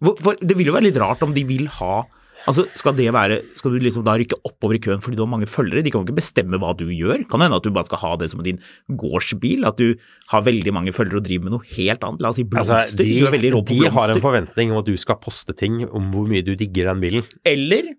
For, 0.03 0.35
det 0.41 0.57
vil 0.59 0.67
jo 0.67 0.75
være 0.75 0.89
litt 0.89 0.99
rart 0.99 1.21
om 1.23 1.31
de 1.35 1.45
vil 1.47 1.69
ha 1.79 2.03
Altså, 2.43 2.65
Skal 2.75 2.91
det 2.97 3.05
være, 3.15 3.37
skal 3.55 3.71
du 3.71 3.77
liksom 3.79 4.03
da 4.03 4.17
rykke 4.19 4.35
oppover 4.43 4.75
i 4.75 4.79
køen 4.83 4.99
fordi 4.99 5.15
du 5.15 5.21
har 5.23 5.29
mange 5.31 5.47
følgere? 5.47 5.79
De 5.85 5.91
kan 5.93 6.01
jo 6.01 6.09
ikke 6.09 6.17
bestemme 6.17 6.57
hva 6.59 6.73
du 6.75 6.89
gjør. 6.91 7.21
Kan 7.31 7.39
hende 7.39 7.55
at 7.55 7.63
du 7.63 7.69
bare 7.71 7.87
skal 7.87 8.01
ha 8.01 8.09
det 8.19 8.27
som 8.33 8.41
din 8.43 8.59
gårdsbil, 8.99 9.63
at 9.69 9.79
du 9.79 9.93
har 10.33 10.43
veldig 10.43 10.73
mange 10.75 10.91
følgere 10.91 11.21
og 11.21 11.27
driver 11.27 11.47
med 11.47 11.55
noe 11.55 11.67
helt 11.77 12.03
annet. 12.03 12.19
La 12.19 12.33
oss 12.33 12.41
si 12.41 12.43
blomster. 12.43 12.81
Altså, 12.81 12.99
de, 12.99 13.07
du 13.21 13.29
er 13.29 13.35
veldig 13.37 13.51
rå 13.55 13.61
på 13.63 13.77
de 13.79 13.91
har 13.95 14.11
en 14.11 14.23
forventning 14.25 14.73
om 14.75 14.81
at 14.81 14.89
du 14.91 14.97
skal 14.99 15.21
poste 15.23 15.55
ting 15.55 15.85
om 15.87 16.09
hvor 16.11 16.27
mye 16.27 16.43
du 16.43 16.51
digger 16.59 16.91
den 16.91 17.03
bilen. 17.05 17.23
Eller 17.47 17.93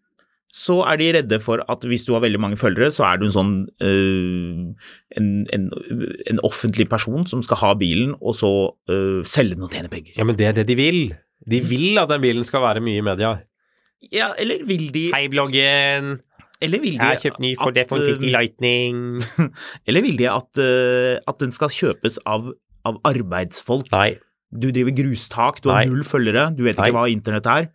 så 0.55 0.77
er 0.87 1.01
de 1.01 1.09
redde 1.17 1.38
for 1.43 1.62
at 1.73 1.83
hvis 1.90 2.05
du 2.07 2.12
har 2.14 2.23
veldig 2.23 2.38
mange 2.38 2.59
følgere, 2.61 2.93
så 2.95 3.09
er 3.09 3.19
du 3.19 3.27
en 3.27 3.35
sånn 3.35 3.55
øh, 3.83 4.61
en, 5.19 5.31
en, 5.57 5.64
en 6.31 6.43
offentlig 6.47 6.87
person 6.93 7.27
som 7.27 7.43
skal 7.43 7.59
ha 7.64 7.73
bilen, 7.81 8.12
og 8.23 8.37
så 8.38 8.53
øh, 8.90 9.25
selge 9.27 9.59
den 9.59 9.67
og 9.67 9.75
tjene 9.75 9.90
penger. 9.90 10.12
Ja, 10.14 10.27
men 10.29 10.38
det 10.38 10.47
er 10.47 10.55
det 10.61 10.69
de 10.71 10.79
vil. 10.79 11.01
De 11.51 11.61
vil 11.67 11.99
at 11.99 12.12
den 12.12 12.23
bilen 12.23 12.47
skal 12.47 12.62
være 12.62 12.85
mye 12.85 13.03
i 13.03 13.05
media. 13.05 13.35
Ja, 14.14 14.31
eller 14.38 14.62
vil 14.69 14.88
de 14.95 15.09
Hei, 15.14 15.27
bloggen. 15.33 16.19
Eller 16.62 16.81
vil 16.81 16.95
de 16.95 17.03
Jeg 17.03 17.17
har 17.17 17.23
kjøpt 17.25 17.43
ny 17.43 17.55
for 17.59 17.75
F150 17.75 18.23
øh, 18.23 18.31
Lightning. 18.37 19.01
Eller 19.88 20.05
vil 20.07 20.21
de 20.21 20.31
at, 20.31 20.61
øh, 20.62 21.17
at 21.19 21.40
den 21.43 21.53
skal 21.53 21.73
kjøpes 21.73 22.21
av, 22.31 22.53
av 22.87 23.01
arbeidsfolk? 23.11 23.90
Nei. 23.93 24.14
Du 24.55 24.71
driver 24.71 24.95
grustak, 24.95 25.59
du 25.64 25.73
har 25.73 25.83
Nei. 25.83 25.90
null 25.90 26.07
følgere, 26.07 26.53
du 26.55 26.62
vet 26.62 26.79
Nei. 26.79 26.87
ikke 26.87 26.95
hva 26.95 27.09
internett 27.11 27.49
er. 27.51 27.73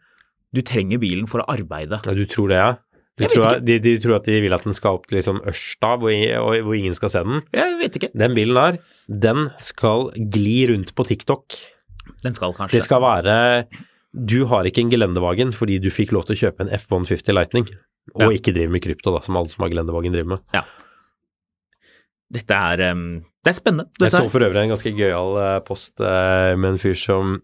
Du 0.55 0.61
trenger 0.65 0.97
bilen 1.01 1.27
for 1.29 1.43
å 1.43 1.47
arbeide. 1.51 1.99
Ja, 2.05 2.13
du 2.17 2.23
tror 2.25 2.49
det, 2.49 2.57
ja? 2.57 2.69
De 3.19 3.27
tror, 3.27 3.45
at- 3.49 3.65
de, 3.67 3.75
de 3.83 3.97
tror 3.99 4.15
at 4.15 4.23
de 4.29 4.37
vil 4.41 4.53
at 4.55 4.63
den 4.63 4.73
skal 4.73 4.95
opp 4.95 5.05
til 5.09 5.17
liksom 5.19 5.41
Ørsta, 5.43 5.89
hvor, 5.99 6.13
hvor 6.63 6.77
ingen 6.77 6.95
skal 6.95 7.11
se 7.11 7.21
den. 7.27 7.41
Jeg 7.53 7.75
vet 7.81 7.97
ikke. 7.99 8.09
Den 8.17 8.33
bilen 8.37 8.55
der, 8.55 8.77
den 9.11 9.49
skal 9.59 10.07
gli 10.15 10.61
rundt 10.71 10.93
på 10.95 11.03
TikTok. 11.09 11.57
Den 12.23 12.33
skal 12.33 12.55
kanskje 12.57 12.79
Det 12.79 12.83
skal 12.87 13.01
være 13.03 13.67
Du 14.15 14.45
har 14.49 14.65
ikke 14.65 14.81
en 14.81 14.89
gelendevagen 14.89 15.51
fordi 15.53 15.77
du 15.83 15.89
fikk 15.93 16.11
lov 16.15 16.25
til 16.25 16.33
å 16.37 16.39
kjøpe 16.47 16.63
en 16.65 16.71
F150 16.73 17.35
Lightning, 17.35 17.67
og 18.15 18.23
Ja. 18.23 18.29
ikke 18.39 18.55
driver 18.55 18.71
med 18.73 18.81
krypto, 18.87 19.11
da, 19.13 19.19
som 19.21 19.37
alle 19.37 19.49
som 19.53 19.61
har 19.61 19.69
gelendevagen 19.69 20.15
driver 20.15 20.31
med. 20.37 20.39
Ja. 20.55 20.63
Dette 22.31 22.53
er 22.55 22.81
um, 22.93 23.03
Det 23.43 23.51
er 23.51 23.57
spennende. 23.57 23.89
Jeg 24.01 24.11
så 24.13 24.23
for 24.29 24.45
øvrig 24.45 24.63
en 24.63 24.73
ganske 24.73 24.91
gøyal 24.97 25.37
eh, 25.43 25.59
post 25.65 26.01
eh, 26.01 26.55
med 26.59 26.75
en 26.75 26.81
fyr 26.81 26.97
som 26.97 27.37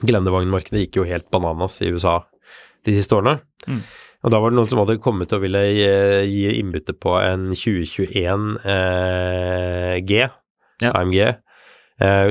Gelendevagnmarkedet 0.00 0.86
gikk 0.86 1.00
jo 1.00 1.08
helt 1.08 1.28
bananas 1.32 1.80
i 1.84 1.90
USA 1.92 2.20
de 2.86 2.94
siste 2.96 3.16
årene. 3.16 3.40
Mm. 3.68 3.82
Og 4.20 4.32
da 4.32 4.40
var 4.40 4.52
det 4.52 4.58
noen 4.58 4.68
som 4.68 4.80
hadde 4.82 5.00
kommet 5.00 5.32
og 5.32 5.42
ville 5.44 5.62
gi, 5.72 5.88
gi 6.28 6.54
innbytte 6.58 6.94
på 7.00 7.16
en 7.22 7.50
2021 7.56 8.46
eh, 8.68 9.96
G, 10.08 10.22
Ja. 10.80 10.92
AMG, 10.96 11.18
eh, 12.00 12.30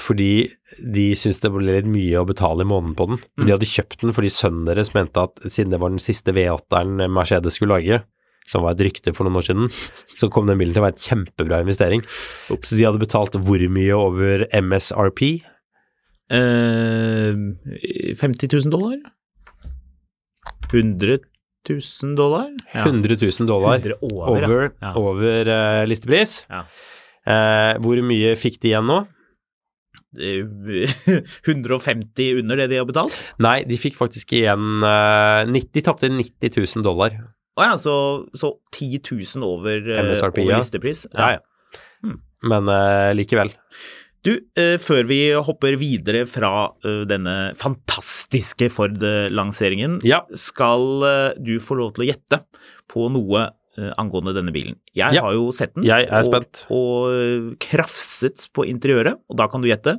fordi 0.00 0.32
de 0.80 1.10
syntes 1.18 1.42
det 1.42 1.50
ble 1.52 1.74
litt 1.74 1.88
mye 1.90 2.20
å 2.20 2.28
betale 2.28 2.64
i 2.64 2.68
måneden 2.68 2.96
på 2.96 3.08
den. 3.10 3.20
Mm. 3.40 3.44
De 3.44 3.54
hadde 3.56 3.68
kjøpt 3.68 4.04
den 4.04 4.16
fordi 4.16 4.32
sønnen 4.32 4.68
deres 4.68 4.92
mente 4.96 5.24
at 5.26 5.40
siden 5.44 5.74
det 5.74 5.80
var 5.82 5.92
den 5.92 6.00
siste 6.02 6.32
V8-eren 6.36 7.04
Mercedes 7.12 7.58
skulle 7.58 7.80
lage, 7.80 8.02
som 8.48 8.64
var 8.64 8.76
et 8.76 8.84
rykte 8.86 9.12
for 9.16 9.28
noen 9.28 9.40
år 9.40 9.46
siden, 9.48 9.72
så 10.16 10.30
kom 10.32 10.48
den 10.48 10.60
bilen 10.60 10.72
til 10.76 10.82
å 10.82 10.86
være 10.86 10.96
en 10.96 11.04
kjempebra 11.04 11.60
investering. 11.64 12.04
Så 12.08 12.78
de 12.78 12.86
hadde 12.86 13.02
betalt 13.02 13.36
hvor 13.36 13.64
mye 13.72 13.96
over 13.96 14.46
MSRP? 14.56 15.42
Eh, 16.30 17.34
50 18.16 18.48
000 18.52 18.70
dollar? 18.70 18.98
100 20.72 21.18
000 21.68 22.14
dollar? 22.16 22.50
Ja. 22.74 22.84
100 22.86 23.16
000 23.20 23.46
dollar 23.48 23.78
100 23.80 23.96
over, 24.00 24.44
over, 24.44 24.70
Ja. 24.80 24.92
over 24.96 25.48
uh, 25.50 25.86
listepris. 25.90 26.44
Ja. 26.48 26.64
Uh, 27.26 27.74
hvor 27.84 28.00
mye 28.06 28.36
fikk 28.40 28.60
de 28.62 28.70
igjen 28.72 28.86
nå? 28.88 29.00
Eh, 30.18 30.46
150 31.46 32.40
under 32.40 32.56
det 32.58 32.70
de 32.72 32.78
har 32.80 32.86
betalt? 32.88 33.20
Nei, 33.42 33.60
de 33.68 33.76
fikk 33.78 33.98
faktisk 33.98 34.32
igjen 34.38 34.80
uh, 34.86 35.44
90, 35.50 35.70
De 35.76 35.84
tapte 35.86 36.10
90 36.10 36.56
000 36.78 36.86
dollar. 36.86 37.18
Å 37.58 37.66
ja, 37.66 37.76
så, 37.82 37.94
så 38.32 38.54
10 38.72 39.02
000 39.10 39.44
over, 39.44 39.82
eh, 39.90 40.02
MSRP, 40.06 40.40
over 40.46 40.62
listepris? 40.62 41.04
Ja, 41.12 41.34
ja. 41.36 41.78
Hmm. 42.00 42.20
Men 42.48 42.70
eh, 42.72 43.10
likevel. 43.18 43.50
Du, 44.26 44.34
eh, 44.56 44.76
før 44.76 45.06
vi 45.08 45.18
hopper 45.32 45.78
videre 45.80 46.26
fra 46.28 46.50
eh, 46.84 47.04
denne 47.08 47.54
fantastiske 47.60 48.68
Ford-lanseringen, 48.72 50.00
Ja. 50.04 50.20
skal 50.36 51.02
eh, 51.08 51.38
du 51.40 51.54
få 51.62 51.78
lov 51.78 51.94
til 51.96 52.04
å 52.04 52.10
gjette 52.12 52.42
på 52.90 53.08
noe 53.12 53.48
angående 53.96 54.34
denne 54.36 54.52
bilen. 54.52 54.74
Jeg 54.92 55.14
Ja. 55.14 55.22
har 55.22 55.32
jo 55.32 55.46
sett 55.56 55.72
den 55.74 55.84
Jeg 55.84 56.04
er 56.10 56.20
og, 56.20 56.66
og 56.68 57.54
krafset 57.62 58.48
på 58.52 58.66
interiøret, 58.68 59.16
og 59.30 59.36
da 59.38 59.46
kan 59.48 59.62
du 59.62 59.68
gjette. 59.70 59.94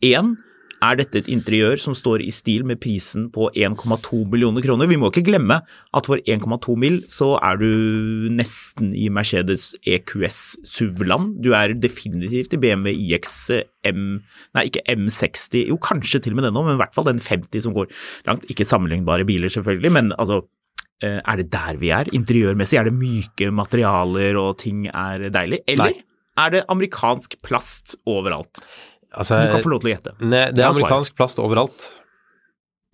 Én, 0.00 0.36
er 0.84 0.98
dette 0.98 1.20
et 1.22 1.28
interiør 1.32 1.78
som 1.80 1.94
står 1.96 2.22
i 2.24 2.32
stil 2.34 2.64
med 2.68 2.80
prisen 2.82 3.28
på 3.32 3.48
1,2 3.56 4.22
millioner 4.32 4.64
kroner? 4.64 4.88
Vi 4.90 4.98
må 5.00 5.10
ikke 5.10 5.24
glemme 5.28 5.60
at 5.96 6.08
for 6.08 6.20
1,2 6.20 6.76
mill. 6.80 6.98
så 7.08 7.36
er 7.40 7.60
du 7.60 7.68
nesten 8.32 8.92
i 8.94 9.08
Mercedes 9.08 9.74
EQS 9.86 10.58
SUV-land. 10.66 11.38
Du 11.44 11.52
er 11.56 11.74
definitivt 11.74 12.54
i 12.54 12.60
BMW 12.60 12.92
iX 12.92 13.36
M 13.86 14.02
Nei, 14.56 14.66
ikke 14.68 14.84
M60, 14.88 15.66
jo 15.70 15.78
kanskje 15.82 16.20
til 16.24 16.34
og 16.34 16.40
med 16.40 16.48
den 16.48 16.56
nå, 16.56 16.64
men 16.66 16.76
i 16.76 16.82
hvert 16.82 16.94
fall 16.96 17.08
den 17.08 17.22
50 17.22 17.66
som 17.66 17.74
går 17.76 17.88
langt. 18.28 18.46
Ikke 18.52 18.66
sammenlignbare 18.68 19.26
biler, 19.28 19.52
selvfølgelig, 19.52 19.92
men 19.92 20.12
altså 20.16 20.42
eh, 21.02 21.20
er 21.20 21.40
det 21.40 21.48
der 21.52 21.80
vi 21.80 21.92
er, 21.94 22.10
interiørmessig? 22.16 22.80
Er 22.80 22.90
det 22.90 22.96
myke 22.96 23.52
materialer 23.54 24.38
og 24.40 24.58
ting 24.62 24.86
er 24.90 25.28
deilig? 25.34 25.62
Eller 25.68 25.92
Nei. 25.92 26.04
er 26.44 26.54
det 26.56 26.66
amerikansk 26.72 27.38
plast 27.46 27.96
overalt? 28.08 28.62
Altså, 29.16 29.38
Du 29.46 29.54
kan 29.54 29.64
få 29.64 29.72
lov 29.72 29.80
til 29.82 29.90
å 29.90 29.94
gjette. 29.96 30.12
ne, 30.20 30.42
det 30.52 30.62
er 30.64 30.68
amerikansk 30.72 31.16
plast 31.16 31.38
overalt. 31.42 31.86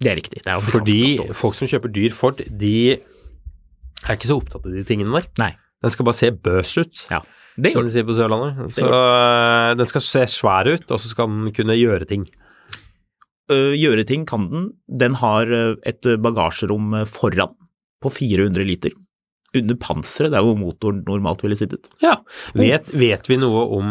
Det 0.02 0.10
er 0.10 0.16
riktig. 0.18 0.42
Det 0.44 0.50
er 0.52 0.60
Fordi 0.62 1.00
folk 1.38 1.54
som 1.58 1.68
kjøper 1.70 1.92
dyr 1.94 2.14
Ford, 2.14 2.40
de 2.46 2.74
er 2.96 4.16
ikke 4.16 4.30
så 4.30 4.38
opptatt 4.40 4.64
av 4.66 4.72
de 4.74 4.82
tingene 4.86 5.12
der. 5.14 5.28
Nei. 5.38 5.52
Den 5.82 5.90
skal 5.94 6.06
bare 6.06 6.18
se 6.18 6.30
børs 6.30 6.76
ut, 6.78 7.04
Ja, 7.10 7.20
det 7.58 7.72
gjør 7.74 7.82
de 7.82 7.90
det. 7.90 7.94
sier 7.96 8.06
på 8.06 8.14
Sørlandet. 8.14 8.70
Så 8.74 8.86
øh, 8.86 9.74
den 9.78 9.86
skal 9.90 10.04
se 10.06 10.22
svær 10.30 10.70
ut, 10.70 10.86
og 10.90 10.98
så 11.02 11.10
skal 11.10 11.30
den 11.30 11.52
kunne 11.54 11.74
gjøre 11.78 12.06
ting. 12.10 12.26
Uh, 13.50 13.74
gjøre 13.74 14.06
ting 14.06 14.24
kan 14.26 14.46
den. 14.50 14.68
Den 14.88 15.14
har 15.18 15.50
øh, 15.50 15.76
et 15.86 16.06
bagasjerom 16.22 16.94
øh, 17.02 17.06
foran 17.10 17.54
på 18.02 18.10
400 18.10 18.64
liter. 18.66 18.94
Under 19.54 19.76
panseret, 19.76 20.30
det 20.32 20.38
er 20.38 20.46
hvor 20.46 20.56
motoren 20.56 21.02
normalt 21.06 21.42
ville 21.44 21.58
sittet. 21.58 21.90
Ja. 22.02 22.16
Vet, 22.56 22.88
vet 22.96 23.26
vi 23.28 23.36
noe 23.42 23.66
om 23.76 23.90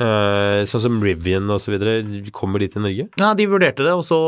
øh, 0.00 0.62
sånn 0.68 0.82
som 0.84 0.98
Rivian 1.02 1.48
videre, 1.48 1.94
kommer 2.34 2.62
de 2.62 2.68
til 2.72 2.84
Norge? 2.84 3.08
Ja, 3.20 3.32
de 3.34 3.46
vurderte 3.50 3.84
det, 3.84 3.92
og 3.92 4.04
så 4.06 4.18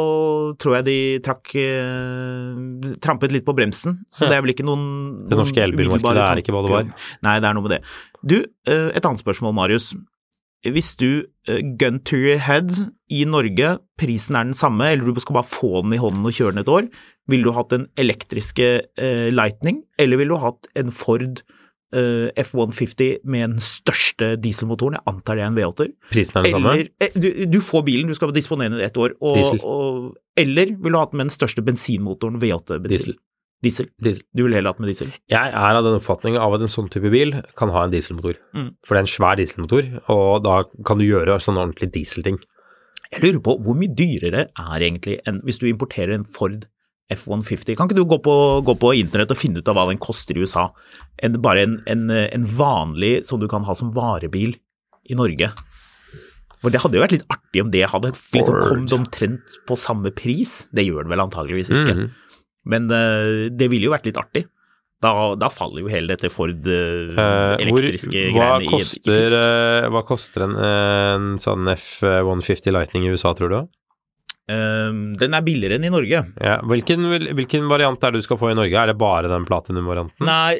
tror 0.60 0.78
jeg 0.78 0.86
de 0.88 0.96
trakk 1.24 1.54
uh, 1.56 2.94
Trampet 3.04 3.32
litt 3.32 3.46
på 3.46 3.54
bremsen. 3.56 4.02
Så 4.10 4.24
Ja. 4.24 4.30
det 4.32 4.36
er 4.36 4.42
vel 4.42 4.54
ikke 4.54 4.66
noen 4.66 5.28
Det 5.28 5.38
norske 5.38 5.62
elbilmarkedet 5.62 6.24
er 6.24 6.42
ikke 6.42 6.54
hva 6.54 6.64
det 6.66 6.74
var. 6.74 6.90
Nei, 7.22 7.38
det 7.40 7.48
er 7.48 7.54
noe 7.54 7.66
med 7.68 7.76
det. 7.76 7.82
Du, 8.24 8.36
uh, 8.68 8.90
et 8.94 9.04
annet 9.04 9.22
spørsmål, 9.22 9.54
Marius. 9.54 9.94
Hvis 10.64 10.94
du 10.96 11.26
gun 11.76 11.98
to 12.00 12.16
your 12.16 12.38
head 12.40 12.70
i 13.12 13.26
Norge, 13.28 13.78
prisen 14.00 14.34
er 14.34 14.44
den 14.48 14.56
samme, 14.56 14.86
eller 14.88 15.12
du 15.12 15.20
skal 15.20 15.36
bare 15.36 15.44
få 15.50 15.82
den 15.82 15.92
i 15.92 16.00
hånden 16.00 16.24
og 16.24 16.32
kjøre 16.32 16.54
den 16.54 16.62
et 16.62 16.70
år, 16.72 16.88
ville 17.28 17.44
du 17.44 17.52
hatt 17.52 17.68
den 17.68 17.84
elektriske 18.00 18.70
Lightning, 19.30 19.82
eller 20.00 20.16
ville 20.16 20.32
du 20.32 20.40
hatt 20.40 20.64
en 20.74 20.88
Ford 20.88 21.42
F150 22.40 23.22
med 23.24 23.54
den 23.54 23.60
største 23.62 24.34
dieselmotoren? 24.42 24.98
Jeg 24.98 25.06
antar 25.10 25.38
det 25.38 25.44
er 25.44 25.52
en 25.52 25.58
V8-er. 25.58 25.92
Prisen 26.12 26.40
er 26.40 26.48
den 26.48 26.56
samme? 26.56 26.72
Eller 26.74 26.90
eh, 27.04 27.14
du, 27.14 27.28
du 27.54 27.60
får 27.64 27.84
bilen, 27.86 28.10
du 28.10 28.18
skal 28.18 28.34
disponere 28.34 28.74
den 28.74 28.82
i 28.82 28.88
ett 28.88 28.98
år. 29.00 29.16
Og. 29.20 29.60
Og, 29.62 30.10
eller 30.40 30.74
vil 30.74 30.94
du 30.96 30.98
ha 30.98 31.06
den 31.10 31.20
med 31.20 31.28
den 31.28 31.36
største 31.36 31.64
bensinmotoren, 31.64 32.40
V8-bensin? 32.42 32.90
Diesel. 32.94 33.20
Diesel. 33.64 33.88
Diesel. 34.02 34.26
Du 34.36 34.44
vil 34.44 34.56
heller 34.56 34.74
hatt 34.74 34.82
med 34.82 34.90
diesel? 34.92 35.12
Jeg 35.32 35.52
er 35.56 35.78
av 35.78 35.84
den 35.86 35.96
oppfatning 35.96 36.36
av 36.40 36.56
at 36.56 36.64
en 36.64 36.70
sånn 36.70 36.90
type 36.92 37.10
bil 37.12 37.32
kan 37.58 37.72
ha 37.72 37.86
en 37.86 37.94
dieselmotor. 37.94 38.36
Mm. 38.56 38.74
For 38.84 38.94
det 38.94 39.00
er 39.00 39.06
en 39.06 39.14
svær 39.14 39.38
dieselmotor, 39.40 39.88
og 40.12 40.44
da 40.44 40.58
kan 40.86 41.00
du 41.00 41.06
gjøre 41.06 41.38
sånne 41.42 41.64
ordentlige 41.64 41.94
dieselting. 41.96 42.40
Jeg 43.14 43.22
lurer 43.22 43.42
på 43.46 43.56
hvor 43.62 43.76
mye 43.78 43.94
dyrere 43.94 44.48
er 44.50 44.82
egentlig 44.82 45.20
enn 45.28 45.40
hvis 45.46 45.60
du 45.62 45.68
importerer 45.70 46.16
en 46.16 46.26
Ford 46.26 46.64
F150? 47.12 47.76
Kan 47.76 47.90
ikke 47.90 47.98
du 47.98 48.06
gå 48.08 48.18
på, 48.24 48.34
gå 48.64 48.74
på 48.80 48.94
internett 48.96 49.32
og 49.34 49.40
finne 49.40 49.60
ut 49.60 49.68
av 49.68 49.76
hva 49.76 49.88
den 49.90 50.00
koster 50.02 50.36
i 50.36 50.44
USA? 50.44 50.70
En, 51.24 51.36
bare 51.44 51.66
en, 51.66 51.78
en, 51.90 52.08
en 52.10 52.48
vanlig 52.48 53.18
som 53.28 53.42
du 53.42 53.48
kan 53.50 53.66
ha 53.68 53.76
som 53.76 53.92
varebil 53.96 54.56
i 55.04 55.18
Norge. 55.18 55.50
For 56.64 56.72
Det 56.72 56.80
hadde 56.80 56.96
jo 56.96 57.04
vært 57.04 57.12
litt 57.18 57.28
artig 57.28 57.60
om 57.60 57.70
det 57.72 57.84
hadde 57.92 58.14
liksom 58.32 58.56
kommet 58.64 58.96
omtrent 58.96 59.56
på 59.68 59.76
samme 59.76 60.14
pris. 60.16 60.62
Det 60.72 60.86
gjør 60.86 61.04
det 61.04 61.12
vel 61.12 61.24
antageligvis 61.26 61.72
ikke. 61.74 61.94
Mhm. 61.94 62.12
Men 62.64 62.88
uh, 62.88 63.52
det 63.52 63.68
ville 63.68 63.90
jo 63.90 63.92
vært 63.92 64.08
litt 64.08 64.16
artig. 64.16 64.46
Da, 65.04 65.12
da 65.36 65.50
faller 65.52 65.82
jo 65.84 65.90
hele 65.92 66.14
dette 66.14 66.30
Ford 66.32 66.64
uh, 66.64 67.58
elektriske 67.60 67.60
uh, 67.60 67.66
hvor, 67.68 67.82
elektriske 67.84 68.22
koster, 68.24 68.30
greiene 68.32 68.64
i, 68.64 68.68
i 68.70 68.78
fisk. 68.80 69.90
hva 69.92 70.02
koster 70.08 70.46
en, 70.46 70.54
en 70.64 71.26
sånn 71.42 71.68
F150 71.74 72.72
Lightning 72.72 73.04
i 73.04 73.12
USA, 73.12 73.34
tror 73.36 73.52
du? 73.52 73.58
Eh, 74.50 74.90
den 75.20 75.36
er 75.36 75.44
billigere 75.46 75.78
enn 75.78 75.86
i 75.88 75.92
Norge. 75.92 76.20
Ja, 76.42 76.56
hvilken, 76.68 77.06
hvilken 77.38 77.68
variant 77.70 78.02
er 78.04 78.12
det 78.14 78.20
du 78.22 78.26
skal 78.26 78.40
få 78.40 78.50
i 78.52 78.56
Norge? 78.58 78.76
Er 78.76 78.92
det 78.92 78.98
bare 79.00 79.30
den 79.32 79.46
platinum-varianten? 79.48 80.26
Nei, 80.28 80.58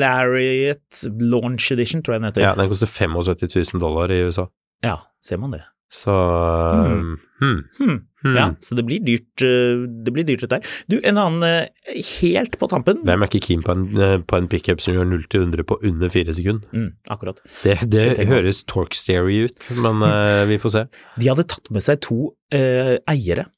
Lariat 0.00 1.04
Launch 1.20 1.70
Edition, 1.76 2.02
tror 2.02 2.16
jeg 2.16 2.24
den 2.24 2.30
heter. 2.32 2.46
Ja, 2.48 2.54
den 2.58 2.70
koster 2.72 2.90
75 2.90 3.74
000 3.74 3.82
dollar 3.82 4.12
i 4.14 4.22
USA. 4.26 4.48
Ja, 4.84 4.98
ser 5.24 5.38
man 5.42 5.54
det. 5.54 5.62
Så 5.90 6.14
hmm. 6.14 7.18
Hmm. 7.40 7.60
Hmm. 7.78 7.98
Hmm. 8.22 8.36
Ja, 8.36 8.46
så 8.60 8.76
det 8.76 8.84
blir 8.84 9.00
dyrt, 9.00 9.42
eh, 9.42 9.80
det 10.04 10.12
blir 10.12 10.26
dyrt 10.28 10.42
dette 10.44 10.58
her. 10.60 10.72
Du, 10.92 10.98
en 11.08 11.18
annen 11.18 11.44
eh, 11.46 12.02
helt 12.20 12.58
på 12.60 12.68
tampen. 12.68 13.00
Hvem 13.08 13.24
er 13.24 13.30
ikke 13.30 13.42
keen 13.46 13.64
på 13.64 13.72
en, 13.72 13.86
eh, 13.96 14.18
på 14.20 14.36
en 14.36 14.48
pickup 14.50 14.82
som 14.84 14.94
gjør 14.94 15.08
0 15.08 15.24
til 15.32 15.46
100 15.46 15.64
på 15.66 15.78
under 15.88 16.12
fire 16.12 16.34
sekunder? 16.36 16.68
Mm, 16.76 16.90
akkurat. 17.10 17.40
Det, 17.64 17.78
det 17.88 18.04
det 18.20 18.28
høres 18.28 18.62
torque 18.68 18.98
theory 19.00 19.46
ut, 19.48 19.70
men 19.80 20.04
vi 20.50 20.60
får 20.60 20.74
se. 20.76 20.84
De 21.16 21.30
hadde 21.32 21.48
tatt 21.48 21.72
med 21.72 21.84
seg 21.86 22.02
to 22.04 22.18
uh, 22.54 22.96
eiere 23.08 23.48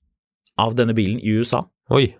av 0.62 0.76
denne 0.78 0.94
bilen 0.94 1.18
i 1.18 1.34
USA, 1.40 1.64
Oi. 1.92 2.12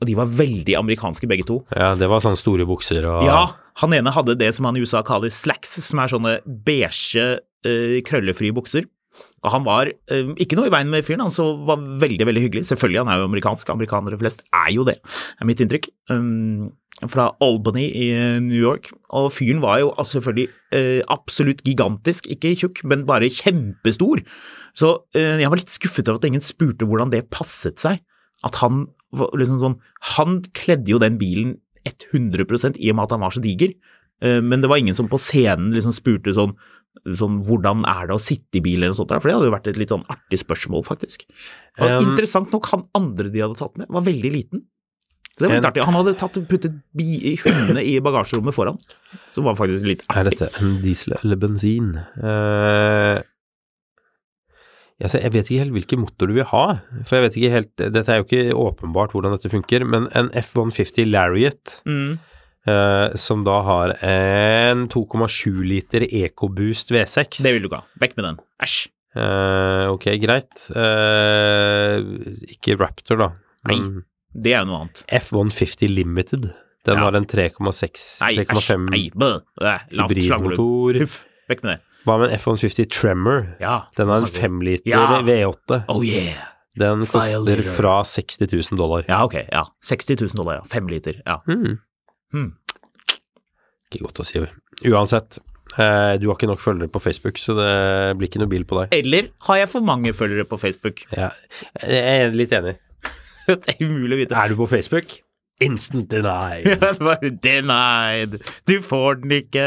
og 0.00 0.08
de 0.08 0.16
var 0.16 0.30
veldig 0.38 0.76
amerikanske 0.78 1.28
begge 1.28 1.44
to. 1.48 1.60
Ja, 1.76 1.92
det 1.98 2.08
var 2.08 2.22
sånne 2.24 2.40
store 2.40 2.64
bukser 2.70 3.04
og 3.10 3.26
Ja, 3.28 3.42
han 3.82 3.94
ene 3.96 4.14
hadde 4.14 4.38
det 4.40 4.54
som 4.56 4.70
han 4.70 4.78
i 4.78 4.84
USA 4.86 5.04
kaller 5.06 5.32
slacks, 5.34 5.76
som 5.84 6.00
er 6.00 6.14
sånne 6.14 6.38
beige, 6.46 7.28
uh, 7.68 7.98
krøllefrie 8.08 8.56
bukser. 8.56 8.88
Og 9.40 9.54
han 9.54 9.64
var 9.64 9.88
eh, 9.88 10.34
ikke 10.42 10.58
noe 10.58 10.68
i 10.68 10.74
veien 10.74 10.90
med 10.92 11.06
fyren, 11.06 11.22
han 11.24 11.34
så 11.34 11.46
var 11.66 11.80
veldig, 12.02 12.26
veldig 12.28 12.42
hyggelig. 12.44 12.66
Selvfølgelig, 12.68 13.00
han 13.04 13.12
er 13.12 13.22
jo 13.22 13.30
amerikansk, 13.30 13.72
amerikanere 13.72 14.20
flest 14.20 14.44
er 14.52 14.68
jo 14.74 14.84
det, 14.88 14.98
er 15.40 15.48
mitt 15.48 15.62
inntrykk. 15.64 15.88
Um, 16.12 16.70
fra 17.08 17.30
Albany 17.40 17.86
i 17.96 18.06
eh, 18.12 18.38
New 18.44 18.58
York. 18.60 18.90
Og 19.16 19.30
fyren 19.32 19.62
var 19.62 19.78
jo 19.80 19.92
altså 19.94 20.18
selvfølgelig 20.18 20.48
eh, 20.76 21.00
absolutt 21.08 21.62
gigantisk, 21.64 22.28
ikke 22.28 22.52
tjukk, 22.60 22.82
men 22.84 23.06
bare 23.08 23.30
kjempestor. 23.32 24.20
Så 24.76 24.92
eh, 25.16 25.40
jeg 25.40 25.50
var 25.50 25.60
litt 25.60 25.72
skuffet 25.72 26.10
over 26.10 26.20
at 26.20 26.28
ingen 26.28 26.44
spurte 26.44 26.88
hvordan 26.88 27.12
det 27.14 27.28
passet 27.32 27.80
seg. 27.80 28.02
At 28.44 28.60
han 28.62 28.86
liksom 29.36 29.58
sånn 29.60 29.74
Han 30.16 30.38
kledde 30.56 30.92
jo 30.92 31.00
den 31.02 31.18
bilen 31.20 31.56
100% 31.88 32.78
i 32.78 32.92
og 32.92 32.96
med 32.96 33.08
at 33.08 33.16
han 33.16 33.24
var 33.24 33.34
så 33.34 33.42
diger. 33.44 33.72
Eh, 34.22 34.40
Men 34.40 34.60
det 34.60 34.70
var 34.70 34.80
ingen 34.80 34.96
som 34.96 35.08
på 35.08 35.20
scenen 35.20 35.72
liksom 35.74 35.96
spurte 35.96 36.34
sånn, 36.36 36.54
sånn 37.06 37.40
hvordan 37.46 37.84
er 37.88 38.06
det 38.10 38.16
å 38.16 38.20
sitte 38.20 38.58
i 38.58 38.60
bil 38.64 38.80
eller 38.80 38.90
noe 38.92 38.98
sånt, 38.98 39.12
for 39.14 39.28
det 39.30 39.36
hadde 39.36 39.46
jo 39.48 39.54
vært 39.54 39.68
et 39.70 39.78
litt 39.80 39.92
sånn 39.94 40.04
artig 40.10 40.40
spørsmål, 40.42 40.82
faktisk. 40.84 41.22
Og 41.78 41.86
Um, 41.88 42.10
interessant 42.10 42.50
nok, 42.52 42.66
han 42.72 42.82
andre 42.98 43.30
de 43.30 43.40
hadde 43.40 43.56
tatt 43.56 43.76
med, 43.78 43.86
var 43.88 44.02
veldig 44.02 44.32
liten. 44.34 44.64
Så 45.38 45.46
det 45.46 45.48
var 45.48 45.54
litt 45.56 45.64
En- 45.64 45.70
artig. 45.70 45.84
Han 45.86 45.94
hadde 45.94 46.16
tatt, 46.18 46.34
puttet 46.50 46.74
bi, 46.94 47.36
hundene 47.40 47.84
i 47.86 47.94
bagasjerommet 48.04 48.52
foran, 48.52 48.76
som 49.32 49.44
var 49.44 49.54
faktisk 49.56 49.86
litt 49.86 50.02
artig. 50.08 50.18
Er 50.18 50.24
dette 50.30 50.50
en 50.60 50.80
diesel 50.82 51.14
eller 51.22 51.36
bensin? 51.40 51.94
Uh, 52.20 53.22
jeg 55.00 55.32
vet 55.32 55.46
ikke 55.48 55.62
helt 55.62 55.72
hvilken 55.72 56.02
motor 56.02 56.28
du 56.28 56.34
vil 56.36 56.44
ha. 56.50 56.64
For 57.08 57.16
jeg 57.16 57.24
vet 57.24 57.36
ikke 57.40 57.52
helt 57.54 57.70
Dette 57.94 58.10
er 58.12 58.18
jo 58.20 58.26
ikke 58.26 58.52
åpenbart 58.52 59.14
hvordan 59.14 59.32
dette 59.32 59.48
funker, 59.48 59.86
men 59.88 60.10
en 60.12 60.28
F150 60.36 61.08
Lariat, 61.08 61.78
Mm. 61.88 62.18
Eh, 62.66 63.14
som 63.16 63.44
da 63.44 63.60
har 63.62 63.94
en 64.04 64.88
2,7 64.88 65.62
liter 65.64 66.04
EcoBoost 66.06 66.90
V6 66.92 67.42
Det 67.42 67.52
vil 67.54 67.62
du 67.62 67.68
ikke 67.70 67.80
ha. 67.82 67.86
Vekk 68.00 68.16
med 68.16 68.24
den. 68.28 68.40
Æsj. 68.62 68.88
Uh, 69.16 69.90
ok, 69.90 70.04
greit. 70.22 70.68
Uh, 70.70 71.98
ikke 72.50 72.76
Raptor, 72.78 73.18
da. 73.18 73.30
Men 73.66 74.04
Det 74.32 74.52
er 74.54 74.60
jo 74.62 74.68
noe 74.70 74.82
annet. 74.84 75.00
F150 75.10 75.88
Limited. 75.90 76.52
Den 76.86 76.96
Ja. 76.96 77.00
har 77.04 77.16
en 77.18 77.26
3,6 77.26 78.20
Nei, 78.22 78.36
æsj. 78.38 78.46
3,5 78.46 78.86
Nei, 78.90 79.10
bø. 79.14 79.40
Æ, 79.60 79.78
Lavt 79.90 80.10
slangelugg. 80.14 80.56
hybridmotor. 80.56 81.00
Huff. 81.00 81.24
Vekk 81.50 81.62
med 81.64 81.72
det. 81.74 81.80
Hva 82.06 82.18
med 82.20 82.30
en 82.30 82.38
F150 82.38 82.86
Tremor? 82.88 83.56
Ja. 83.60 83.82
Den 83.96 84.08
har 84.08 84.16
en 84.22 84.26
5 84.26 84.60
liter 84.62 84.88
Ja. 84.88 85.20
V8. 85.22 85.84
Oh 85.88 86.04
yeah. 86.06 86.38
Den 86.78 87.04
koster 87.04 87.62
fra 87.76 88.02
60 88.04 88.46
000 88.70 88.78
dollar. 88.78 89.04
Ja, 89.08 89.24
ok. 89.24 89.34
Ja. 89.50 89.66
60 89.82 90.16
000 90.22 90.28
dollar, 90.38 90.54
ja. 90.54 90.62
5 90.64 90.86
liter. 90.88 91.20
Ja. 91.26 91.42
Hmm. 91.46 91.80
Hmm. 92.34 92.50
Ikke 93.90 94.04
godt 94.06 94.22
å 94.22 94.26
si. 94.26 94.42
Uansett, 94.86 95.40
eh, 95.76 96.12
du 96.20 96.28
har 96.28 96.36
ikke 96.36 96.50
nok 96.50 96.62
følgere 96.62 96.92
på 96.92 97.02
Facebook, 97.02 97.40
så 97.42 97.56
det 97.58 97.72
blir 98.18 98.30
ikke 98.30 98.42
noe 98.42 98.52
bil 98.52 98.66
på 98.68 98.78
deg. 98.80 98.94
Eller 99.00 99.32
har 99.48 99.62
jeg 99.62 99.72
for 99.72 99.86
mange 99.86 100.14
følgere 100.16 100.46
på 100.48 100.60
Facebook? 100.60 101.02
Ja, 101.16 101.32
jeg 101.82 102.28
er 102.28 102.36
litt 102.36 102.54
enig. 102.56 102.76
det 103.50 103.74
er 103.74 103.82
umulig 103.82 104.16
å 104.16 104.22
vite. 104.22 104.38
Er 104.38 104.52
du 104.52 104.60
på 104.60 104.70
Facebook? 104.70 105.18
Instant 105.60 106.08
deny. 106.10 106.62
Det 106.64 106.90
var 107.04 107.20
Denied! 107.44 108.38
Du 108.68 108.78
får 108.84 109.20
den 109.22 109.34
ikke. 109.42 109.64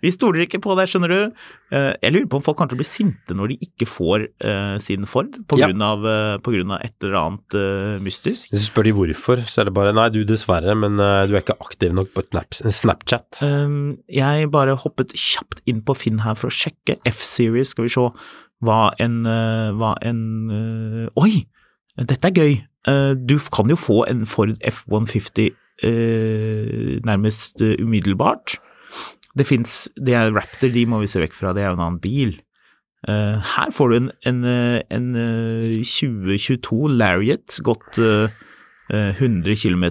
Vi 0.00 0.12
stoler 0.14 0.46
ikke 0.46 0.60
på 0.64 0.76
deg, 0.78 0.88
skjønner 0.88 1.12
du. 1.12 1.40
Eh, 1.74 1.92
Jeg 2.02 2.14
lurer 2.14 2.28
på 2.30 2.38
om 2.38 2.44
folk 2.46 2.58
kanskje 2.60 2.78
blir 2.78 2.88
sinte 2.88 3.34
når 3.36 3.52
de 3.52 3.56
ikke 3.66 3.88
får 3.90 4.24
eh, 4.46 4.76
sin 4.82 5.04
Ford 5.10 5.34
på 5.50 5.58
Ja. 5.60 5.68
av, 5.88 6.06
eh, 6.08 6.36
på 6.40 6.54
grunn 6.54 6.72
av 6.76 6.84
et 6.86 6.94
eller 7.04 7.18
annet 7.20 7.56
mystisk. 8.04 8.48
Hvis 8.52 8.64
du 8.64 8.68
spør 8.70 8.88
de 8.88 8.94
hvorfor, 8.96 9.42
så 9.50 9.60
er 9.60 9.68
det 9.68 9.74
bare 9.76 9.92
nei, 9.96 10.08
du 10.14 10.22
dessverre, 10.28 10.76
men 10.78 10.96
du 10.96 11.34
er 11.34 11.42
ikke 11.42 11.58
aktiv 11.60 11.92
nok 11.96 12.14
på 12.14 12.24
Snapchat. 12.72 13.42
Um, 13.42 13.98
jeg 14.08 14.48
bare 14.54 14.76
hoppet 14.80 15.12
kjapt 15.16 15.60
inn 15.66 15.82
på 15.84 15.96
Finn 15.98 16.22
her 16.24 16.34
for 16.38 16.48
å 16.48 16.54
sjekke 16.54 16.96
F-series, 17.08 17.74
skal 17.74 17.86
vi 17.88 17.92
se 17.92 18.06
hva 18.64 18.80
en, 19.02 19.20
hva 19.76 19.92
en 20.06 21.10
Oi! 21.20 21.44
Dette 21.96 22.28
er 22.28 22.36
gøy. 22.36 22.56
Eh, 22.86 23.12
du 23.18 23.38
kan 23.52 23.70
jo 23.70 23.78
få 23.78 24.04
en 24.10 24.24
Ford 24.28 24.54
F-150 24.62 25.50
eh, 25.82 26.98
nærmest 27.06 27.62
eh, 27.62 27.76
umiddelbart. 27.82 28.58
Det 29.36 29.46
fins 29.46 29.88
Det 29.96 30.14
er 30.16 30.32
Raptor, 30.32 30.70
de 30.72 30.86
må 30.88 31.02
vi 31.02 31.10
se 31.10 31.20
vekk 31.20 31.34
fra, 31.36 31.52
det 31.52 31.64
er 31.64 31.72
jo 31.72 31.78
en 31.78 31.86
annen 31.86 32.02
bil. 32.02 32.36
Her 33.06 33.70
får 33.70 33.90
du 33.92 33.96
en, 33.96 34.06
en, 34.26 34.38
en 34.90 35.04
eh, 35.14 35.82
2022 35.86 36.88
Lariat, 36.96 37.58
gått 37.62 38.00
eh, 38.02 38.32
eh, 38.90 39.20
100 39.20 39.54
km. 39.60 39.84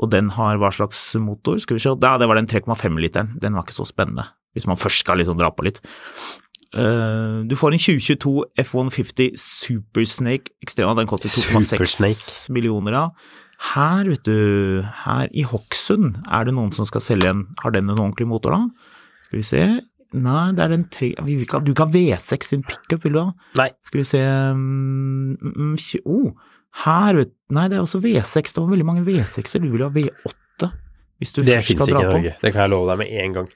Og 0.00 0.10
den 0.10 0.32
har 0.34 0.58
hva 0.58 0.72
slags 0.74 0.98
motor? 1.20 1.60
Skal 1.62 1.76
vi 1.76 1.84
se. 1.84 1.92
Ja, 1.92 2.16
det 2.18 2.26
var 2.26 2.40
den 2.40 2.48
3,5-literen. 2.50 3.36
Den 3.38 3.54
var 3.54 3.66
ikke 3.66 3.76
så 3.76 3.86
spennende, 3.86 4.26
hvis 4.56 4.66
man 4.66 4.80
først 4.80 5.04
skal 5.04 5.20
liksom 5.20 5.38
dra 5.38 5.52
på 5.54 5.68
litt. 5.68 5.78
Eh, 6.74 7.36
du 7.50 7.56
får 7.58 7.74
en 7.74 7.82
2022 7.82 8.32
F150 8.62 9.30
Supersnake 9.40 10.52
Extrema. 10.62 10.94
Den 10.98 11.08
koster 11.10 11.28
2,6 11.28 12.50
millioner, 12.54 12.92
ja. 12.94 13.04
Her, 13.74 14.08
vet 14.08 14.22
du, 14.24 14.80
her 15.04 15.28
i 15.36 15.42
Hokksund, 15.44 16.14
er 16.32 16.46
det 16.48 16.54
noen 16.56 16.70
som 16.72 16.86
skal 16.88 17.02
selge 17.04 17.28
en 17.28 17.42
Har 17.60 17.74
den 17.74 17.90
en 17.92 17.98
ordentlig 17.98 18.26
motor, 18.30 18.54
da? 18.56 18.62
Skal 19.26 19.36
vi 19.42 19.44
se. 19.44 19.64
Nei, 20.16 20.46
det 20.56 20.62
er 20.64 20.72
den 20.72 20.86
tre... 20.90 21.10
ikke 21.12 21.58
ha- 21.58 21.64
Du 21.66 21.74
kan 21.76 21.90
ha 21.90 21.92
V6 21.92 22.48
sin 22.54 22.62
pickup, 22.66 23.04
vil 23.04 23.12
du 23.18 23.20
ha? 23.20 23.26
Nei. 23.60 23.68
Skal 23.86 24.00
vi 24.00 24.06
se 24.08 24.22
um, 24.24 25.76
oh, 26.06 26.32
Her, 26.86 27.14
vet 27.20 27.34
Nei, 27.52 27.68
det 27.70 27.76
er 27.78 27.84
også 27.84 28.00
V6. 28.02 28.54
Det 28.54 28.62
var 28.62 28.70
veldig 28.72 28.86
mange 28.88 29.04
V6-er. 29.06 29.62
Du 29.62 29.70
vil 29.74 29.84
ha 29.84 29.90
V8 29.94 30.70
hvis 31.20 31.34
du 31.36 31.42
Det 31.44 31.58
først 31.58 31.68
fins 31.68 31.80
ikke 31.82 31.92
dra 31.92 32.00
i 32.00 32.06
på. 32.08 32.12
Norge. 32.16 32.32
Det 32.40 32.50
kan 32.54 32.62
jeg 32.64 32.70
love 32.72 32.88
deg 32.88 32.98
med 33.02 33.10
en 33.20 33.34
gang. 33.36 33.48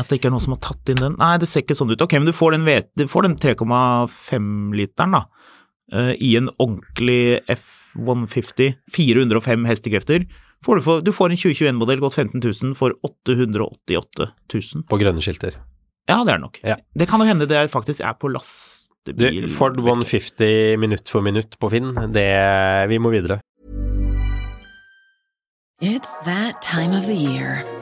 At 0.00 0.08
det 0.08 0.18
ikke 0.18 0.30
er 0.30 0.32
noen 0.32 0.40
som 0.44 0.54
har 0.54 0.62
tatt 0.64 0.88
inn 0.88 1.00
den. 1.02 1.16
Nei, 1.20 1.34
det 1.42 1.48
ser 1.50 1.64
ikke 1.66 1.76
sånn 1.76 1.90
ut. 1.92 2.00
Ok, 2.00 2.14
men 2.16 2.28
du 2.28 2.32
får 2.32 2.54
den, 2.56 2.64
du 2.96 3.04
den 3.26 3.36
3,5-literen, 3.42 5.18
da. 5.18 5.26
eh, 5.92 6.14
I 6.16 6.30
en 6.40 6.48
ordentlig 6.56 7.42
F150, 7.52 8.78
405 8.94 9.66
hestekrefter. 9.68 10.24
Får 10.64 10.78
du, 10.78 10.84
for, 10.86 11.04
du 11.04 11.12
får 11.12 11.34
en 11.34 11.40
2021-modell 11.42 12.00
gått 12.00 12.16
15 12.16 12.40
000 12.40 12.76
for 12.78 12.94
888 13.04 14.30
000. 14.54 14.86
På 14.88 15.00
grønne 15.00 15.20
skilter. 15.24 15.58
Ja, 16.08 16.22
det 16.24 16.32
er 16.32 16.38
det 16.38 16.42
nok. 16.46 16.60
Ja. 16.64 16.78
Det 16.96 17.08
kan 17.10 17.20
jo 17.20 17.28
hende 17.28 17.48
det 17.50 17.66
faktisk 17.74 18.00
er 18.06 18.16
på 18.16 18.30
Du, 18.30 18.38
lastebil. 18.38 19.48
Ford 19.52 19.76
150 19.78 20.78
minutt 20.80 21.10
for 21.10 21.20
minutt 21.22 21.58
på 21.58 21.70
Finn, 21.70 21.92
det 22.14 22.88
Vi 22.88 22.98
må 23.02 23.12
videre. 23.12 23.40
It's 25.82 26.14
that 26.24 26.62
time 26.62 26.94
of 26.96 27.06
the 27.06 27.14
year. 27.18 27.81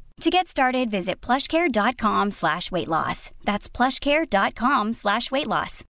To 0.21 0.29
get 0.29 0.47
started, 0.47 0.91
visit 0.91 1.19
plushcare.com 1.19 2.29
slash 2.29 2.71
weight 2.71 2.87
loss. 2.87 3.31
That's 3.43 3.67
plushcare.com 3.67 4.93
slash 4.93 5.31
weight 5.31 5.47
loss. 5.47 5.81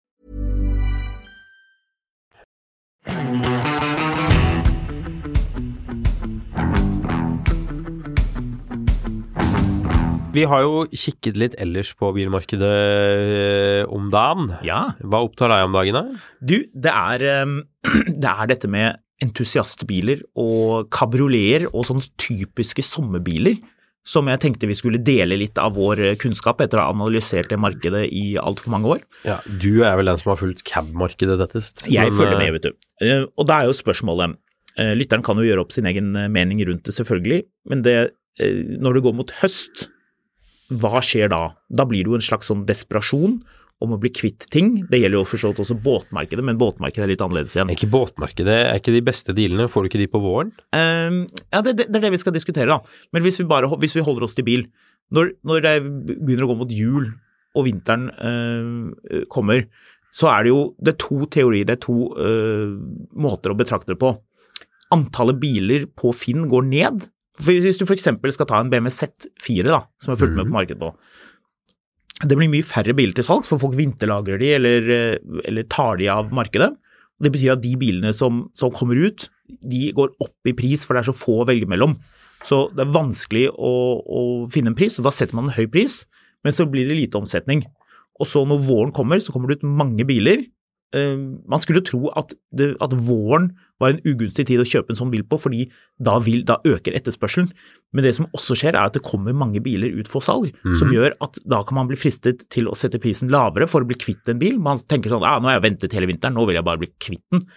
Vi 10.31 10.45
har 10.47 10.63
jo 10.63 10.85
kikket 10.95 11.35
litt 11.35 11.59
ellers 11.59 11.91
på 11.99 12.13
bilmarkedet 12.15 12.71
eh, 12.71 13.83
om 13.91 14.07
dagen. 14.15 14.53
Ja. 14.63 14.93
Hva 15.03 15.25
opptar 15.27 15.51
deg 15.51 15.65
om 15.67 15.75
dagen, 15.75 15.99
da? 15.99 16.23
Du, 16.39 16.55
det 16.71 16.95
er, 16.95 17.43
um, 17.43 17.59
det 18.23 18.31
er 18.31 18.53
dette 18.55 18.71
med 18.71 18.95
entusiastbiler 19.27 20.23
og 20.39 20.87
kabrioleter 20.87 21.67
og 21.73 21.83
sånne 21.91 22.07
typiske 22.15 22.87
sommerbiler 22.87 23.59
som 24.07 24.25
jeg 24.31 24.39
tenkte 24.41 24.65
vi 24.69 24.73
skulle 24.77 24.97
dele 25.05 25.37
litt 25.37 25.59
av 25.61 25.75
vår 25.77 26.15
kunnskap 26.21 26.61
etter 26.63 26.79
å 26.81 26.87
ha 26.87 26.93
analysert 26.95 27.51
det 27.51 27.59
markedet 27.61 28.07
i 28.09 28.35
altfor 28.41 28.73
mange 28.73 28.95
år. 28.95 29.03
Ja, 29.27 29.37
Du 29.45 29.83
er 29.85 29.95
vel 29.99 30.09
den 30.09 30.17
som 30.17 30.31
har 30.33 30.39
fulgt 30.41 30.63
cab-markedet 30.65 31.37
tettest? 31.43 31.85
Jeg 31.91 32.09
men, 32.09 32.17
følger 32.17 32.33
eh, 32.37 32.41
med, 32.41 32.55
vet 32.57 32.65
du. 32.65 32.89
Eh, 33.05 33.25
Og 33.37 33.45
da 33.47 33.61
er 33.61 33.69
jo 33.69 33.77
spørsmålet 33.77 34.37
eh, 34.81 34.93
Lytteren 34.97 35.21
kan 35.25 35.37
jo 35.37 35.45
gjøre 35.45 35.61
opp 35.67 35.75
sin 35.75 35.85
egen 35.85 36.15
eh, 36.17 36.27
mening 36.33 36.63
rundt 36.65 36.83
det, 36.89 36.95
selvfølgelig, 36.97 37.43
men 37.69 37.85
det, 37.85 37.97
eh, 38.41 38.61
når 38.81 38.97
det 38.97 39.03
går 39.05 39.17
mot 39.21 39.35
høst, 39.43 39.87
hva 40.71 41.01
skjer 41.03 41.29
da? 41.29 41.43
Da 41.69 41.85
blir 41.85 42.05
det 42.05 42.13
jo 42.13 42.17
en 42.17 42.25
slags 42.25 42.49
sånn 42.49 42.65
desperasjon 42.65 43.41
om 43.81 43.95
å 43.95 43.99
bli 44.01 44.11
kvitt 44.13 44.45
ting. 44.53 44.73
Det 44.89 44.99
gjelder 45.01 45.19
jo 45.19 45.27
for 45.27 45.41
så 45.41 45.51
vidt 45.51 45.61
også 45.63 45.77
båtmarkedet, 45.81 46.43
men 46.45 46.59
båtmarkedet 46.61 47.05
er 47.07 47.11
litt 47.13 47.23
annerledes 47.25 47.55
igjen. 47.57 47.71
Er 47.71 47.79
ikke 47.79 47.91
båtmarkedet 47.93 48.57
er 48.59 48.77
ikke 48.77 48.93
de 48.93 49.03
beste 49.05 49.35
dealene? 49.37 49.69
Får 49.71 49.83
du 49.83 49.91
ikke 49.91 50.01
de 50.03 50.09
på 50.11 50.21
våren? 50.21 50.53
Um, 50.75 51.23
ja, 51.49 51.63
det, 51.65 51.75
det, 51.79 51.87
det 51.89 51.99
er 51.99 52.05
det 52.05 52.13
vi 52.13 52.21
skal 52.21 52.35
diskutere, 52.35 52.69
da. 52.69 53.07
Men 53.15 53.25
hvis 53.25 53.41
vi, 53.41 53.47
bare, 53.49 53.71
hvis 53.81 53.97
vi 53.97 54.05
holder 54.05 54.27
oss 54.27 54.37
til 54.37 54.47
bil 54.47 54.67
Når, 55.11 55.33
når 55.43 55.63
det 55.65 55.73
begynner 56.21 56.45
å 56.45 56.51
gå 56.53 56.59
mot 56.61 56.69
jul 56.71 57.09
og 57.57 57.65
vinteren 57.67 58.05
uh, 58.15 59.23
kommer, 59.33 59.65
så 60.13 60.29
er 60.31 60.45
det 60.45 60.53
jo 60.53 60.59
det 60.79 60.93
er 60.93 61.01
to 61.03 61.25
teorier, 61.31 61.67
det 61.67 61.79
er 61.79 61.81
to 61.83 61.97
uh, 62.15 62.77
måter 63.19 63.51
å 63.51 63.57
betrakte 63.59 63.91
det 63.91 63.99
på. 63.99 64.13
Antallet 64.95 65.39
biler 65.41 65.89
på 65.99 66.13
Finn 66.15 66.45
går 66.51 66.69
ned. 66.69 67.09
For 67.41 67.55
hvis 67.63 67.79
du 67.79 67.85
f.eks. 67.87 68.07
skal 68.35 68.47
ta 68.47 68.61
en 68.61 68.71
BMW 68.71 68.91
Z4, 68.93 69.67
da, 69.67 69.81
som 70.03 70.13
er 70.13 70.19
fulgt 70.21 70.37
med 70.37 70.49
på 70.49 70.55
markedet 70.55 70.79
nå. 70.83 70.93
Det 72.21 72.37
blir 72.37 72.51
mye 72.51 72.65
færre 72.65 72.93
biler 72.97 73.15
til 73.17 73.25
salgs, 73.25 73.49
for 73.49 73.61
folk 73.61 73.77
vinterlagrer 73.77 74.41
de 74.41 74.53
eller, 74.57 74.89
øh, 74.95 75.41
eller 75.47 75.67
tar 75.71 75.97
de 75.97 76.09
av 76.11 76.31
markedet. 76.35 76.69
Det 77.21 77.31
betyr 77.33 77.55
at 77.55 77.63
de 77.63 77.75
bilene 77.77 78.13
som, 78.13 78.47
som 78.57 78.73
kommer 78.73 78.97
ut, 78.97 79.27
de 79.61 79.91
går 79.97 80.13
opp 80.23 80.49
i 80.49 80.55
pris, 80.57 80.85
for 80.85 80.95
det 80.97 81.03
er 81.03 81.11
så 81.11 81.17
få 81.17 81.41
å 81.41 81.47
velge 81.49 81.69
mellom. 81.69 81.95
Så 82.47 82.63
det 82.73 82.85
er 82.85 82.95
vanskelig 82.95 83.45
å, 83.53 83.73
å 84.01 84.21
finne 84.53 84.73
en 84.73 84.77
pris, 84.77 84.97
og 84.97 85.05
da 85.05 85.13
setter 85.13 85.37
man 85.37 85.49
en 85.49 85.57
høy 85.57 85.67
pris, 85.69 86.01
men 86.45 86.55
så 86.55 86.65
blir 86.69 86.89
det 86.89 86.97
lite 86.97 87.19
omsetning. 87.19 87.65
Og 88.21 88.29
så 88.29 88.41
når 88.45 88.65
våren 88.65 88.93
kommer, 88.95 89.21
så 89.21 89.33
kommer 89.33 89.51
det 89.51 89.61
ut 89.61 89.69
mange 89.69 90.05
biler. 90.09 90.45
Eh, 90.97 91.17
man 91.47 91.61
skulle 91.63 91.83
tro 91.87 92.09
at, 92.19 92.33
det, 92.51 92.73
at 92.83 92.95
våren 93.07 93.51
var 93.81 93.93
en 93.93 94.01
ugunstig 94.05 94.45
tid 94.49 94.61
å 94.61 94.67
kjøpe 94.67 94.91
en 94.93 94.99
sånn 94.99 95.11
bil 95.13 95.23
på, 95.27 95.39
fordi 95.41 95.65
da, 96.03 96.17
vil, 96.23 96.43
da 96.47 96.59
øker 96.67 96.95
etterspørselen. 96.97 97.49
Men 97.95 98.05
det 98.05 98.13
som 98.17 98.27
også 98.37 98.57
skjer, 98.59 98.75
er 98.75 98.89
at 98.89 98.97
det 98.97 99.03
kommer 99.05 99.35
mange 99.35 99.63
biler 99.63 99.95
ut 99.97 100.11
for 100.11 100.23
salg, 100.25 100.51
som 100.77 100.91
gjør 100.93 101.15
at 101.23 101.39
da 101.47 101.61
kan 101.67 101.79
man 101.79 101.89
bli 101.89 101.99
fristet 101.99 102.45
til 102.53 102.69
å 102.69 102.75
sette 102.77 103.01
prisen 103.01 103.31
lavere 103.33 103.69
for 103.71 103.83
å 103.83 103.89
bli 103.89 103.97
kvitt 103.99 104.29
en 104.31 104.41
bil. 104.41 104.59
Man 104.61 104.79
tenker 104.83 105.13
sånn 105.13 105.25
ja, 105.25 105.37
nå 105.39 105.49
har 105.49 105.57
jeg 105.57 105.67
ventet 105.69 105.95
hele 105.97 106.11
vinteren, 106.11 106.37
nå 106.37 106.45
vil 106.49 106.59
jeg 106.59 106.67
bare 106.67 106.83
bli 106.83 106.91
kvitt 107.01 107.25
den. 107.33 107.47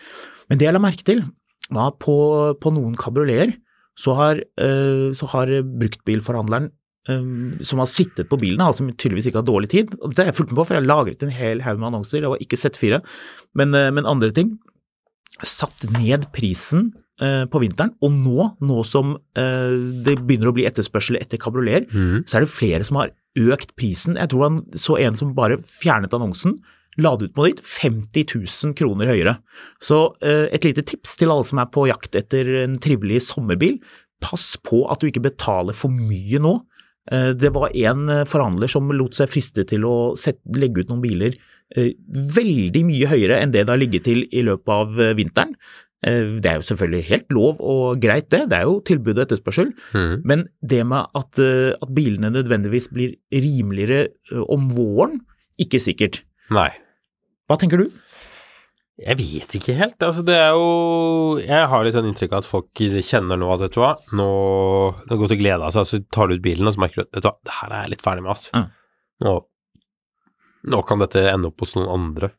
Men 0.49 0.61
det 0.61 0.69
jeg 0.69 0.77
la 0.77 0.83
merke 0.83 1.07
til, 1.07 1.27
var 1.75 1.95
på, 2.01 2.17
på 2.61 2.75
noen 2.77 2.97
kabrioleter 3.01 3.57
så 3.99 4.15
har, 4.19 4.41
eh, 4.61 5.11
så 5.15 5.29
har 5.31 5.51
bruktbilforhandleren 5.65 6.73
eh, 7.09 7.25
som 7.65 7.83
har 7.83 7.91
sittet 7.91 8.31
på 8.31 8.39
bilen, 8.41 8.63
altså, 8.65 8.83
som 8.83 8.93
tydeligvis 8.93 9.31
ikke 9.31 9.43
har 9.43 9.49
dårlig 9.49 9.73
tid. 9.75 9.97
og 10.01 10.13
Det 10.15 10.25
har 10.25 10.33
jeg 10.33 10.39
fulgt 10.41 10.53
med 10.53 10.61
på, 10.61 10.67
for 10.69 10.77
jeg 10.77 10.85
har 10.85 10.91
lagret 10.91 11.25
en 11.25 11.35
hel 11.35 11.65
haug 11.67 11.81
med 11.81 11.91
annonser. 11.93 12.25
Det 12.25 12.31
var 12.35 12.45
ikke 12.45 12.61
Z4, 12.61 13.01
men, 13.55 13.75
eh, 13.75 13.91
men 13.91 14.11
andre 14.11 14.31
ting. 14.35 14.59
Satt 15.43 15.87
ned 15.91 16.29
prisen 16.33 16.93
eh, 17.21 17.45
på 17.51 17.61
vinteren, 17.63 17.97
og 18.01 18.13
nå, 18.15 18.53
nå 18.63 18.85
som 18.87 19.17
eh, 19.37 19.75
det 20.07 20.21
begynner 20.23 20.53
å 20.53 20.57
bli 20.57 20.67
etterspørsel 20.69 21.19
etter 21.19 21.41
kabrioleter, 21.43 21.91
så 22.27 22.39
er 22.39 22.47
det 22.47 22.55
flere 22.55 22.87
som 22.87 23.03
har 23.03 23.11
økt 23.35 23.75
prisen. 23.75 24.15
Jeg 24.17 24.31
tror 24.31 24.49
han 24.49 24.63
så 24.79 24.99
en 25.03 25.19
som 25.19 25.35
bare 25.35 25.59
fjernet 25.59 26.15
annonsen, 26.15 26.59
la 27.01 27.15
det 27.19 27.31
ut 27.31 27.35
på 27.35 27.47
ditt, 27.49 27.61
50 27.67 28.27
000 28.37 28.77
kroner 28.79 29.11
høyere. 29.11 29.37
Så 29.83 30.15
eh, 30.23 30.47
et 30.55 30.67
lite 30.67 30.85
tips 30.87 31.17
til 31.19 31.33
alle 31.35 31.47
som 31.47 31.61
er 31.63 31.71
på 31.75 31.89
jakt 31.91 32.15
etter 32.19 32.51
en 32.65 32.79
trivelig 32.83 33.25
sommerbil, 33.29 33.81
pass 34.25 34.55
på 34.63 34.85
at 34.91 35.03
du 35.03 35.11
ikke 35.11 35.27
betaler 35.27 35.77
for 35.77 35.93
mye 35.93 36.41
nå. 36.43 36.57
Eh, 37.13 37.33
Det 37.37 37.53
var 37.53 37.73
en 37.75 38.09
eh, 38.09 38.25
forhandler 38.29 38.71
som 38.71 38.93
lot 38.93 39.17
seg 39.17 39.31
friste 39.33 39.65
til 39.69 39.85
å 39.85 39.97
sette, 40.17 40.41
legge 40.57 40.85
ut 40.85 40.93
noen 40.93 41.03
biler 41.05 41.35
eh, 41.77 41.93
veldig 42.09 42.85
mye 42.89 43.11
høyere 43.11 43.41
enn 43.43 43.53
det 43.53 43.67
det 43.67 43.75
har 43.75 43.81
ligget 43.81 44.07
til 44.09 44.25
i 44.31 44.45
løpet 44.47 44.73
av 44.73 44.95
vinteren. 45.19 45.57
Det 46.05 46.45
er 46.45 46.59
jo 46.59 46.65
selvfølgelig 46.69 47.07
helt 47.09 47.31
lov 47.33 47.61
og 47.65 48.03
greit 48.03 48.27
det, 48.29 48.43
det 48.51 48.59
er 48.59 48.67
jo 48.69 48.75
tilbud 48.85 49.15
og 49.17 49.23
etterspørsel, 49.23 49.71
men 50.21 50.43
det 50.61 50.83
med 50.85 51.07
at, 51.17 51.41
at 51.41 51.95
bilene 51.97 52.29
nødvendigvis 52.29 52.91
blir 52.93 53.15
rimeligere 53.33 54.11
om 54.53 54.67
våren, 54.69 55.23
ikke 55.57 55.81
sikkert. 55.81 56.21
Nei. 56.53 56.69
Hva 57.49 57.57
tenker 57.57 57.81
du? 57.81 57.89
Jeg 59.03 59.19
vet 59.19 59.57
ikke 59.59 59.75
helt. 59.75 59.97
Altså, 60.07 60.23
det 60.23 60.37
er 60.39 60.53
jo 60.55 61.39
Jeg 61.43 61.67
har 61.71 61.83
litt 61.83 61.97
sånn 61.97 62.07
inntrykk 62.13 62.37
av 62.37 62.45
at 62.45 62.47
folk 62.47 62.83
kjenner 63.03 63.41
nå 63.41 63.49
at 63.51 63.65
vet 63.65 63.75
du 63.75 63.81
hva, 63.83 63.95
nå 64.15 64.29
det 65.01 65.17
er 65.17 65.21
godt 65.25 65.35
å 65.35 65.41
glede 65.41 65.71
seg, 65.75 65.89
så 65.91 66.01
tar 66.15 66.31
du 66.31 66.37
ut 66.37 66.45
bilen, 66.45 66.69
og 66.69 66.77
så 66.77 66.85
merker 66.85 67.03
du 67.03 67.09
at 67.09 67.17
vet 67.17 67.25
du 67.25 67.29
hva, 67.29 67.35
det 67.43 67.57
her 67.59 67.75
er 67.75 67.83
jeg 67.83 67.95
litt 67.95 68.05
ferdig 68.07 68.25
med, 68.25 68.37
ass. 68.37 68.47
Mm. 68.55 68.69
Nå, 69.25 69.35
nå 70.75 70.83
kan 70.87 71.03
dette 71.03 71.25
ende 71.33 71.51
opp 71.51 71.65
hos 71.65 71.75
noen 71.75 71.91
andre. 71.91 72.31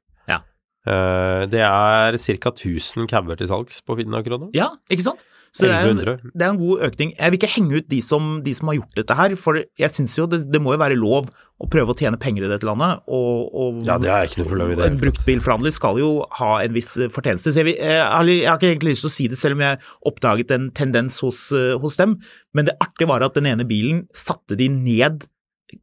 Eh, 0.86 1.46
det 1.50 1.64
er 1.66 2.18
ca. 2.18 2.52
1000 2.52 3.10
cauer 3.10 3.40
til 3.40 3.50
salgs 3.50 3.82
på 3.82 3.98
Finn 3.98 4.14
akkurat 4.14 4.44
nå. 4.44 4.52
Ja, 4.54 4.70
ikke 4.92 5.08
sant? 5.08 5.26
Så 5.56 5.66
det 5.66 5.74
er, 5.74 5.88
en, 5.88 6.02
det 6.36 6.44
er 6.44 6.52
en 6.52 6.60
god 6.60 6.84
økning. 6.84 7.14
Jeg 7.16 7.32
vil 7.32 7.40
ikke 7.40 7.50
henge 7.54 7.80
ut 7.80 7.88
de 7.90 8.02
som, 8.04 8.26
de 8.44 8.54
som 8.54 8.70
har 8.70 8.78
gjort 8.82 8.98
dette 9.00 9.16
her, 9.18 9.36
for 9.40 9.62
jeg 9.80 9.94
syns 9.96 10.18
jo 10.20 10.28
det, 10.28 10.42
det 10.52 10.60
må 10.62 10.76
jo 10.76 10.82
være 10.82 10.98
lov 11.00 11.30
å 11.32 11.70
prøve 11.72 11.94
å 11.94 11.98
tjene 11.98 12.20
penger 12.20 12.46
i 12.46 12.50
dette 12.52 12.68
landet, 12.68 13.06
og, 13.08 13.46
og 13.56 13.78
Ja, 13.88 13.96
det 14.02 14.12
er 14.12 14.28
ikke 14.28 14.42
noe 14.42 14.50
problem 14.50 14.74
i 14.74 14.76
det 14.76 14.90
en 14.90 15.00
bruktbilforhandler 15.00 15.72
skal 15.72 16.02
jo 16.02 16.10
ha 16.42 16.50
en 16.60 16.76
viss 16.76 16.92
fortjeneste. 17.16 17.54
Så 17.56 17.64
jeg, 17.64 17.70
vil, 17.70 17.80
jeg, 17.80 18.02
har, 18.04 18.28
jeg 18.28 18.50
har 18.50 18.60
ikke 18.60 18.74
egentlig 18.74 18.98
lyst 18.98 19.08
til 19.08 19.14
å 19.14 19.16
si 19.16 19.30
det, 19.32 19.40
selv 19.40 19.58
om 19.58 19.64
jeg 19.64 19.80
oppdaget 20.12 20.52
en 20.58 20.68
tendens 20.76 21.22
hos, 21.24 21.48
eh, 21.56 21.78
hos 21.80 21.96
dem, 22.02 22.20
men 22.54 22.68
det 22.68 22.76
artige 22.84 23.10
var 23.10 23.24
at 23.24 23.40
den 23.40 23.48
ene 23.54 23.66
bilen 23.70 24.04
satte 24.14 24.60
de 24.60 24.68
ned 24.76 25.24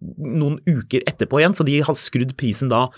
noen 0.00 0.58
uker 0.68 1.02
etterpå 1.08 1.40
igjen, 1.40 1.56
så 1.56 1.64
de 1.66 1.80
har 1.84 1.96
skrudd 1.98 2.36
prisen 2.38 2.70
da 2.72 2.86
eh, 2.88 2.92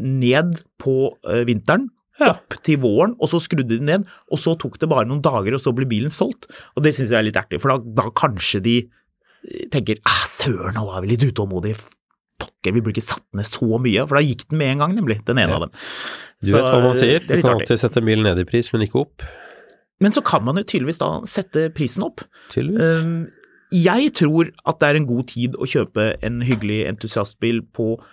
ned 0.00 0.62
på 0.78 1.16
eh, 1.28 1.44
vinteren, 1.48 1.88
Ja. 2.20 2.28
opp 2.36 2.54
til 2.62 2.76
våren, 2.78 3.16
og 3.18 3.26
så 3.28 3.40
skrudde 3.42 3.66
de 3.74 3.80
ned, 3.82 4.04
og 4.30 4.38
så 4.38 4.54
tok 4.58 4.78
det 4.78 4.88
bare 4.88 5.04
noen 5.10 5.20
dager, 5.20 5.52
og 5.56 5.58
så 5.60 5.72
ble 5.74 5.84
bilen 5.90 6.10
solgt. 6.14 6.46
Og 6.76 6.84
det 6.84 6.94
syns 6.94 7.10
jeg 7.10 7.18
er 7.18 7.26
litt 7.26 7.36
ertig, 7.40 7.60
for 7.60 7.74
da, 7.74 7.78
da 8.04 8.10
kanskje 8.14 8.60
de 8.62 8.76
eh, 8.86 9.66
tenker 9.74 9.98
ah, 10.06 10.22
søren, 10.30 10.74
nå 10.78 10.86
var 10.86 11.02
vi 11.02 11.08
litt 11.16 11.24
utålmodige. 11.26 11.76
Pokker, 12.38 12.72
vi 12.74 12.80
burde 12.82 12.98
ikke 12.98 13.06
satt 13.14 13.26
ned 13.34 13.46
så 13.46 13.66
mye, 13.78 14.06
for 14.06 14.18
da 14.18 14.22
gikk 14.26 14.48
den 14.50 14.58
med 14.58 14.72
en 14.74 14.78
gang, 14.84 14.94
nemlig, 14.98 15.20
den 15.26 15.38
ene 15.38 15.50
Ja. 15.54 15.58
av 15.58 15.60
dem. 15.66 15.70
Du 16.44 16.50
Så, 16.50 16.56
vet 16.58 16.64
hva 16.70 16.80
man 16.82 16.96
sier, 16.98 17.18
du 17.22 17.32
er 17.34 17.40
kan 17.42 17.50
artig. 17.54 17.62
alltid 17.70 17.78
sette 17.82 18.02
bilen 18.04 18.22
ned 18.26 18.38
i 18.38 18.44
pris, 18.44 18.72
men 18.72 18.82
ikke 18.86 19.00
opp. 19.06 19.22
Men 20.02 20.12
så 20.12 20.22
kan 20.26 20.42
man 20.44 20.56
jo 20.58 20.62
tydeligvis 20.66 20.98
da 20.98 21.20
sette 21.24 21.68
prisen 21.74 22.02
opp. 22.04 22.20
Tydeligvis. 22.50 23.02
Um, 23.02 23.28
jeg 23.72 24.12
tror 24.14 24.50
at 24.66 24.78
det 24.78 24.88
er 24.90 24.96
en 24.98 25.06
god 25.06 25.26
tid 25.30 25.54
å 25.54 25.66
kjøpe 25.66 26.16
en 26.22 26.40
hyggelig 26.42 26.84
entusiastbil 26.90 27.62
på 27.74 27.94
eh, 28.00 28.04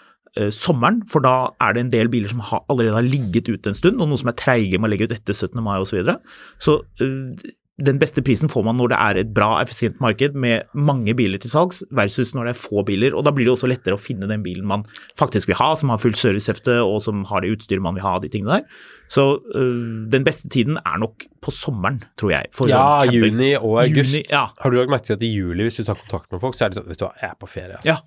sommeren, 0.56 1.02
for 1.12 1.24
da 1.26 1.52
er 1.60 1.76
det 1.76 1.82
en 1.86 1.90
del 1.92 2.12
biler 2.12 2.32
som 2.32 2.44
har, 2.48 2.62
allerede 2.72 2.96
har 2.96 3.08
ligget 3.08 3.50
ute 3.52 3.72
en 3.72 3.76
stund, 3.76 4.00
og 4.00 4.08
noen 4.08 4.22
som 4.22 4.32
er 4.32 4.38
treige 4.40 4.80
med 4.80 4.88
å 4.88 4.92
legge 4.94 5.10
ut 5.10 5.16
etter 5.18 5.36
17. 5.36 5.58
mai 5.64 5.76
osv. 5.80 5.90
Så, 5.92 5.98
videre. 5.98 6.16
så 6.64 6.78
eh, 7.04 7.52
den 7.82 8.00
beste 8.02 8.22
prisen 8.26 8.52
får 8.52 8.66
man 8.68 8.78
når 8.80 8.92
det 8.92 9.00
er 9.00 9.20
et 9.22 9.32
bra, 9.34 9.50
effisient 9.62 10.00
marked 10.04 10.36
med 10.38 10.70
mange 10.78 11.16
biler 11.18 11.42
til 11.42 11.52
salgs, 11.54 11.82
versus 11.96 12.34
når 12.36 12.50
det 12.50 12.54
er 12.54 12.60
få 12.62 12.84
biler. 12.88 13.16
og 13.16 13.26
Da 13.26 13.34
blir 13.36 13.48
det 13.48 13.56
også 13.56 13.70
lettere 13.72 13.98
å 13.98 14.02
finne 14.02 14.30
den 14.30 14.44
bilen 14.46 14.68
man 14.70 14.86
faktisk 15.20 15.50
vil 15.50 15.60
ha, 15.62 15.72
som 15.80 15.94
har 15.94 16.02
fullt 16.02 16.20
servicehefte 16.20 16.78
og 16.84 17.00
som 17.04 17.24
har 17.30 17.44
det 17.44 17.56
utstyret 17.56 17.84
man 17.84 17.98
vil 17.98 18.06
ha, 18.06 18.18
de 18.22 18.32
tingene 18.32 18.60
der. 18.60 18.88
Så 19.12 19.26
øh, 19.56 20.08
den 20.12 20.28
beste 20.28 20.52
tiden 20.52 20.78
er 20.84 21.02
nok 21.02 21.26
på 21.42 21.54
sommeren, 21.56 22.04
tror 22.20 22.36
jeg. 22.36 22.52
Ja, 22.70 23.02
juni 23.10 23.54
og 23.58 23.82
august. 23.84 24.16
Juni, 24.16 24.26
ja. 24.30 24.48
Har 24.62 24.72
du 24.72 24.78
lagt 24.78 24.94
merke 24.94 25.10
til 25.10 25.18
at 25.18 25.26
i 25.26 25.34
juli, 25.34 25.66
hvis 25.66 25.82
du 25.82 25.88
tar 25.88 26.00
kontakt 26.00 26.32
med 26.32 26.44
folk, 26.44 26.58
så 26.58 26.68
er 26.68 26.74
det 26.74 26.82
sånn 26.82 26.90
Vet 26.92 27.02
du 27.02 27.08
hva, 27.08 27.14
jeg 27.20 27.32
er 27.32 27.38
på 27.40 27.50
ferie, 27.50 27.80
altså. 27.80 27.96
Ja, 27.96 27.98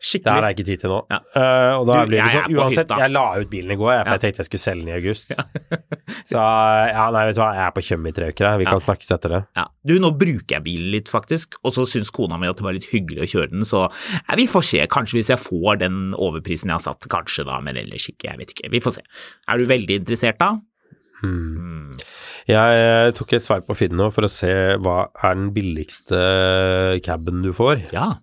Det 0.00 0.32
har 0.32 0.44
er 0.48 0.54
ikke 0.54 0.64
tid 0.64 0.80
til 0.80 0.90
nå. 0.94 0.98
Ja. 1.12 1.18
Uh, 1.36 1.80
og 1.80 1.86
da 1.90 1.96
Du, 2.00 2.08
blir 2.08 2.22
det 2.24 2.30
sånn 2.32 2.54
Uansett, 2.56 2.86
hytta. 2.88 2.98
jeg 3.02 3.12
la 3.12 3.24
ut 3.36 3.50
bilen 3.50 3.74
i 3.74 3.76
går, 3.76 3.90
jeg, 3.92 4.04
for 4.06 4.10
Ja. 4.10 4.16
jeg 4.16 4.22
tenkte 4.24 4.40
jeg 4.40 4.48
skulle 4.48 4.64
selge 4.64 4.80
den 4.80 4.88
i 4.88 4.96
august. 4.96 5.34
så 6.32 6.44
ja, 6.88 7.04
nei, 7.12 7.24
vet 7.28 7.36
du 7.36 7.42
hva, 7.42 7.50
jeg 7.58 7.64
er 7.66 7.74
på 7.76 7.84
Tjøme 7.84 8.08
i 8.08 8.16
tre 8.16 8.30
uker, 8.32 8.46
jeg. 8.48 8.58
Vi 8.62 8.64
Ja. 8.64 8.70
kan 8.70 8.80
snakkes 8.86 9.12
etter 9.18 9.34
det. 9.36 9.40
Ja. 9.60 9.66
Du, 9.84 9.94
nå 10.00 10.10
bruker 10.16 10.56
jeg 10.56 10.64
bilen 10.64 10.90
litt, 10.96 11.12
faktisk, 11.12 11.60
og 11.64 11.76
så 11.76 11.84
syns 11.88 12.10
kona 12.16 12.38
mi 12.40 12.48
at 12.48 12.56
det 12.56 12.64
var 12.64 12.72
litt 12.78 12.88
hyggelig 12.94 13.26
å 13.26 13.30
kjøre 13.34 13.50
den, 13.52 13.66
så 13.68 13.84
ja, 13.90 14.36
vi 14.40 14.46
får 14.48 14.64
se. 14.70 14.86
Kanskje 14.88 15.20
hvis 15.20 15.30
jeg 15.34 15.42
får 15.44 15.78
den 15.84 16.00
overprisen 16.16 16.72
jeg 16.72 16.78
har 16.80 16.86
satt, 16.88 17.04
kanskje 17.12 17.44
da, 17.44 17.60
men 17.60 17.76
ellers 17.76 18.08
ikke. 18.08 18.30
Jeg 18.32 18.38
vet 18.40 18.56
ikke. 18.56 18.70
Vi 18.72 18.80
får 18.80 18.96
se. 19.00 19.06
Er 19.48 19.58
du 19.60 19.68
veldig 19.68 20.00
interessert 20.00 20.40
da? 20.40 20.54
Hmm. 21.20 21.90
Jeg 22.48 22.76
eh, 22.80 23.10
tok 23.12 23.34
et 23.36 23.44
sveip 23.44 23.66
på 23.68 23.74
Finn 23.76 23.92
nå 23.92 24.06
for 24.14 24.24
å 24.24 24.30
se 24.32 24.48
hva 24.80 25.02
er 25.20 25.34
den 25.36 25.50
billigste 25.52 26.16
caben 27.04 27.42
du 27.44 27.50
får. 27.52 27.82
Ja. 27.92 28.14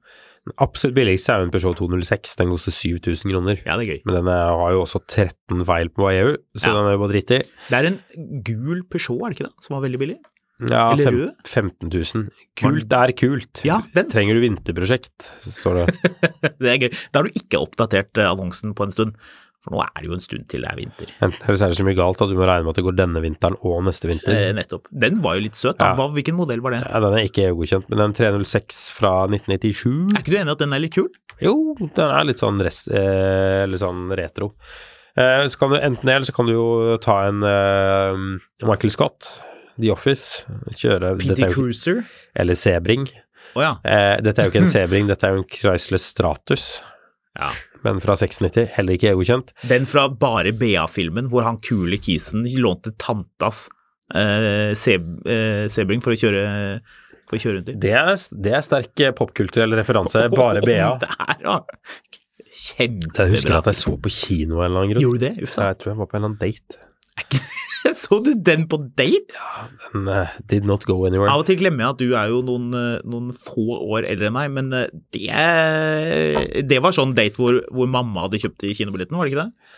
Den 0.47 0.53
absolutt 0.63 0.95
billigste 0.95 1.33
er 1.33 1.41
jo 1.41 1.47
en 1.49 1.51
Peugeot 1.51 1.75
206, 1.81 2.37
den 2.39 2.53
koster 2.53 2.71
7000 2.71 3.33
kroner. 3.33 3.59
ja, 3.65 3.75
det 3.75 3.83
er 3.83 3.91
gøy. 3.97 3.99
Men 4.07 4.15
den 4.21 4.29
er, 4.31 4.47
har 4.61 4.71
jo 4.77 4.81
også 4.85 5.01
13 5.03 5.65
feil 5.67 5.89
på 5.91 6.07
EU, 6.13 6.33
så 6.55 6.71
Ja. 6.71 6.73
den 6.77 6.87
er 6.87 6.95
jo 6.95 7.01
bare 7.03 7.11
dritt 7.11 7.31
i. 7.35 7.39
Det 7.67 7.77
er 7.81 7.89
en 7.91 7.99
gul 8.47 8.83
Peugeot, 8.87 9.19
er 9.25 9.29
det 9.33 9.37
ikke 9.41 9.47
det, 9.49 9.55
som 9.67 9.75
var 9.75 9.83
veldig 9.89 9.99
billig? 10.05 10.17
Ja, 10.57 10.87
Eller 10.95 11.03
fem, 11.05 11.17
rød? 11.19 11.33
15 11.45 11.89
000. 11.93 12.29
Kult 12.57 12.93
er 12.97 13.11
kult. 13.13 13.59
Ja, 13.67 13.75
den. 13.93 14.07
Trenger 14.09 14.33
du 14.33 14.41
vinterprosjekt, 14.41 15.27
står 15.43 15.83
det. 15.85 16.13
Det 16.63 16.71
er 16.71 16.79
gøy. 16.81 16.89
Da 17.13 17.19
har 17.19 17.27
du 17.27 17.35
ikke 17.37 17.59
oppdatert 17.61 18.17
eh, 18.17 18.25
annonsen 18.31 18.73
på 18.73 18.87
en 18.87 18.91
stund, 18.95 19.13
for 19.67 19.75
nå 19.75 19.83
er 19.83 19.99
det 19.99 20.09
jo 20.09 20.15
en 20.15 20.23
stund 20.23 20.47
til 20.51 20.63
det 20.63 20.71
er 20.71 20.79
vinter. 20.79 21.13
Enten 21.19 21.43
eller 21.43 21.59
så 21.59 21.67
er 21.67 21.73
det 21.73 21.79
så 21.81 21.85
mye 21.87 21.97
galt 21.99 22.23
at 22.23 22.31
du 22.31 22.35
må 22.39 22.47
regne 22.47 22.63
med 22.65 22.73
at 22.73 22.79
det 22.79 22.85
går 22.87 22.97
denne 22.97 23.23
vinteren 23.23 23.57
og 23.67 23.81
neste 23.87 24.09
vinter. 24.09 24.33
Eh, 24.33 24.51
nettopp. 24.55 24.87
Den 25.05 25.21
var 25.23 25.37
jo 25.37 25.45
litt 25.47 25.59
søt, 25.59 25.77
da. 25.81 25.91
Ja. 25.93 26.09
Hvilken 26.15 26.37
modell 26.39 26.63
var 26.63 26.77
det? 26.77 26.81
Ja, 26.87 27.01
den 27.03 27.17
er 27.19 27.27
ikke 27.27 27.49
EU-godkjent, 27.49 27.89
men 27.91 28.03
den 28.05 28.17
306 28.17 28.83
fra 28.95 29.13
1997 29.27 30.15
Er 30.15 30.21
ikke 30.23 30.33
du 30.33 30.39
enig 30.39 30.55
at 30.55 30.63
den 30.63 30.77
er 30.77 30.83
litt 30.83 30.95
kul? 30.95 31.09
Jo, 31.43 31.55
den 31.77 32.07
er 32.07 32.25
litt 32.25 32.41
sånn, 32.41 32.61
res, 32.65 32.85
eh, 32.89 33.65
litt 33.69 33.83
sånn 33.83 34.07
retro. 34.17 34.53
Eh, 35.17 35.43
så 35.49 35.59
kan 35.59 35.73
du 35.73 35.77
enten 35.77 36.05
det, 36.05 36.15
eller 36.15 36.29
så 36.29 36.33
kan 36.33 36.49
du 36.49 36.55
jo 36.55 36.97
ta 37.03 37.19
en 37.27 37.43
eh, 37.45 38.23
Michael 38.65 38.93
Scott, 38.93 39.29
The 39.77 39.91
Office, 39.93 40.45
kjøre 40.77 41.15
PT 41.19 41.37
er 41.37 41.51
jo, 41.51 41.53
Cruiser? 41.53 42.03
Eller 42.37 42.57
Sebring. 42.57 43.05
Oh, 43.53 43.63
ja. 43.63 43.75
Eh, 43.85 44.17
dette 44.25 44.41
er 44.41 44.49
jo 44.49 44.53
ikke 44.53 44.63
en 44.65 44.73
Sebring, 44.75 45.09
dette 45.09 45.25
er 45.27 45.35
jo 45.35 45.43
en 45.43 45.49
Chrysler 45.49 46.01
Stratus, 46.01 46.67
ja. 47.37 47.51
Men 47.85 47.99
fra 48.03 48.15
96, 48.17 48.67
heller 48.75 48.97
ikke 48.97 49.11
EU-godkjent. 49.11 49.53
Den 49.69 49.87
fra 49.89 50.07
bare 50.09 50.53
BA-filmen, 50.57 51.29
hvor 51.31 51.45
han 51.47 51.59
kule 51.63 51.99
kisen 52.01 52.45
lånte 52.61 52.93
tantas 53.01 53.67
eh, 54.15 54.71
eh, 54.73 55.65
Sebring 55.71 56.03
for 56.05 56.15
å 56.15 56.19
kjøre, 56.19 56.45
for 57.27 57.37
å 57.37 57.41
kjøre 57.43 57.59
rundt 57.59 57.73
i. 57.73 57.77
Det 57.87 57.93
er, 57.99 58.13
det 58.47 58.55
er 58.59 58.65
sterk 58.65 59.05
eh, 59.05 59.13
popkulturell 59.17 59.77
referanse, 59.79 60.27
bare 60.33 60.63
BA. 60.65 60.91
Der, 61.05 61.37
ja. 61.43 61.59
Kjempebra. 62.47 63.27
Jeg 63.27 63.37
husker 63.37 63.59
at 63.59 63.69
jeg 63.69 63.81
så 63.83 63.95
på 64.01 64.11
kino 64.13 64.61
en 64.61 64.69
eller 64.69 64.83
annen 64.83 64.95
grunn. 64.95 65.05
Gjorde 65.05 65.21
du 65.21 65.27
det? 65.27 65.33
Uff 65.45 65.57
da. 65.59 65.71
Jeg 65.73 65.81
tror 65.83 65.93
jeg 65.93 66.01
var 66.01 66.11
på 66.11 66.17
en 66.17 66.23
eller 66.23 66.33
annen 66.33 66.41
date. 66.41 67.65
Så 68.03 68.19
du 68.23 68.33
den 68.35 68.67
på 68.69 68.79
date? 68.97 69.33
Ja, 69.33 69.65
Den 69.93 70.07
uh, 70.11 70.35
did 70.49 70.67
not 70.67 70.85
go 70.85 70.99
anywhere. 71.07 71.31
Av 71.31 71.41
og 71.41 71.47
til 71.49 71.57
glemmer 71.59 71.85
jeg 71.85 71.95
at 71.95 72.01
du 72.01 72.13
er 72.13 72.31
jo 72.31 72.43
noen, 72.45 72.69
eh, 72.77 73.01
noen 73.07 73.33
få 73.35 73.79
år 73.79 74.07
eldre 74.11 74.29
enn 74.29 74.35
meg, 74.35 74.53
men 74.53 74.71
eh, 74.75 74.87
det, 75.15 76.63
det 76.69 76.79
var 76.83 76.95
sånn 76.95 77.15
date 77.17 77.41
hvor, 77.41 77.59
hvor 77.73 77.89
mamma 77.91 78.27
hadde 78.27 78.41
kjøpt 78.43 78.67
kinobilletten, 78.77 79.17
var 79.17 79.27
det 79.27 79.33
ikke 79.33 79.45
det? 79.45 79.73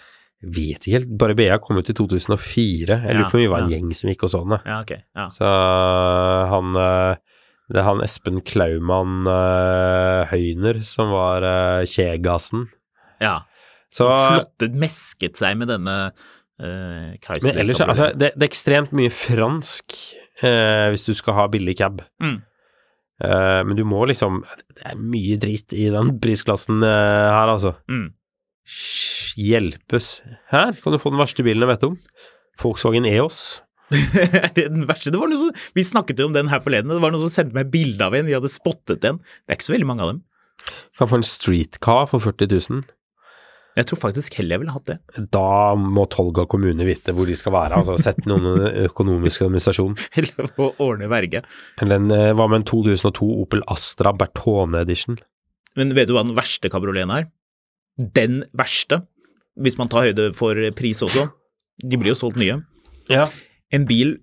Vet 0.56 0.86
ikke 0.86 0.96
helt. 0.98 1.12
Bare 1.20 1.36
BA 1.36 1.60
kom 1.64 1.80
ut 1.80 1.92
i 1.92 1.96
2004. 1.96 3.00
Jeg 3.04 3.18
lurer 3.18 3.32
på 3.32 3.40
om 3.40 3.44
vi 3.44 3.52
var 3.52 3.66
en 3.66 3.72
ja. 3.72 3.78
gjeng 3.78 3.92
som 3.98 4.12
gikk 4.12 4.24
og 4.28 4.32
så 4.32 4.44
den. 4.46 4.60
Ja, 4.64 4.80
okay. 4.86 5.04
Ja. 5.18 5.28
Så 5.36 5.50
han 6.54 6.80
Det 7.70 7.82
er 7.82 7.86
han 7.86 8.04
Espen 8.06 8.40
Klaumann 8.48 9.28
Høyner 10.32 10.80
som 10.88 11.12
var 11.12 11.44
uh, 11.44 11.88
Kjegassen. 11.88 12.70
ja. 13.24 13.42
Så 13.90 14.06
Flottet, 14.06 14.76
mesket 14.78 15.40
seg 15.40 15.56
med 15.58 15.72
denne 15.72 16.12
uh, 16.60 17.16
Chrysler. 17.24 17.49
Men 17.49 17.64
ellers, 17.64 17.82
altså, 17.86 18.12
det, 18.14 18.34
det 18.36 18.45
er 18.45 18.51
ekstremt 18.51 18.95
mye 18.95 19.14
fransk 19.14 19.97
eh, 20.45 20.88
hvis 20.93 21.05
du 21.07 21.14
skal 21.18 21.38
ha 21.38 21.47
billig 21.51 21.78
cab. 21.80 22.03
Mm. 22.24 22.39
Eh, 23.20 23.62
men 23.68 23.76
du 23.76 23.84
må 23.88 24.05
liksom 24.07 24.43
Det 24.72 24.86
er 24.88 24.99
mye 24.99 25.36
dritt 25.41 25.76
i 25.76 25.89
den 25.91 26.16
prisklassen 26.24 26.84
eh, 26.86 27.30
her, 27.36 27.55
altså. 27.55 27.76
Mm. 27.91 28.12
Hjelpes. 29.39 30.20
Her 30.53 30.76
kan 30.78 30.93
du 30.93 31.01
få 31.01 31.14
den 31.14 31.22
verste 31.22 31.45
bilen 31.45 31.66
jeg 31.66 31.74
vet 31.74 31.89
om. 31.89 31.97
Volkswagen 32.60 33.07
EOS. 33.10 33.64
den 34.60 34.84
verste, 34.86 35.10
det 35.10 35.18
var 35.18 35.32
noe 35.32 35.39
som, 35.39 35.53
Vi 35.74 35.82
snakket 35.82 36.20
jo 36.22 36.28
om 36.30 36.36
den 36.36 36.51
her 36.51 36.62
forleden, 36.62 36.91
og 36.91 36.99
det 36.99 37.03
var 37.03 37.14
noen 37.16 37.24
som 37.24 37.34
sendte 37.34 37.57
meg 37.57 37.72
bilde 37.74 38.05
av 38.05 38.14
en, 38.14 38.28
de 38.28 38.36
hadde 38.38 38.51
spottet 38.53 39.07
en. 39.10 39.18
Det 39.18 39.55
er 39.55 39.57
ikke 39.57 39.70
så 39.72 39.74
veldig 39.74 39.89
mange 39.89 40.05
av 40.05 40.12
dem. 40.14 40.20
Du 40.60 41.01
kan 41.01 41.10
få 41.10 41.18
en 41.18 41.26
streetcar 41.26 42.05
for 42.12 42.22
40 42.22 42.51
000. 42.70 42.84
Jeg 43.80 43.88
tror 43.88 44.00
faktisk 44.02 44.36
heller 44.36 44.58
jeg 44.58 44.64
ville 44.66 44.76
hatt 44.76 44.90
det. 44.90 44.98
Da 45.32 45.74
må 45.80 46.04
Tolga 46.12 46.44
kommune 46.52 46.84
vite 46.88 47.14
hvor 47.16 47.30
de 47.30 47.38
skal 47.40 47.56
være. 47.56 47.80
Altså 47.80 47.96
sett 48.02 48.26
noen 48.28 48.66
økonomisk 48.90 49.46
administrasjon. 49.46 49.96
Eller 50.20 50.52
å 50.60 50.72
ordne 50.84 51.08
verge. 51.12 51.46
Eller 51.80 52.02
en, 52.02 52.12
eh, 52.16 52.32
hva 52.36 52.50
med 52.52 52.62
en 52.62 52.68
2002 52.68 53.30
Opel 53.46 53.64
Astra 53.72 54.12
Bertone 54.18 54.84
Edition? 54.84 55.20
Men 55.80 55.96
vet 55.96 56.10
du 56.10 56.16
hva 56.18 56.26
den 56.28 56.36
verste 56.38 56.72
kabrioleten 56.72 57.14
er? 57.16 57.30
Den 58.16 58.42
verste, 58.58 59.04
hvis 59.60 59.80
man 59.80 59.92
tar 59.92 60.10
høyde 60.10 60.32
for 60.36 60.60
pris 60.76 61.04
også. 61.06 61.30
De 61.80 62.00
blir 62.00 62.12
jo 62.14 62.20
solgt 62.20 62.40
nye. 62.42 62.60
Ja. 63.12 63.30
En 63.72 63.88
bil 63.88 64.18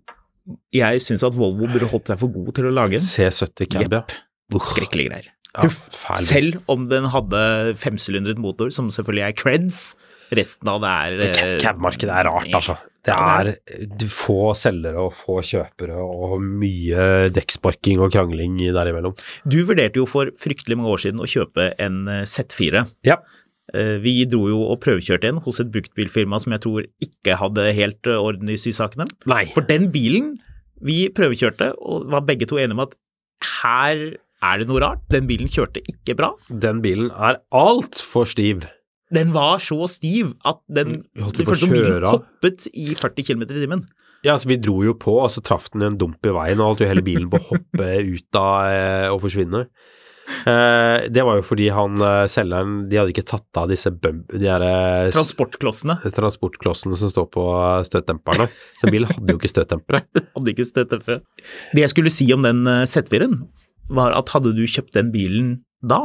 jeg 0.75 1.03
syns 1.03 1.25
at 1.27 1.35
Volvo 1.35 1.67
burde 1.71 1.89
holdt 1.91 2.13
seg 2.13 2.21
for 2.21 2.31
god 2.35 2.53
til 2.57 2.69
å 2.69 2.75
lage. 2.75 3.01
C70 3.03 3.71
Cab, 3.73 3.97
ja. 3.99 4.05
Skrekkelige 4.63 5.11
greier. 5.11 5.33
Ja, 5.57 5.65
Huff. 5.65 5.87
Selv 6.21 6.61
om 6.73 6.89
den 6.91 7.09
hadde 7.13 7.41
femsylindret 7.81 8.39
motor, 8.43 8.69
som 8.75 8.91
selvfølgelig 8.93 9.25
er 9.29 9.37
creds. 9.41 9.81
Resten 10.37 10.69
av 10.69 10.83
det 10.83 10.91
er 10.91 11.25
eh, 11.31 11.57
Cab-markedet 11.63 12.13
er 12.13 12.27
rart, 12.29 12.51
altså. 12.55 12.77
Det 13.07 13.15
er 13.15 13.53
få 14.11 14.51
selgere 14.59 15.05
og 15.07 15.13
få 15.15 15.37
kjøpere 15.47 15.95
og 16.03 16.41
mye 16.43 17.29
dekksparking 17.31 18.01
og 18.03 18.11
krangling 18.11 18.57
derimellom. 18.75 19.15
Du 19.47 19.61
vurderte 19.69 20.01
jo 20.01 20.09
for 20.11 20.33
fryktelig 20.35 20.75
mange 20.81 20.91
år 20.97 21.05
siden 21.05 21.23
å 21.23 21.29
kjøpe 21.31 21.69
en 21.83 22.01
eh, 22.11 22.25
Z4. 22.27 22.83
Ja. 23.07 23.21
Eh, 23.71 23.95
Vi 24.03 24.17
dro 24.27 24.49
jo 24.51 24.59
og 24.67 24.81
prøvekjørte 24.83 25.31
en 25.31 25.39
hos 25.47 25.63
et 25.63 25.71
bruktbilfirma 25.75 26.43
som 26.43 26.57
jeg 26.57 26.65
tror 26.67 26.91
ikke 27.07 27.39
hadde 27.39 27.71
helt 27.79 28.11
orden 28.17 28.51
i 28.51 28.59
sysakene. 28.59 29.07
Nei. 29.31 29.45
For 29.55 29.63
den 29.71 29.89
bilen 29.95 30.35
vi 30.83 31.07
prøvekjørte, 31.15 31.71
og 31.79 32.11
var 32.13 32.27
begge 32.27 32.51
to 32.51 32.59
enige 32.61 32.77
om 32.77 32.83
at 32.85 32.99
her 33.63 34.03
er 34.45 34.59
det 34.63 34.69
noe 34.69 34.81
rart. 34.83 35.03
Den 35.13 35.27
bilen 35.29 35.49
kjørte 35.49 35.81
ikke 35.89 36.17
bra. 36.19 36.33
Den 36.51 36.83
bilen 36.85 37.11
er 37.13 37.41
altfor 37.55 38.27
stiv. 38.29 38.67
Den 39.15 39.31
var 39.37 39.61
så 39.63 39.87
stiv 39.89 40.33
at 40.45 40.59
den 40.67 40.97
Mm, 41.15 41.23
holdt 41.29 41.39
du 41.39 41.45
på 41.47 41.55
å 41.55 41.61
kjøre 41.71 42.03
av? 42.11 42.17
hoppet 42.21 42.67
i 42.75 42.89
40 42.99 43.23
km 43.29 43.43
i 43.47 43.61
timen. 43.63 43.85
Ja, 44.27 44.33
altså 44.35 44.49
vi 44.51 44.57
dro 44.59 44.81
jo 44.83 44.95
på, 44.99 45.13
og 45.23 45.31
så 45.31 45.43
traff 45.45 45.69
den 45.71 45.83
en 45.87 45.99
dump 46.01 46.25
i 46.27 46.33
veien, 46.35 46.59
og 46.59 46.73
holdt 46.73 46.81
jo 46.83 46.89
hele 46.91 47.05
bilen 47.07 47.29
på 47.31 47.39
å 47.39 47.47
hoppe 47.53 47.91
ut 48.03 48.39
av 48.41 48.71
eh, 48.73 49.09
og 49.13 49.21
forsvinne. 49.23 49.61
Eh, 50.51 51.07
det 51.15 51.23
var 51.23 51.37
jo 51.39 51.45
fordi 51.47 51.69
han 51.71 52.01
eh, 52.03 52.25
selgeren 52.27 52.89
De 52.91 52.99
hadde 52.99 53.13
ikke 53.13 53.23
tatt 53.31 53.61
av 53.61 53.69
disse 53.71 53.93
bump... 53.95 54.33
De 54.35 54.49
her 54.51 54.65
eh, 54.67 55.13
Transportklossene 55.15 56.01
transportklossene 56.17 56.99
som 56.99 57.13
står 57.13 57.29
på 57.31 57.45
støtdemperne. 57.87 58.49
Så 58.51 58.91
bilen 58.91 59.07
hadde 59.13 59.37
jo 59.37 59.39
ikke 59.39 59.53
støtdempere. 59.53 60.03
hadde 60.35 60.51
ikke 60.57 60.67
støttet 60.67 61.07
det. 61.07 61.21
Jeg 61.79 61.93
skulle 61.95 62.11
si 62.11 62.27
om 62.35 62.43
den 62.43 62.67
eh, 62.67 62.83
Z4-en, 62.91 63.39
var 63.89 64.15
at 64.17 64.33
hadde 64.35 64.55
du 64.57 64.65
kjøpt 64.67 64.97
den 64.97 65.13
bilen 65.15 65.53
da, 65.83 66.03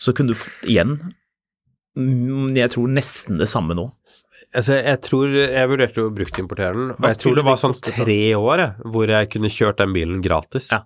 så 0.00 0.14
kunne 0.16 0.34
du 0.34 0.38
fått 0.38 0.68
igjen 0.70 0.96
mm, 1.98 2.56
jeg 2.56 2.72
tror 2.74 2.92
nesten 2.92 3.40
det 3.40 3.48
samme 3.50 3.74
nå. 3.76 3.88
Altså, 4.50 4.80
jeg 4.82 4.98
tror 5.06 5.30
Jeg 5.30 5.68
vurderte 5.70 6.02
å 6.02 6.12
bruktimportere 6.14 6.74
den, 6.74 6.88
og 6.96 7.04
jeg 7.06 7.18
tror 7.22 7.36
det 7.38 7.44
var 7.46 7.58
sånn 7.60 7.76
tre 7.86 8.20
år 8.34 8.62
jeg, 8.64 8.88
hvor 8.94 9.12
jeg 9.14 9.28
kunne 9.30 9.50
kjørt 9.52 9.78
den 9.82 9.92
bilen 9.94 10.24
gratis. 10.24 10.72
Ja. 10.74 10.84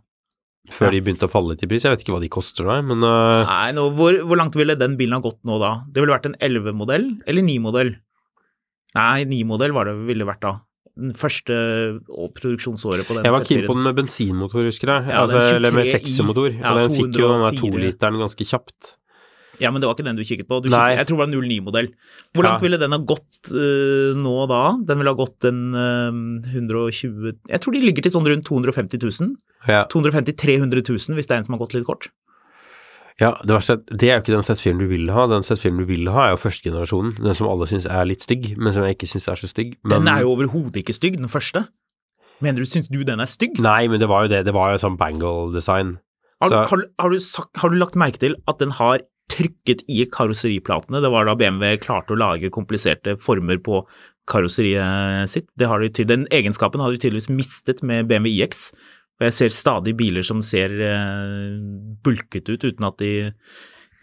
Før 0.72 0.88
Ja. 0.88 0.94
de 0.96 1.00
begynte 1.04 1.28
å 1.28 1.32
falle 1.32 1.52
litt 1.52 1.64
i 1.64 1.68
pris. 1.68 1.84
Jeg 1.84 1.92
vet 1.92 2.02
ikke 2.04 2.14
hva 2.14 2.22
de 2.22 2.30
koster 2.32 2.64
da, 2.68 2.78
men 2.84 3.04
uh... 3.04 3.44
Nei, 3.44 3.72
nå, 3.76 3.90
hvor, 3.96 4.16
hvor 4.24 4.40
langt 4.40 4.56
ville 4.56 4.76
den 4.80 4.96
bilen 5.00 5.16
ha 5.16 5.24
gått 5.24 5.40
nå 5.44 5.58
da? 5.60 5.74
Det 5.92 6.00
ville 6.00 6.14
vært 6.14 6.28
en 6.30 6.38
11-modell 6.40 7.08
eller 7.28 7.44
9-modell? 7.44 7.90
Nei, 8.96 9.24
9-modell 9.28 9.74
ville 10.06 10.24
det 10.24 10.28
vært 10.28 10.44
da. 10.44 10.54
Første 11.18 11.54
produksjonsåret 12.38 13.06
på 13.08 13.16
den 13.16 13.24
jeg 13.26 13.34
var 13.34 13.46
keen 13.48 13.64
på 13.66 13.74
den 13.74 13.86
med 13.88 13.96
bensinmotor, 13.98 14.62
husker 14.68 14.92
jeg. 14.92 15.08
Ja, 15.10 15.24
altså, 15.24 15.40
eller 15.56 15.74
med 15.74 15.88
23i. 15.88 15.94
seksemotor. 15.96 16.52
Ja, 16.54 16.70
og 16.70 16.84
den 16.84 16.94
fikk 16.94 17.18
jo 17.18 17.30
den 17.32 17.42
der 17.42 17.56
204. 17.58 17.62
toliteren 17.64 18.20
ganske 18.22 18.46
kjapt. 18.46 18.92
Ja, 19.62 19.70
men 19.70 19.82
det 19.82 19.86
var 19.86 19.94
ikke 19.94 20.06
den 20.06 20.16
du 20.18 20.24
kikket 20.26 20.48
på. 20.50 20.58
Du 20.62 20.68
kikket, 20.70 20.96
jeg 20.98 21.06
tror 21.06 21.18
det 21.18 21.22
var 21.22 21.28
en 21.30 21.36
09-modell. 21.46 21.88
Hvor 22.34 22.46
Ja. 22.46 22.56
ville 22.62 22.78
den 22.78 22.94
ha 22.94 22.98
gått 22.98 23.50
uh, 23.54 24.14
nå 24.18 24.34
da? 24.50 24.62
Den 24.86 24.98
ville 24.98 25.12
ha 25.14 25.18
gått 25.18 25.46
en 25.50 25.60
uh, 25.74 26.50
120 26.50 27.38
Jeg 27.48 27.60
tror 27.62 27.72
de 27.74 27.82
ligger 27.84 28.02
til 28.02 28.14
sånn 28.14 28.26
rundt 28.26 28.46
250 28.46 28.98
000. 29.02 29.34
Ja, 29.70 29.84
250 29.90 30.34
300 30.36 30.82
000 30.82 31.18
hvis 31.18 31.26
det 31.30 31.34
er 31.34 31.42
en 31.42 31.46
som 31.46 31.54
har 31.54 31.62
gått 31.62 31.74
litt 31.74 31.86
kort. 31.86 32.10
Ja 33.20 33.30
det, 33.46 33.54
verste, 33.54 33.76
er 33.78 33.98
det 34.00 34.08
er 34.10 34.16
jo 34.16 34.22
ikke 34.24 34.34
den 34.34 34.46
Z4-en 34.46 34.80
du 34.82 34.86
vil 34.90 35.10
ha. 35.14 35.26
Den 35.30 35.44
Z4-en 35.46 35.78
du 35.78 35.84
vil 35.86 36.08
ha, 36.10 36.26
er 36.26 36.34
jo 36.34 36.40
førstegenerasjonen. 36.42 37.14
Den 37.22 37.36
som 37.38 37.48
alle 37.50 37.68
syns 37.70 37.86
er 37.86 38.08
litt 38.10 38.24
stygg, 38.26 38.50
men 38.58 38.74
som 38.74 38.82
jeg 38.86 38.96
ikke 38.98 39.10
syns 39.12 39.28
er 39.30 39.40
så 39.42 39.50
stygg. 39.50 39.76
Men, 39.84 40.00
Den 40.00 40.10
er 40.14 40.24
jo 40.24 40.32
overhodet 40.34 40.80
ikke 40.82 40.96
stygg, 40.96 41.20
den 41.22 41.30
første. 41.30 41.66
Mener 42.42 42.64
du, 42.64 42.66
syns 42.66 42.90
du 42.90 43.00
den 43.06 43.22
er 43.22 43.30
stygg? 43.30 43.60
Nei, 43.62 43.86
men 43.88 44.02
det 44.02 44.08
var 44.10 44.26
jo 44.26 44.32
det. 44.34 44.42
Det 44.48 44.54
var 44.56 44.72
jo 44.74 44.80
sånn 44.82 44.98
bangle-design. 44.98 45.96
Har, 46.42 46.50
Så- 46.50 46.64
har, 46.74 46.86
har, 46.98 47.10
du 47.14 47.18
har 47.62 47.70
du 47.70 47.76
lagt 47.78 47.94
merke 47.94 48.18
til 48.18 48.34
at 48.50 48.58
den 48.58 48.74
har 48.80 49.04
trykket 49.30 49.84
i 49.88 50.04
karosseriplatene? 50.10 51.00
Det 51.00 51.10
var 51.14 51.24
da 51.30 51.36
BMW 51.38 51.78
klarte 51.80 52.12
å 52.12 52.18
lage 52.18 52.50
kompliserte 52.52 53.14
former 53.22 53.56
på 53.62 53.84
karosseriet 54.28 55.28
sitt. 55.30 55.46
Det 55.56 55.68
har 55.70 55.80
de, 55.80 56.04
den 56.04 56.26
egenskapen 56.34 56.80
har 56.82 56.92
de 56.92 56.98
tydeligvis 57.00 57.30
mistet 57.32 57.82
med 57.86 58.08
BMW 58.10 58.34
iX. 58.42 58.72
Og 59.20 59.28
jeg 59.28 59.34
ser 59.36 59.52
stadig 59.54 59.94
biler 59.98 60.24
som 60.26 60.40
ser 60.42 60.72
eh, 60.82 61.58
bulket 62.04 62.48
ut 62.50 62.64
uten 62.66 62.86
at 62.88 62.96
de 62.98 63.12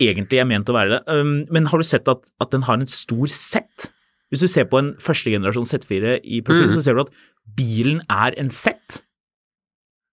egentlig 0.02 0.40
er 0.42 0.48
ment 0.50 0.70
å 0.72 0.74
være 0.74 0.96
det. 0.96 1.02
Um, 1.12 1.34
men 1.54 1.68
har 1.70 1.78
du 1.82 1.86
sett 1.86 2.08
at, 2.10 2.30
at 2.42 2.54
den 2.56 2.64
har 2.66 2.80
en 2.80 2.88
stor 2.90 3.28
sett? 3.30 3.92
Hvis 4.32 4.46
du 4.46 4.48
ser 4.48 4.66
på 4.72 4.80
en 4.80 4.94
førstegenerasjon 5.04 5.68
Z4 5.68 6.16
i 6.24 6.40
profil, 6.48 6.70
Mm. 6.70 6.74
så 6.74 6.82
ser 6.86 6.96
du 6.96 7.02
at 7.04 7.12
bilen 7.58 8.00
er 8.10 8.34
en 8.40 8.50
Z. 8.50 9.02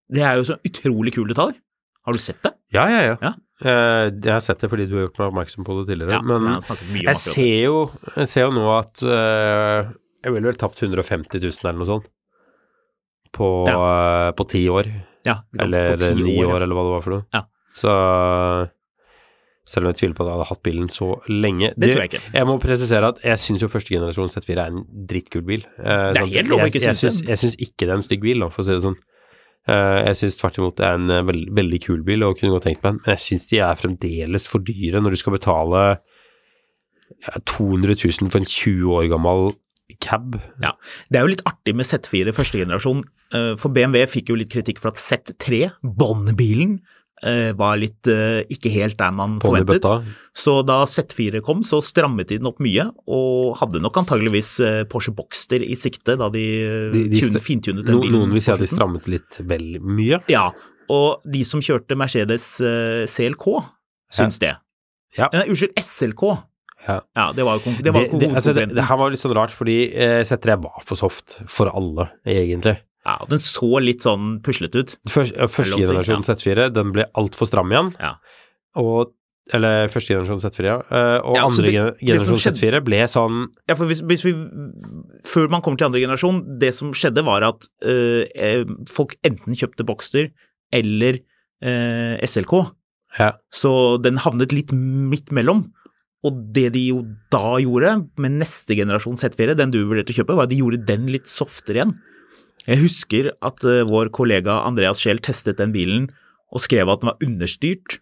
Det 0.10 0.24
er 0.24 0.40
jo 0.40 0.48
så 0.48 0.56
utrolig 0.66 1.14
kul 1.18 1.28
detalj. 1.30 1.58
Har 2.06 2.14
du 2.16 2.22
sett 2.22 2.40
det? 2.46 2.54
Ja, 2.74 2.86
ja, 2.90 3.02
ja. 3.12 3.16
Ja. 3.22 3.34
Eh, 3.66 4.08
jeg 4.16 4.32
har 4.32 4.42
sett 4.44 4.60
det 4.64 4.70
fordi 4.72 4.86
du 4.88 4.96
har 4.98 5.06
gjort 5.08 5.20
meg 5.20 5.30
oppmerksom 5.32 5.66
på 5.68 5.76
det 5.82 5.86
tidligere. 5.92 6.22
men 6.28 6.48
jeg 6.56 7.04
jeg 7.10 7.16
ser, 7.22 7.56
jo, 7.66 7.78
jeg 8.16 8.28
ser 8.32 8.48
jo 8.48 8.52
nå 8.56 8.66
at 8.80 9.04
uh, 9.04 9.92
jeg 10.24 10.34
ville 10.36 10.50
vel 10.50 10.60
tapt 10.60 10.82
150 10.84 11.40
000 11.40 11.52
eller 11.64 11.80
noe 11.80 11.88
sånt 11.90 12.10
på, 13.36 13.50
eh, 13.70 14.30
på 14.40 14.48
ti 14.52 14.64
år. 14.72 14.90
Ja. 15.28 15.40
Eller 15.60 15.98
ti 16.02 16.14
ni 16.22 16.38
år, 16.46 16.58
ja. 16.60 16.64
eller 16.64 16.78
hva 16.78 16.88
det 16.88 16.96
var 16.96 17.06
for 17.06 17.16
noe. 17.18 17.26
Ja. 17.36 17.44
Så 17.76 17.92
selv 19.66 19.88
om 19.88 19.90
jeg 19.90 19.98
tviler 19.98 20.14
på 20.14 20.22
at 20.22 20.28
jeg 20.30 20.36
hadde 20.38 20.48
hatt 20.52 20.62
bilen 20.68 20.90
så 20.94 21.08
lenge 21.32 21.72
Det 21.74 21.88
tror 21.90 22.04
jeg 22.04 22.10
ikke. 22.12 22.20
Jeg 22.38 22.46
må 22.46 22.56
presisere 22.62 23.08
at 23.10 23.22
jeg 23.26 23.42
syns 23.42 23.64
jo 23.66 23.70
førstegenerasjon 23.74 24.30
Z4 24.36 24.54
er 24.62 24.70
en 24.70 24.84
drittkul 25.10 25.42
bil. 25.48 25.64
Eh, 25.82 26.12
Det 26.14 26.22
er 26.22 26.30
helt 26.36 26.52
lov 26.54 26.62
å 26.62 26.68
ikke 26.70 26.84
synes 26.86 27.02
syns- 27.02 27.22
det. 27.24 27.30
Jeg 27.34 27.42
syns 27.42 27.56
ikke 27.66 27.80
det 27.88 27.90
er 27.90 27.98
en 27.98 28.06
stygg 28.06 28.22
bil, 28.22 28.40
da, 28.46 28.50
for 28.54 28.62
å 28.62 28.66
si 28.68 28.76
det 28.78 28.84
sånn. 28.86 29.00
Eh, 29.66 29.98
jeg 30.06 30.20
syns 30.22 30.38
tvert 30.38 30.60
imot 30.62 30.76
det 30.78 30.86
er 30.86 30.94
en 31.00 31.10
eh, 31.10 31.24
veld, 31.26 31.50
veldig 31.58 31.80
kul 31.82 32.04
bil 32.06 32.22
og 32.28 32.38
kunne 32.38 32.54
godt 32.54 32.68
tenkt 32.70 32.84
meg 32.86 32.94
en, 32.94 33.00
men 33.02 33.16
jeg 33.18 33.24
syns 33.26 33.48
de 33.50 33.58
er 33.66 33.80
fremdeles 33.82 34.46
for 34.52 34.62
dyre 34.62 35.02
når 35.02 35.16
du 35.16 35.18
skal 35.24 35.34
betale 35.34 35.82
ja, 37.26 37.34
200 37.50 37.98
000 37.98 38.30
for 38.30 38.38
en 38.44 38.46
20 38.46 38.94
år 38.94 39.10
gammel 39.10 39.56
cab. 40.02 40.40
Ja. 40.64 40.72
Det 41.12 41.20
er 41.20 41.26
jo 41.28 41.32
litt 41.36 41.44
artig 41.46 41.76
med 41.78 41.86
Z4 41.86 42.34
første 42.34 42.58
generasjon, 42.64 43.04
eh, 43.34 43.56
for 43.62 43.70
BMW 43.70 44.06
fikk 44.10 44.30
jo 44.30 44.36
litt 44.40 44.50
kritikk 44.52 44.80
for 44.82 44.90
at 44.90 44.98
Z3, 45.02 45.72
Bond-bilen, 45.84 46.80
eh, 47.24 47.52
var 47.54 47.78
litt 47.78 48.08
eh, 48.12 48.42
ikke 48.52 48.72
helt 48.74 48.98
der 48.98 49.12
man 49.16 49.38
forventet. 49.40 49.86
Så 50.36 50.58
da 50.66 50.82
Z4 50.90 51.42
kom, 51.46 51.62
så 51.64 51.80
strammet 51.86 52.28
de 52.34 52.38
den 52.42 52.48
opp 52.50 52.60
mye, 52.60 52.88
og 53.08 53.56
hadde 53.62 53.80
nok 53.82 53.96
antageligvis 54.02 54.56
Porsche 54.90 55.14
Boxster 55.16 55.62
i 55.64 55.76
sikte 55.80 56.18
da 56.18 56.30
de, 56.34 56.46
De- 56.92 57.08
de 57.10 57.22
tune- 57.22 57.40
fintunet 57.46 57.86
den 57.86 57.96
No, 57.96 58.02
bilen. 58.02 58.20
noen 58.20 58.34
vil 58.34 58.42
si 58.42 58.52
at 58.52 58.60
de 58.60 58.68
strammet 58.68 59.08
litt 59.08 59.40
vel 59.48 59.78
mye. 59.80 60.20
Ja, 60.28 60.50
og 60.90 61.22
de 61.26 61.44
som 61.46 61.62
kjørte 61.62 61.96
Mercedes 61.98 62.58
CLK, 63.10 63.48
syns 64.14 64.38
det. 64.42 64.56
Ja. 65.18 65.30
Nei, 65.32 65.46
unnskyld, 65.48 65.72
SLK. 65.80 66.26
Ja. 66.88 67.00
Ja, 67.18 67.32
det 67.34 67.46
var 67.48 67.60
jo 67.60 67.74
det 67.82 67.94
var 67.94 68.04
Det, 68.06 68.20
det, 68.22 68.30
altså, 68.36 68.54
det, 68.54 68.68
det 68.76 68.84
her 68.86 68.98
var 69.02 69.10
litt 69.14 69.20
sånn 69.24 69.34
rart, 69.38 69.52
fordi 69.56 69.78
eh, 69.94 70.22
Z3 70.28 70.58
var 70.64 70.84
for 70.86 70.96
soft 71.00 71.40
for 71.50 71.72
alle, 71.74 72.10
egentlig. 72.26 72.78
Ja, 73.06 73.20
den 73.30 73.42
så 73.42 73.70
litt 73.82 74.02
sånn 74.06 74.40
puslete 74.46 74.82
ut. 74.82 74.96
Først, 75.10 75.36
ja, 75.38 75.46
første 75.50 75.78
generasjon 75.82 76.24
Z4, 76.26 76.72
den 76.74 76.92
ble 76.96 77.06
altfor 77.18 77.46
stram 77.50 77.70
igjen. 77.74 77.92
Ja. 78.02 78.16
Og 78.82 79.14
eller 79.54 79.92
første 79.94 80.10
generasjon 80.16 80.40
Z4, 80.42 80.66
ja. 80.66 80.78
Eh, 80.90 81.20
og 81.22 81.36
Ja, 81.38 81.44
altså, 81.46 81.62
andre 81.62 81.68
det- 81.70 81.74
gen- 81.76 81.92
det 82.00 82.08
generasjon 82.08 82.40
skjedde- 82.42 82.62
Z4 82.64 82.80
ble 82.88 83.02
sånn 83.14 83.36
Ja, 83.70 83.76
for 83.78 83.86
hvis, 83.86 84.02
hvis 84.02 84.24
vi 84.26 84.32
Før 85.26 85.50
man 85.54 85.62
kommer 85.62 85.78
til 85.78 85.86
andre 85.86 86.02
generasjon, 86.02 86.40
det 86.60 86.72
som 86.74 86.92
skjedde 86.98 87.24
var 87.26 87.44
at 87.44 87.68
eh, 87.86 88.26
eh, 88.36 88.64
folk 88.90 89.14
enten 89.24 89.54
kjøpte 89.54 89.86
Boxster 89.86 90.32
eller 90.74 91.20
øh, 91.64 92.18
SLK, 92.26 92.72
ja, 93.20 93.32
så 93.54 94.02
den 94.02 94.18
havnet 94.18 94.52
litt 94.52 94.74
midt 94.74 95.32
mellom. 95.32 95.68
Og 96.26 96.42
det 96.56 96.72
de 96.74 96.82
jo 96.90 97.04
da 97.34 97.58
gjorde 97.62 97.96
med 98.22 98.40
neste 98.40 98.78
generasjon 98.78 99.20
Z4, 99.22 99.54
den 99.60 99.74
du 99.74 99.84
vurderte 99.84 100.16
å 100.16 100.20
kjøpe, 100.20 100.38
var 100.38 100.48
at 100.48 100.54
de 100.54 100.62
gjorde 100.62 100.86
den 100.88 101.10
litt 101.14 101.30
softere 101.30 101.82
igjen. 101.82 101.96
Jeg 102.66 102.82
husker 102.82 103.30
at 103.46 103.62
eh, 103.68 103.84
vår 103.86 104.10
kollega 104.16 104.64
Andreas 104.66 105.02
Scheel 105.02 105.22
testet 105.24 105.60
den 105.62 105.76
bilen 105.76 106.10
og 106.56 106.64
skrev 106.64 106.90
at 106.90 107.04
den 107.04 107.12
var 107.12 107.26
understyrt. 107.26 108.00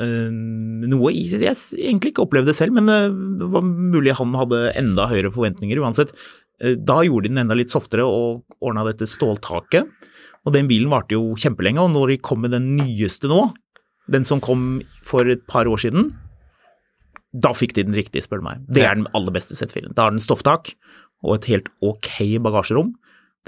Eh, 0.00 0.30
noe 0.30 1.12
jeg, 1.12 1.56
egentlig 1.76 2.14
ikke 2.14 2.24
opplevde 2.24 2.56
selv, 2.56 2.78
men 2.78 2.88
eh, 2.88 3.10
det 3.40 3.50
var 3.52 3.66
mulig 3.66 4.16
han 4.16 4.36
hadde 4.40 4.70
enda 4.80 5.08
høyere 5.10 5.32
forventninger 5.34 5.82
uansett. 5.82 6.14
Da 6.60 6.98
gjorde 7.04 7.24
de 7.24 7.32
den 7.32 7.42
enda 7.46 7.56
litt 7.56 7.72
softere 7.72 8.04
og 8.04 8.42
ordna 8.60 8.84
dette 8.88 9.08
ståltaket. 9.08 9.88
Og 10.44 10.52
den 10.52 10.68
bilen 10.68 10.92
varte 10.92 11.16
jo 11.16 11.36
kjempelenge, 11.36 11.80
og 11.80 11.92
når 11.92 12.14
de 12.14 12.22
kom 12.24 12.42
med 12.44 12.52
den 12.52 12.74
nyeste 12.76 13.28
nå, 13.28 13.46
den 14.12 14.26
som 14.28 14.42
kom 14.44 14.82
for 15.06 15.28
et 15.28 15.44
par 15.48 15.68
år 15.68 15.80
siden, 15.80 16.10
da 17.30 17.52
fikk 17.54 17.76
de 17.76 17.84
den 17.86 17.94
riktige, 17.94 18.24
spør 18.24 18.40
du 18.40 18.46
meg. 18.48 18.64
Det 18.66 18.82
er 18.82 18.96
den 18.98 19.06
aller 19.14 19.34
beste 19.34 19.54
Z4-en. 19.54 19.94
Da 19.94 20.08
har 20.08 20.14
den 20.14 20.22
stofftak 20.22 20.72
og 21.22 21.36
et 21.36 21.50
helt 21.52 21.68
ok 21.84 22.40
bagasjerom. 22.42 22.94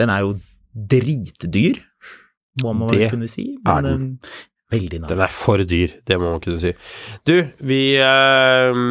Den 0.01 0.13
er 0.13 0.25
jo 0.27 0.37
dritdyr, 0.73 1.81
må 2.63 2.75
man 2.77 2.93
vel 2.93 3.09
kunne 3.13 3.29
si. 3.31 3.57
er 3.67 3.83
den. 3.85 4.07
veldig 4.73 5.03
nice. 5.03 5.11
Den 5.11 5.25
er 5.25 5.33
for 5.33 5.65
dyr, 5.69 5.97
det 6.09 6.19
må 6.21 6.31
man 6.35 6.45
kunne 6.45 6.61
si. 6.63 6.73
Du, 7.29 7.35
vi 7.61 7.81
eh, 8.01 8.83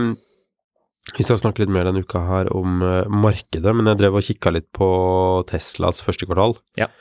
Vi 1.18 1.26
skal 1.26 1.40
snakke 1.42 1.64
litt 1.64 1.74
mer 1.74 1.88
denne 1.88 2.04
uka 2.06 2.22
her 2.28 2.52
om 2.54 2.82
eh, 2.86 3.08
markedet, 3.10 3.74
men 3.76 3.90
jeg 3.90 4.02
drev 4.02 4.20
og 4.20 4.28
kikka 4.28 4.54
litt 4.54 4.70
på 4.76 4.90
Teslas 5.50 6.04
første 6.06 6.28
kvartal. 6.30 6.58
Ja. 6.78 6.92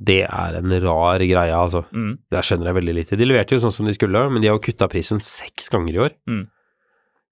Det 0.00 0.22
er 0.24 0.56
en 0.56 0.72
rar 0.80 1.20
greie, 1.20 1.52
altså. 1.52 1.82
Mm. 1.92 2.14
Det 2.32 2.44
skjønner 2.46 2.70
jeg 2.70 2.78
veldig 2.78 2.94
lite. 2.96 3.18
De 3.20 3.26
leverte 3.28 3.58
jo 3.58 3.60
sånn 3.66 3.74
som 3.74 3.88
de 3.88 3.92
skulle, 3.92 4.22
men 4.32 4.40
de 4.40 4.48
har 4.48 4.56
jo 4.56 4.64
kutta 4.64 4.88
prisen 4.88 5.20
seks 5.20 5.68
ganger 5.72 5.98
i 5.98 6.02
år. 6.06 6.16
Mm. 6.30 6.46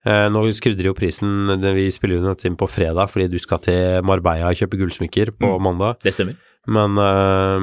Eh, 0.08 0.26
nå 0.32 0.40
skrudde 0.56 0.78
de 0.80 0.88
jo 0.88 0.94
prisen 0.96 1.50
Vi 1.76 1.88
spiller 1.92 2.16
jo 2.20 2.28
dette 2.30 2.46
inn 2.48 2.56
på 2.56 2.68
fredag 2.70 3.10
fordi 3.12 3.26
du 3.32 3.38
skal 3.42 3.60
til 3.64 3.98
Marbella 4.06 4.48
og 4.52 4.56
kjøpe 4.60 4.78
gullsmykker 4.80 5.34
på 5.36 5.50
Mm. 5.58 5.62
mandag. 5.66 5.98
Det 6.04 6.14
stemmer. 6.16 6.36
Men, 6.68 6.96
øh, 7.00 7.60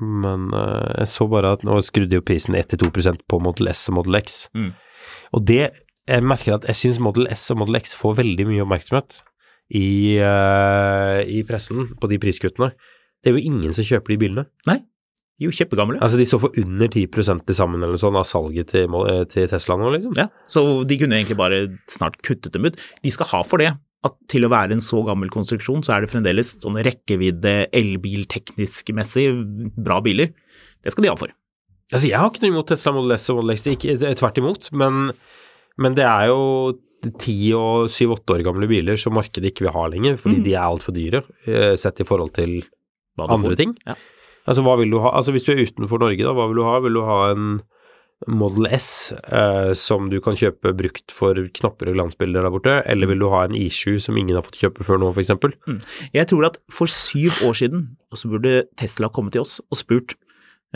men 0.00 0.46
øh, 0.54 0.98
jeg 0.98 1.08
så 1.08 1.26
bare 1.30 1.52
at 1.56 1.64
nå 1.64 1.78
skrudde 1.84 2.14
jo 2.18 2.20
prisen 2.24 2.54
1-2 2.54 3.18
på 3.28 3.40
Model 3.42 3.68
S 3.74 3.88
og 3.88 3.94
Model 4.00 4.20
X. 4.22 4.48
Mm. 4.54 4.72
Og 5.32 5.46
det 5.46 5.70
Jeg 6.08 6.22
merker 6.26 6.54
at 6.56 6.64
jeg 6.66 6.74
syns 6.74 6.98
Model 6.98 7.28
S 7.30 7.50
og 7.52 7.58
Model 7.58 7.76
X 7.78 7.94
får 7.94 8.16
veldig 8.18 8.46
mye 8.48 8.62
oppmerksomhet 8.64 9.20
i, 9.70 10.18
i 10.18 11.42
pressen 11.46 11.92
på 12.00 12.08
de 12.10 12.18
priskuttene. 12.18 12.72
Det 13.22 13.30
er 13.30 13.36
jo 13.38 13.44
ingen 13.46 13.72
som 13.72 13.84
kjøper 13.86 14.10
de 14.10 14.18
bilene. 14.18 14.44
Er 14.66 14.80
jo 15.46 15.52
kjempegamle. 15.54 16.00
Altså 16.00 16.18
De 16.20 16.26
står 16.28 16.40
for 16.44 16.58
under 16.62 16.88
10 16.88 17.06
til 17.46 17.54
sammen 17.54 17.82
eller 17.82 17.96
sånn 18.00 18.16
av 18.16 18.24
salget 18.28 18.68
til, 18.74 18.86
eh, 19.08 19.24
til 19.30 19.48
Tesla 19.48 19.76
nå, 19.76 19.90
liksom. 19.96 20.14
Ja, 20.16 20.28
så 20.46 20.84
de 20.86 20.98
kunne 20.98 21.18
egentlig 21.18 21.36
bare 21.36 21.64
snart 21.88 22.20
kuttet 22.22 22.52
dem 22.52 22.64
ut. 22.66 22.76
De 23.02 23.10
skal 23.10 23.26
ha 23.32 23.42
for 23.42 23.58
det. 23.58 23.72
At 24.04 24.16
til 24.28 24.42
å 24.42 24.50
være 24.50 24.72
en 24.74 24.80
så 24.82 24.98
gammel 25.06 25.30
konstruksjon, 25.30 25.84
så 25.86 25.94
er 25.94 26.00
det 26.02 26.10
fremdeles 26.10 26.56
sånn 26.58 26.74
rekkevidde, 26.82 27.68
elbilteknisk 27.72 28.90
messig 28.96 29.28
bra 29.78 30.00
biler. 30.02 30.32
Det 30.82 30.90
skal 30.92 31.04
de 31.06 31.12
ha 31.12 31.18
for. 31.18 31.30
Altså, 31.92 32.08
jeg 32.08 32.18
har 32.18 32.30
ikke 32.30 32.42
noe 32.42 32.50
imot 32.54 32.66
Tesla 32.72 32.92
Model 32.96 33.12
S 33.14 33.28
og 33.30 33.36
Model 33.42 33.54
X, 33.54 33.66
ikke, 33.76 33.94
eh, 34.02 34.14
tvert 34.18 34.38
imot, 34.40 34.70
men, 34.72 35.12
men 35.78 35.94
det 35.94 36.04
er 36.08 36.26
jo 36.32 36.78
ti 37.18 37.52
og 37.52 37.88
syv-åtte 37.90 38.36
år 38.36 38.44
gamle 38.46 38.66
biler 38.70 38.96
som 38.98 39.14
markedet 39.14 39.50
ikke 39.52 39.66
vil 39.66 39.74
ha 39.74 39.86
lenger, 39.90 40.16
fordi 40.22 40.38
Mm. 40.38 40.44
de 40.44 40.52
er 40.54 40.62
altfor 40.66 40.94
dyre, 40.94 41.22
eh, 41.46 41.74
sett 41.76 42.00
i 42.00 42.04
forhold 42.04 42.32
til 42.32 42.62
andre 43.18 43.50
får. 43.50 43.56
ting. 43.56 43.76
Ja. 43.86 43.94
Altså, 44.48 44.64
hva 44.66 44.78
vil 44.80 44.90
du 44.90 44.98
ha? 45.04 45.12
Altså, 45.18 45.34
hvis 45.34 45.46
du 45.46 45.52
er 45.54 45.62
utenfor 45.66 46.02
Norge, 46.02 46.24
da, 46.24 46.34
hva 46.36 46.48
vil 46.50 46.58
du 46.58 46.66
ha? 46.66 46.78
Vil 46.82 46.98
du 46.98 47.04
ha 47.06 47.18
en 47.30 47.60
Model 48.30 48.68
S 48.70 49.12
eh, 49.12 49.72
som 49.78 50.08
du 50.10 50.18
kan 50.22 50.36
kjøpe 50.38 50.72
brukt 50.78 51.14
for 51.14 51.38
knapper 51.58 51.90
og 51.90 51.96
glansbilder 51.96 52.44
der 52.44 52.54
borte, 52.54 52.74
eller 52.90 53.10
vil 53.10 53.22
du 53.22 53.28
ha 53.32 53.44
en 53.46 53.56
I7 53.58 53.98
som 54.04 54.18
ingen 54.18 54.38
har 54.38 54.46
fått 54.46 54.60
kjøpe 54.62 54.86
før 54.86 55.00
nå, 55.02 55.12
for 55.14 55.22
eksempel? 55.24 55.56
Jeg 56.14 56.28
tror 56.30 56.48
at 56.50 56.58
for 56.72 56.90
syv 56.90 57.42
år 57.48 57.56
siden 57.58 57.88
så 58.14 58.30
burde 58.30 58.66
Tesla 58.78 59.10
komme 59.12 59.32
til 59.34 59.44
oss 59.44 59.58
og 59.64 59.80
spurt 59.80 60.14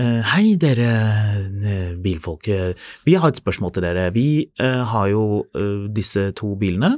eh, 0.00 0.22
Hei 0.32 0.56
dere 0.60 0.88
eh, 1.46 1.92
bilfolk, 2.02 2.50
vi 3.06 3.14
har 3.18 3.30
et 3.30 3.42
spørsmål 3.42 3.76
til 3.76 3.86
dere. 3.86 4.08
Vi 4.16 4.28
eh, 4.62 4.82
har 4.92 5.12
jo 5.12 5.46
disse 5.94 6.30
to 6.38 6.54
bilene, 6.58 6.96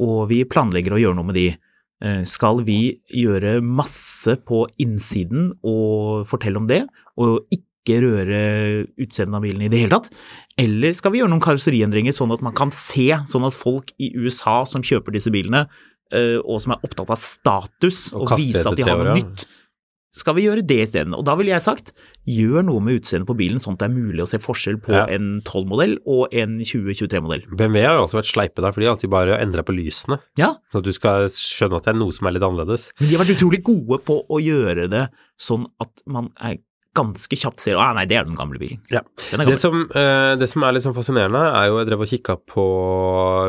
og 0.00 0.30
vi 0.30 0.44
planlegger 0.48 0.96
å 0.96 1.02
gjøre 1.02 1.18
noe 1.18 1.32
med 1.32 1.40
de. 1.40 1.50
Eh, 2.00 2.22
Skal 2.24 2.62
vi 2.64 3.00
gjøre 3.12 3.58
masse 3.60 4.36
på 4.48 4.64
innsiden 4.80 5.50
og 5.60 6.24
fortelle 6.30 6.60
om 6.60 6.68
det, 6.70 6.84
og 7.20 7.44
ikke 7.52 7.98
røre 8.04 8.40
utseendet 9.00 9.36
av 9.36 9.44
bilen 9.44 9.66
i 9.66 9.70
det 9.72 9.82
hele 9.82 9.98
tatt? 9.98 10.10
Eller 10.60 10.96
skal 10.96 11.12
vi 11.12 11.20
gjøre 11.20 11.32
noen 11.32 11.44
karosseriendringer 11.44 12.16
sånn 12.16 12.32
at 12.32 12.42
man 12.44 12.56
kan 12.56 12.72
se, 12.74 13.10
sånn 13.28 13.46
at 13.48 13.56
folk 13.56 13.92
i 14.00 14.12
USA 14.16 14.62
som 14.68 14.84
kjøper 14.84 15.16
disse 15.16 15.32
bilene, 15.32 15.66
eh, 16.12 16.38
og 16.40 16.60
som 16.64 16.74
er 16.76 16.84
opptatt 16.86 17.12
av 17.12 17.20
status, 17.20 18.12
Og 18.14 18.26
og, 18.26 18.36
vise 18.40 18.64
at 18.64 18.76
de 18.80 18.86
har 18.88 19.04
noe 19.04 19.18
nytt, 19.20 19.46
skal 20.12 20.34
vi 20.34 20.42
gjøre 20.48 20.64
det 20.66 20.78
isteden? 20.88 21.14
Og 21.14 21.24
da 21.24 21.36
ville 21.38 21.52
jeg 21.52 21.62
sagt, 21.62 21.92
gjør 22.26 22.64
noe 22.66 22.80
med 22.82 23.00
utseendet 23.00 23.28
på 23.28 23.36
bilen, 23.38 23.60
sånn 23.62 23.76
at 23.76 23.84
det 23.84 23.88
er 23.90 23.94
mulig 23.94 24.24
å 24.24 24.28
se 24.30 24.40
forskjell 24.42 24.80
på 24.82 24.90
Ja. 24.94 25.04
en 25.06 25.40
12-modell 25.46 25.98
og 26.06 26.34
en 26.34 26.58
2023-modell. 26.60 27.44
BMW 27.54 27.84
har 27.86 27.94
jo 27.94 28.02
alltid 28.06 28.18
vært 28.20 28.32
sleipe 28.32 28.62
der, 28.64 28.72
for 28.74 28.80
de 28.82 28.86
har 28.88 28.96
alltid 28.96 29.10
bare 29.12 29.38
endra 29.40 29.62
på 29.62 29.74
lysene, 29.76 30.18
Ja, 30.36 30.54
så 30.72 30.78
at 30.82 30.84
du 30.84 30.92
skal 30.92 31.28
skjønne 31.30 31.76
at 31.78 31.84
det 31.86 31.94
er 31.94 32.00
noe 32.00 32.12
som 32.12 32.26
er 32.26 32.32
litt 32.36 32.42
annerledes. 32.46 32.90
men 33.00 33.08
de 33.08 33.16
har 33.16 33.24
vært 33.24 33.36
utrolig 33.38 33.62
gode 33.62 34.00
på 34.04 34.18
å 34.28 34.40
gjøre 34.42 34.88
det 34.90 35.08
sånn 35.38 35.66
at 35.80 36.02
man 36.06 36.32
er 36.40 36.58
ganske 36.96 37.36
kjapt 37.38 37.62
ser 37.62 37.78
at 37.78 37.94
nei, 37.94 38.06
det 38.10 38.16
er 38.18 38.26
den 38.26 38.38
gamle 38.38 38.58
bilen. 38.60 38.80
Ja. 38.90 39.02
Den 39.30 39.42
gamle. 39.42 39.52
Det 39.52 39.60
som, 39.62 39.84
eh, 39.94 40.32
det 40.40 40.48
som 40.50 40.64
er 40.66 40.74
litt 40.74 40.84
sånn 40.86 40.96
fascinerende, 40.96 41.42
er 41.54 41.68
jo 41.68 41.78
jeg 41.78 41.88
drev 41.88 42.04
og 42.04 42.10
kikka 42.10 42.36
på, 42.50 42.64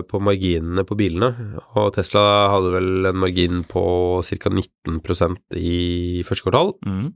på 0.09 0.21
marginene 0.21 0.85
på 0.87 0.97
bilene, 0.99 1.31
og 1.73 1.93
Tesla 1.97 2.23
hadde 2.53 2.73
vel 2.75 3.09
en 3.09 3.21
margin 3.23 3.63
på 3.69 3.83
ca. 4.21 4.53
19% 4.53 5.57
i 5.57 6.21
første 6.27 6.47
kvartal. 6.47 6.75
Mm. 6.85 7.09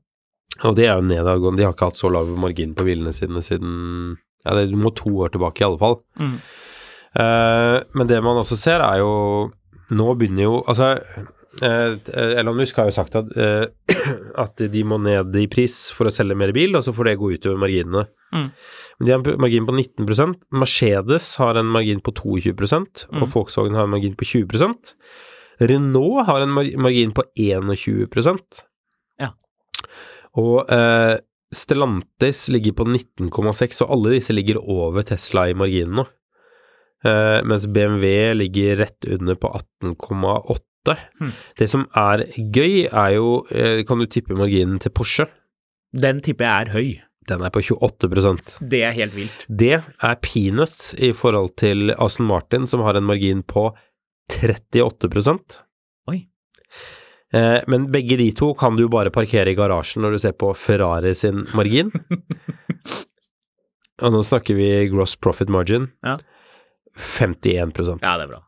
Og 0.64 0.76
det 0.78 0.88
er 0.88 0.96
jo 0.96 1.10
nedadgående. 1.10 1.60
De 1.60 1.68
har 1.68 1.76
ikke 1.76 1.92
hatt 1.92 2.00
så 2.00 2.12
lav 2.12 2.32
margin 2.40 2.76
på 2.78 2.86
bilene 2.88 3.14
sine 3.16 3.44
siden 3.44 4.16
Ja, 4.46 4.54
det 4.54 4.70
du 4.70 4.78
må 4.78 4.94
to 4.96 5.10
år 5.26 5.34
tilbake 5.34 5.64
i 5.64 5.68
alle 5.68 5.82
fall. 5.82 6.00
Mm. 6.22 6.36
Uh, 7.16 7.78
men 7.96 8.08
det 8.08 8.22
man 8.24 8.40
også 8.42 8.58
ser, 8.60 8.84
er 8.84 9.00
jo 9.00 9.52
Nå 9.96 10.16
begynner 10.20 10.44
jo 10.44 10.56
Altså, 10.68 10.98
Elon 11.64 12.58
Musk 12.58 12.80
har 12.82 12.90
jo 12.90 12.96
sagt 12.98 13.16
at, 13.16 13.30
eh, 13.40 13.68
at 14.44 14.64
de 14.72 14.84
må 14.88 14.98
ned 15.02 15.36
i 15.40 15.46
pris 15.52 15.76
for 15.96 16.10
å 16.10 16.14
selge 16.14 16.36
mer 16.38 16.52
bil, 16.56 16.76
og 16.76 16.84
så 16.84 16.94
får 16.96 17.10
det 17.10 17.20
gå 17.22 17.32
utover 17.38 17.62
marginene. 17.62 18.08
Mm. 18.36 18.50
Men 19.00 19.08
de 19.08 19.14
har 19.14 19.30
en 19.32 19.42
margin 19.44 19.68
på 19.68 19.76
19% 19.76 20.42
Mercedes 20.56 21.30
har 21.40 21.60
en 21.60 21.72
margin 21.72 22.02
på 22.04 22.12
22 22.16 22.52
og 22.52 23.24
Mm. 23.24 23.30
Volkswagen 23.32 23.76
har 23.76 23.88
en 23.88 23.94
margin 23.94 24.16
på 24.16 24.28
20% 24.28 24.94
Renault 25.60 26.28
har 26.28 26.42
en 26.42 26.52
margin 26.52 27.14
på 27.16 27.24
21 27.40 28.66
Ja. 29.20 29.32
Og 30.36 30.72
eh, 30.72 31.16
Stellantis 31.56 32.50
ligger 32.52 32.76
på 32.76 32.84
19,6, 32.84 33.82
og 33.86 33.92
alle 33.96 34.16
disse 34.18 34.36
ligger 34.36 34.60
over 34.60 35.06
Tesla 35.08 35.48
i 35.48 35.56
marginen 35.56 36.02
nå. 36.02 36.06
Eh, 37.06 37.40
mens 37.48 37.68
BMW 37.68 38.34
ligger 38.34 38.82
rett 38.84 39.06
under 39.08 39.36
på 39.40 39.52
18,8. 39.84 40.60
Hmm. 41.20 41.32
Det 41.58 41.68
som 41.72 41.88
er 41.98 42.28
gøy, 42.38 42.86
er 42.92 43.16
jo 43.16 43.40
eh, 43.50 43.82
Kan 43.88 44.00
du 44.00 44.06
tippe 44.06 44.38
marginen 44.38 44.78
til 44.80 44.94
Porsche? 44.94 45.26
Den 45.96 46.22
tipper 46.22 46.46
jeg 46.46 46.68
er 46.68 46.74
høy. 46.76 46.90
Den 47.26 47.42
er 47.42 47.50
på 47.50 47.64
28% 47.64 48.60
Det 48.70 48.84
er 48.86 48.94
helt 48.94 49.16
vilt. 49.16 49.46
Det 49.50 49.80
er 49.82 50.20
peanuts 50.22 50.92
i 50.94 51.10
forhold 51.18 51.56
til 51.58 51.96
Aston 51.98 52.28
Martin, 52.30 52.68
som 52.70 52.84
har 52.86 52.98
en 52.98 53.08
margin 53.08 53.42
på 53.42 53.72
38% 54.32 55.60
Oi. 56.12 56.20
Eh, 57.34 57.60
men 57.68 57.90
begge 57.94 58.18
de 58.22 58.30
to 58.38 58.52
kan 58.58 58.78
du 58.78 58.86
bare 58.92 59.14
parkere 59.14 59.52
i 59.52 59.58
garasjen 59.58 60.06
når 60.06 60.16
du 60.16 60.22
ser 60.22 60.38
på 60.38 60.54
Ferrari 60.54 61.16
sin 61.18 61.48
margin. 61.58 61.90
Og 64.04 64.12
nå 64.12 64.22
snakker 64.28 64.58
vi 64.58 64.70
gross 64.92 65.16
profit 65.16 65.50
margin. 65.50 65.88
Ja. 66.06 66.18
51% 66.96 68.04
Ja, 68.04 68.16
det 68.20 68.28
er 68.28 68.32
bra. 68.32 68.42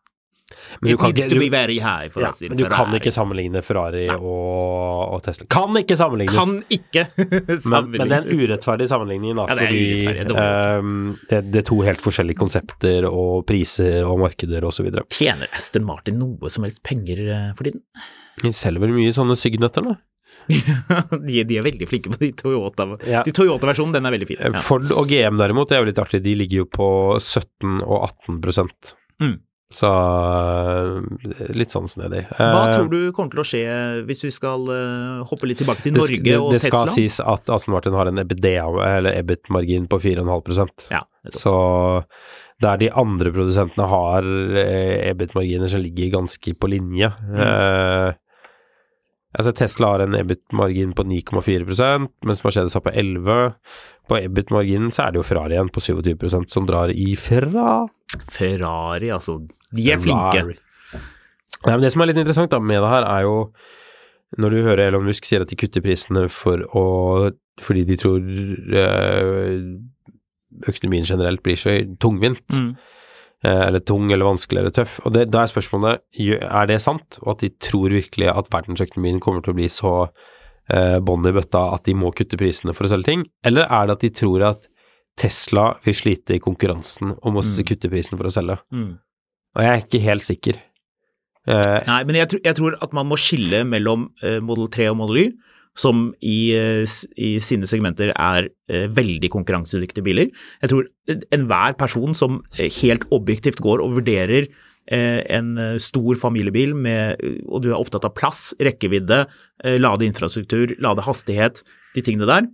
Men 0.82 0.90
du 0.90 0.94
It 0.96 1.00
kan 1.00 1.14
needs 1.14 1.28
to 1.32 1.36
du- 1.36 1.42
be 1.44 1.50
very 1.54 1.78
high 1.80 2.10
for 2.14 2.22
Ja, 2.26 2.32
men 2.50 2.58
du 2.58 2.66
kan 2.72 2.94
ikke 2.98 3.12
sammenligne 3.14 3.62
Ferrari 3.66 4.06
og, 4.14 5.14
og 5.16 5.22
Tesla. 5.26 5.48
Kan 5.54 5.78
ikke 5.80 5.98
sammenlignes! 6.00 6.36
Kan 6.38 6.64
ikke 6.74 7.06
men, 7.72 7.92
men 7.94 8.08
det 8.12 8.18
er 8.18 8.26
en 8.28 8.42
urettferdig 8.42 8.88
sammenligning, 8.92 9.36
da, 9.40 9.48
Ja, 9.50 9.56
det 9.56 9.64
er 9.64 9.72
fordi 9.72 9.86
urettferdig, 9.86 10.28
det 10.28 10.48
er 10.48 10.90
det, 11.32 11.42
det 11.54 11.62
er 11.64 11.68
to 11.72 11.80
helt 11.88 12.04
forskjellige 12.04 12.40
konsepter 12.42 13.08
og 13.10 13.46
priser 13.50 14.04
og 14.08 14.20
markeder 14.26 14.68
osv. 14.68 14.92
Tjener 15.14 15.48
Aston 15.56 15.86
Martin 15.88 16.20
noe 16.22 16.52
som 16.54 16.68
helst 16.68 16.84
penger 16.88 17.24
eh, 17.28 17.48
for 17.58 17.70
tiden? 17.70 17.82
De 18.44 18.52
selger 18.54 18.84
vel 18.84 18.94
mye 18.98 19.14
sånne 19.16 19.38
sygnøtter, 19.40 19.88
da? 19.92 19.96
de, 21.28 21.44
de 21.48 21.58
er 21.58 21.64
veldig 21.66 21.88
flinke 21.90 22.12
på 22.14 22.20
de 22.22 22.30
Toyota. 22.38 22.86
Ja. 23.08 23.24
De 23.26 23.32
Toyota-versjonen, 23.36 23.96
den 23.96 24.06
er 24.08 24.14
veldig 24.14 24.28
fin. 24.30 24.40
Eh, 24.44 24.52
Ja. 24.54 24.62
Ford 24.64 24.92
og 24.94 25.08
GM 25.10 25.40
derimot, 25.40 25.70
det 25.72 25.78
er 25.78 25.84
jo 25.86 25.90
litt 25.90 26.02
artig. 26.04 26.22
De 26.26 26.36
ligger 26.38 26.64
jo 26.64 26.68
på 26.78 26.90
17 27.20 27.80
og 27.84 28.10
18 28.12 28.42
Mm. 29.18 29.40
Så 29.74 29.88
eh, 29.92 31.50
litt 31.52 31.74
sånn 31.76 31.90
snedig. 31.92 32.22
Hva 32.38 32.68
Eh, 32.70 32.74
tror 32.78 32.88
du 32.92 33.12
kommer 33.12 33.34
til 33.34 33.42
å 33.44 33.48
skje 33.48 33.64
hvis 34.08 34.24
vi 34.24 34.32
skal 34.32 34.64
eh, 34.72 35.26
hoppe 35.28 35.50
litt 35.50 35.60
tilbake 35.60 35.84
til 35.84 35.92
det, 35.98 36.00
Norge 36.00 36.22
det, 36.24 36.38
og 36.40 36.54
det 36.56 36.62
skal 36.64 36.88
sies 36.94 37.20
at 37.20 37.50
Aston 37.52 37.74
Martin 37.76 37.98
har 37.98 38.08
en 38.08 38.22
EBIT-margin 38.22 39.90
på 39.92 40.00
4,5 40.00 40.88
Ja. 40.94 41.02
Så 41.36 41.54
der 42.64 42.78
de 42.80 42.88
andre 42.96 43.34
produsentene 43.36 43.90
har 43.92 44.24
EBIT-marginer 44.24 45.68
som 45.70 45.84
ligger 45.84 46.16
ganske 46.16 46.56
på 46.56 46.72
linje 46.72 47.12
Mm. 47.28 47.36
eh, 47.44 48.14
Altså 49.38 49.52
Tesla 49.54 49.88
har 49.92 50.00
en 50.00 50.16
EBIT-margin 50.16 50.94
på 50.96 51.04
9,4% 51.04 52.08
mens 52.26 52.40
Mercedes 52.44 52.74
har 52.74 52.82
på 52.82 52.90
11 52.96 53.54
På 54.08 54.18
EBIT-marginen 54.18 54.90
så 54.90 55.04
er 55.04 55.12
det 55.12 55.20
jo 55.20 55.28
Ferrari 55.28 55.54
igjen 55.54 55.70
på 55.70 55.84
27% 55.84 56.50
som 56.50 56.66
drar 56.66 56.90
ifra. 56.90 57.90
Ferrari, 58.32 59.12
altså. 59.12 59.42
De 59.76 59.90
er 59.92 59.98
flinke. 60.00 60.58
Nei, 61.66 61.74
men 61.74 61.82
det 61.82 61.92
som 61.92 62.02
er 62.02 62.08
litt 62.12 62.18
interessant 62.22 62.52
da 62.54 62.60
med 62.60 62.82
det 62.84 62.90
her, 62.92 63.04
er 63.04 63.22
jo 63.26 63.52
når 64.38 64.50
du 64.54 64.58
hører 64.64 64.88
Elon 64.90 65.06
Musk 65.08 65.26
sier 65.26 65.42
at 65.42 65.50
de 65.50 65.56
kutter 65.56 65.82
prisene 65.82 66.26
for 66.30 66.60
å, 66.76 67.32
fordi 67.64 67.86
de 67.88 67.96
tror 67.98 68.20
eh, 68.76 69.58
økonomien 70.68 71.06
generelt 71.08 71.42
blir 71.46 71.56
så 71.60 71.74
tungvint, 72.00 72.44
Mm. 72.54 72.76
eh, 73.44 73.68
eller 73.68 73.80
tung 73.80 74.12
eller 74.12 74.26
vanskelig 74.26 74.60
eller 74.60 74.72
tøff. 74.76 75.00
Og 75.06 75.14
det, 75.14 75.30
da 75.32 75.44
er 75.44 75.52
spørsmålet 75.52 76.02
er 76.42 76.66
det 76.68 76.82
sant, 76.82 77.20
og 77.22 77.32
at 77.36 77.40
de 77.40 77.50
tror 77.50 77.90
virkelig 77.90 78.28
at 78.36 78.50
verdensøkonomien 78.54 79.20
kommer 79.24 79.42
til 79.44 79.54
å 79.54 79.58
bli 79.60 79.68
så 79.70 80.10
eh, 80.70 81.00
bånd 81.00 81.26
i 81.28 81.32
bøtta 81.32 81.74
at 81.74 81.84
de 81.86 81.94
må 81.96 82.12
kutte 82.12 82.38
prisene 82.38 82.74
for 82.76 82.86
å 82.86 82.90
selge 82.92 83.06
ting, 83.06 83.26
eller 83.46 83.64
er 83.70 83.88
det 83.88 83.94
at 83.98 84.02
de 84.02 84.10
tror 84.10 84.44
at 84.44 84.68
Tesla 85.18 85.78
vil 85.86 85.96
slite 85.98 86.36
i 86.36 86.40
konkurransen 86.44 87.16
og 87.24 87.34
må 87.34 87.42
Mm. 87.42 87.66
kutte 87.66 87.90
prisene 87.90 88.18
for 88.20 88.28
å 88.28 88.34
selge? 88.34 88.60
Mm. 88.74 89.00
Og 89.58 89.66
jeg 89.66 89.74
er 89.74 89.84
ikke 89.84 90.04
helt 90.06 90.26
sikker. 90.26 90.62
Uh, 91.48 91.82
Nei, 91.88 92.02
men 92.06 92.20
jeg, 92.20 92.40
jeg 92.44 92.58
tror 92.60 92.76
at 92.84 92.94
man 92.96 93.08
må 93.10 93.18
skille 93.20 93.64
mellom 93.66 94.10
uh, 94.22 94.38
Model 94.44 94.68
3 94.74 94.92
og 94.92 95.00
Model 95.00 95.22
Y, 95.24 95.28
som 95.78 96.08
i, 96.26 96.38
uh, 96.58 96.84
i 97.18 97.38
sine 97.44 97.70
segmenter 97.70 98.12
er 98.14 98.50
veldig 98.68 99.30
konkurransedyktige 99.34 100.04
biler. 100.06 100.32
Jeg 100.62 100.72
tror 100.74 100.88
enhver 101.34 101.78
person 101.80 102.16
som 102.18 102.42
helt 102.58 103.06
objektivt 103.16 103.62
går 103.64 103.84
og 103.84 104.00
vurderer 104.02 104.50
en 104.88 105.50
stor 105.84 106.16
familiebil 106.16 106.72
med, 106.72 107.20
og 107.52 107.66
du 107.66 107.74
er 107.74 107.76
opptatt 107.76 108.06
av 108.08 108.14
plass, 108.16 108.54
rekkevidde, 108.64 109.18
eh, 109.68 109.76
ladeinfrastruktur, 109.82 110.78
ladehastighet, 110.80 111.60
de 111.92 112.04
tingene 112.08 112.30
der, 112.30 112.48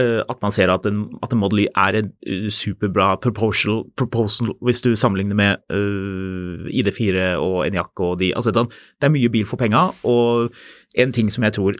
at 0.00 0.38
man 0.40 0.54
ser 0.54 0.70
at 0.72 0.86
en, 0.88 1.02
at 1.22 1.34
en 1.34 1.40
Model 1.42 1.64
Y 1.64 1.66
er 1.76 1.98
en 1.98 2.12
eh, 2.24 2.46
superbra 2.48 3.16
proposal, 3.20 3.82
proposal 3.96 4.54
hvis 4.64 4.80
du 4.80 4.94
sammenligner 4.96 5.36
med 5.36 5.60
uh, 5.68 6.64
ID4 6.72 7.34
og 7.36 7.66
Enyaq 7.66 8.00
og 8.00 8.18
de 8.22 8.32
altså, 8.34 8.54
det 8.54 8.64
er 9.04 9.12
mye 9.12 9.32
bil 9.32 9.44
for 9.48 9.60
penga, 9.60 9.90
og 10.08 10.48
en 10.96 11.12
ting 11.12 11.28
som 11.32 11.44
jeg 11.44 11.58
tror 11.58 11.76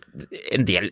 en 0.52 0.68
del 0.68 0.90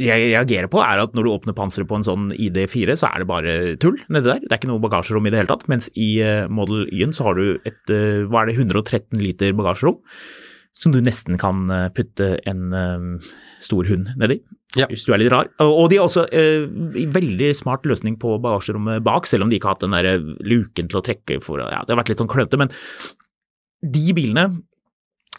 jeg 0.00 0.30
reagerer 0.32 0.68
på, 0.70 0.80
er 0.80 1.02
at 1.02 1.16
når 1.16 1.26
du 1.26 1.32
åpner 1.32 1.56
panseret 1.56 1.88
på 1.88 1.98
en 1.98 2.06
sånn 2.06 2.30
ID4, 2.32 2.96
så 2.96 3.10
er 3.10 3.22
det 3.22 3.28
bare 3.28 3.56
tull 3.82 3.98
nedi 4.08 4.30
der. 4.30 4.44
Det 4.44 4.52
er 4.52 4.60
ikke 4.60 4.70
noe 4.70 4.82
bagasjerom 4.82 5.26
i 5.28 5.32
det 5.32 5.42
hele 5.42 5.50
tatt. 5.50 5.66
Mens 5.68 5.90
i 5.92 6.12
eh, 6.24 6.46
Model 6.48 6.86
Y-en 6.88 7.12
så 7.16 7.28
har 7.28 7.36
du 7.36 7.58
et 7.68 7.92
eh, 7.92 8.22
hva 8.30 8.44
er 8.44 8.50
det, 8.50 8.56
113 8.62 9.20
liter 9.20 9.52
bagasjerom, 9.58 9.98
som 10.80 10.94
du 10.94 11.02
nesten 11.04 11.36
kan 11.40 11.66
eh, 11.74 11.90
putte 11.96 12.32
en 12.48 12.76
eh, 12.76 13.28
stor 13.60 13.90
hund 13.90 14.14
nedi. 14.20 14.40
Ja. 14.78 14.86
Hvis 14.86 15.02
du 15.02 15.10
er 15.10 15.18
litt 15.18 15.32
rar. 15.32 15.48
Og 15.64 15.88
de 15.90 15.98
har 15.98 16.06
også 16.06 16.28
eh, 16.30 16.68
veldig 17.10 17.48
smart 17.58 17.86
løsning 17.90 18.14
på 18.22 18.36
bagasjerommet 18.42 19.02
bak, 19.02 19.26
selv 19.26 19.42
om 19.42 19.50
de 19.50 19.58
ikke 19.58 19.66
har 19.66 19.74
hatt 19.74 19.82
den 19.82 19.96
der 19.96 20.20
luken 20.46 20.90
til 20.90 21.00
å 21.00 21.02
trekke 21.02 21.40
for 21.42 21.58
ja, 21.58 21.80
Det 21.82 21.90
har 21.90 21.98
vært 21.98 22.12
litt 22.12 22.22
sånn 22.22 22.30
klønete, 22.30 22.60
men 22.60 22.70
de 23.82 24.12
bilene 24.14 24.46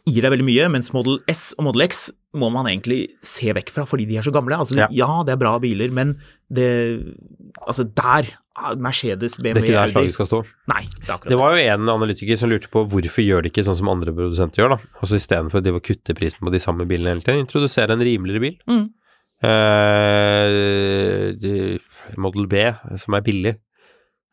gir 0.10 0.26
deg 0.26 0.34
veldig 0.34 0.48
mye, 0.48 0.68
mens 0.74 0.92
Model 0.96 1.20
S 1.32 1.52
og 1.60 1.68
Model 1.70 1.86
X 1.86 2.10
må 2.38 2.48
man 2.54 2.68
egentlig 2.70 3.02
se 3.26 3.52
vekk 3.54 3.72
fra 3.76 3.84
fordi 3.88 4.08
de 4.10 4.18
er 4.20 4.26
så 4.26 4.34
gamle. 4.34 4.58
Altså, 4.58 4.78
Ja. 4.80 4.88
ja. 4.92 5.24
det 5.28 5.36
er 5.36 5.42
bra 5.42 5.58
biler, 5.60 5.92
men 5.92 6.18
det 6.50 6.70
Altså, 7.68 7.84
der 7.84 8.28
Mercedes, 8.78 9.38
BMW 9.38 9.54
det 9.54 9.62
er 9.62 9.68
ikke 9.68 9.80
der 9.80 9.92
slaget 9.94 10.14
skal 10.14 10.28
stå. 10.28 10.40
Nei, 10.68 10.84
det 11.08 11.30
Det 11.30 11.38
var 11.40 11.56
jo 11.56 11.64
en 11.72 11.90
analytiker 11.90 12.36
som 12.38 12.50
lurte 12.50 12.68
på 12.68 12.84
hvorfor 12.84 13.24
gjør 13.24 13.44
de 13.44 13.50
ikke 13.50 13.64
sånn 13.64 13.78
som 13.80 13.90
andre 13.90 14.12
produsenter 14.12 14.60
gjør, 14.60 14.76
da. 14.76 14.78
Altså 15.00 15.16
istedenfor 15.16 15.64
å 15.64 15.80
kutte 15.80 16.16
prisen 16.18 16.44
på 16.44 16.52
de 16.52 16.60
samme 16.60 16.86
bilene 16.86 17.16
hele 17.16 17.24
tiden, 17.24 17.46
introdusere 17.46 17.96
en 17.96 18.04
rimeligere 18.04 18.44
bil. 18.44 18.58
Mm. 18.68 18.90
De- 21.42 21.80
Model 22.20 22.48
B, 22.52 22.64
som 23.00 23.16
er 23.16 23.26
billig, 23.26 23.54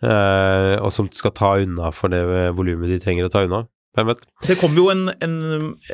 uh, 0.05 0.77
og 0.81 0.91
som 0.95 1.11
skal 1.15 1.35
ta 1.37 1.55
unna 1.63 1.93
for 1.95 2.13
det 2.13 2.23
volumet 2.57 2.93
de 2.93 3.01
trenger 3.03 3.29
å 3.29 3.33
ta 3.33 3.45
unna. 3.47 3.65
Hvem 3.97 4.11
vet? 4.13 4.27
Det 4.47 4.59
kommer 4.61 4.79
jo 4.83 4.89
en, 4.93 5.07
en, 5.25 5.37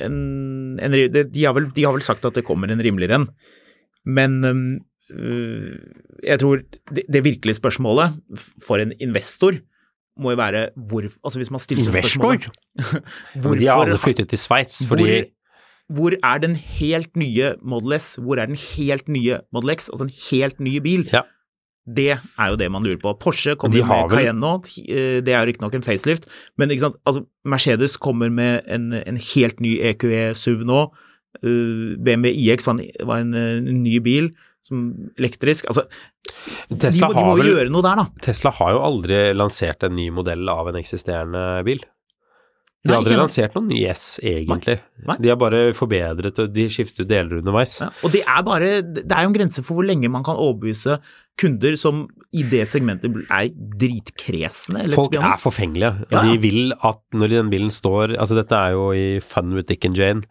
en, 0.03 0.17
en 0.83 0.97
de, 1.15 1.45
har 1.45 1.55
vel, 1.57 1.71
de 1.73 1.85
har 1.87 1.95
vel 1.95 2.05
sagt 2.05 2.27
at 2.27 2.37
det 2.37 2.45
kommer 2.47 2.73
en 2.73 2.83
rimeligere 2.83 3.21
en, 3.21 3.29
men 4.05 4.35
øhm, 4.45 4.65
øh, 5.15 5.71
jeg 6.27 6.41
tror 6.43 6.65
det, 6.91 7.07
det 7.09 7.23
virkelige 7.25 7.57
spørsmålet 7.57 8.19
for 8.67 8.83
en 8.83 8.93
investor 9.01 9.57
må 10.21 10.35
jo 10.35 10.39
være 10.39 10.67
hvor, 10.77 11.07
altså 11.25 11.41
hvis 11.41 11.51
man 11.55 11.63
stiller 11.63 11.87
investor? 11.87 12.11
spørsmålet 12.11 12.51
Investor? 12.77 13.57
de 13.63 13.71
har 13.71 13.87
alle 13.87 14.03
flyttet 14.03 14.29
til 14.35 14.43
Sveits 14.43 14.83
fordi 14.91 15.09
hvor, 15.09 15.31
hvor 15.93 16.17
er 16.17 16.41
den 16.41 16.55
helt 16.57 17.13
nye 17.17 17.55
Model 17.61 17.99
S, 17.99 18.15
hvor 18.17 18.41
er 18.41 18.49
den 18.49 18.57
helt 18.57 19.09
nye 19.13 19.43
Model 19.53 19.75
X, 19.77 19.91
altså 19.93 20.07
en 20.07 20.15
helt 20.31 20.61
ny 20.61 20.79
bil? 20.85 21.09
Ja. 21.13 21.25
Det 21.85 22.15
er 22.17 22.49
jo 22.49 22.57
det 22.57 22.71
man 22.73 22.87
lurer 22.87 23.01
på. 23.03 23.13
Porsche 23.21 23.59
kommer 23.61 23.85
med 23.85 24.13
Cayenne 24.15 24.41
nå, 24.41 24.55
eh, 24.89 25.21
det 25.21 25.35
er 25.35 25.43
jo 25.43 25.51
riktignok 25.51 25.75
en 25.77 25.85
facelift, 25.85 26.31
men? 26.57 26.73
Altså, 26.73 27.27
Mercedes 27.45 27.99
kommer 28.01 28.33
med 28.33 28.65
en, 28.65 28.95
en 28.97 29.21
helt 29.35 29.61
ny 29.61 29.77
EQE 29.93 30.31
SUV 30.39 30.65
nå. 30.65 30.87
Eh, 31.43 32.01
BMW 32.01 32.33
iX 32.33 32.71
var 32.71 32.79
en, 32.79 32.83
var 33.05 33.21
en, 33.21 33.35
en 33.37 33.83
ny 33.85 33.99
bil, 34.01 34.33
som 34.65 34.87
elektrisk. 35.21 35.69
Altså, 35.69 35.85
de, 36.71 36.89
må, 37.03 37.13
de 37.13 37.27
må 37.27 37.37
vel 37.43 37.53
gjøre 37.53 37.73
noe 37.75 37.85
der, 37.85 38.01
da. 38.01 38.07
Tesla 38.25 38.55
har 38.57 38.73
jo 38.79 38.81
aldri 38.87 39.21
lansert 39.37 39.85
en 39.85 39.93
ny 39.99 40.09
modell 40.15 40.49
av 40.49 40.73
en 40.73 40.81
eksisterende 40.81 41.45
bil. 41.69 41.85
De 42.85 42.93
har 42.93 43.01
aldri 43.01 43.17
lansert 43.17 43.55
noen 43.57 43.71
ny 43.73 43.79
S, 43.89 44.19
egentlig. 44.21 44.77
Nei. 45.09 45.17
De 45.25 45.31
har 45.33 45.39
bare 45.41 45.61
forbedret, 45.77 46.37
og 46.43 46.51
de 46.53 46.67
skifter 46.69 47.07
deler 47.09 47.41
underveis. 47.41 47.79
Ja, 47.81 47.89
og 48.05 48.13
det 48.13 48.21
er 48.29 48.43
bare 48.45 48.73
Det 48.85 49.07
er 49.09 49.25
jo 49.25 49.31
en 49.31 49.37
grense 49.37 49.65
for 49.65 49.79
hvor 49.79 49.89
lenge 49.89 50.11
man 50.13 50.27
kan 50.27 50.37
overbevise 50.37 50.99
kunder 51.41 51.79
som 51.81 52.05
i 52.37 52.45
det 52.47 52.67
segmentet 52.69 53.17
er 53.25 53.49
dritkresne. 53.81 54.85
Folk 54.93 55.17
er 55.17 55.41
forfengelige, 55.41 56.05
og 56.11 56.13
Ja, 56.13 56.27
de 56.29 56.37
vil 56.43 56.77
at 56.77 57.01
når 57.17 57.33
den 57.33 57.51
bilen 57.51 57.73
står 57.73 58.19
Altså, 58.19 58.37
dette 58.37 58.55
er 58.55 58.77
jo 58.77 58.93
i 58.93 59.21
Fun 59.25 59.57
with 59.57 59.67
Dick 59.69 59.85
and 59.89 59.97
Jane, 59.97 60.23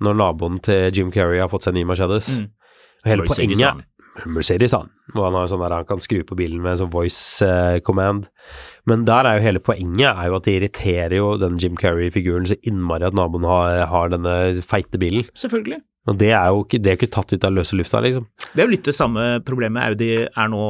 når 0.00 0.14
naboen 0.22 0.62
til 0.62 0.94
Jim 0.94 1.10
Carrey 1.12 1.42
har 1.42 1.50
fått 1.50 1.66
seg 1.66 1.74
ny 1.74 1.82
Mercedes. 1.82 2.30
Mm. 2.38 2.48
Og 3.02 3.10
hele 3.10 3.26
Mercedes, 3.26 3.84
Mercedes, 4.26 4.74
han. 4.76 4.90
Og 5.14 5.20
han 5.22 5.36
har 5.38 5.50
sånn 5.50 5.62
der 5.62 5.76
han 5.76 5.88
kan 5.88 6.02
skru 6.02 6.22
på 6.26 6.38
bilen 6.38 6.62
med 6.64 6.80
sånn 6.80 6.92
voice 6.92 7.44
eh, 7.44 7.78
command. 7.84 8.26
Men 8.88 9.04
der 9.08 9.28
er 9.28 9.38
jo 9.38 9.46
hele 9.46 9.62
poenget 9.62 10.10
er 10.10 10.30
jo 10.30 10.38
at 10.38 10.48
det 10.48 10.56
irriterer 10.58 11.16
jo 11.18 11.34
den 11.40 11.60
Jim 11.62 11.76
Carrey-figuren 11.78 12.48
så 12.48 12.58
innmari 12.66 13.06
at 13.08 13.16
naboen 13.16 13.46
har, 13.48 13.84
har 13.90 14.12
denne 14.14 14.34
feite 14.64 15.00
bilen. 15.00 15.28
Selvfølgelig. 15.38 15.82
Og 16.08 16.16
det 16.16 16.30
er 16.32 16.48
jo 16.48 16.64
ikke, 16.64 16.80
det 16.80 16.90
er 16.90 16.98
ikke 16.98 17.10
tatt 17.12 17.34
ut 17.34 17.44
av 17.44 17.52
løse 17.52 17.76
lufta, 17.76 18.00
liksom. 18.04 18.26
Det 18.54 18.62
er 18.62 18.64
jo 18.64 18.72
litt 18.72 18.88
det 18.88 18.96
samme 18.96 19.26
problemet 19.44 19.90
Audi 19.90 20.12
er, 20.24 20.46
nå, 20.48 20.64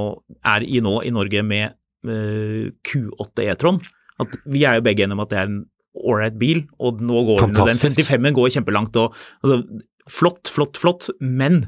er 0.51 0.67
i 0.67 0.81
nå 0.83 0.97
i 1.07 1.13
Norge 1.15 1.45
med 1.47 1.77
uh, 2.09 2.71
Q8 2.89 3.47
E-tron. 3.47 3.79
At 4.19 4.35
vi 4.51 4.65
er 4.67 4.81
jo 4.81 4.87
begge 4.89 5.07
enige 5.07 5.15
om 5.15 5.23
at 5.23 5.31
det 5.31 5.39
er 5.39 5.51
en 5.51 5.61
ålreit 5.99 6.39
bil, 6.39 6.65
og 6.83 7.03
nå 7.03 7.23
går 7.27 7.45
den, 7.47 7.55
den 7.71 7.79
55-en 7.79 8.35
går 8.35 8.51
kjempelangt. 8.57 8.99
og 8.99 9.15
altså, 9.45 9.63
Flott, 10.09 10.49
flott, 10.49 10.79
flott, 10.81 11.11
men 11.21 11.67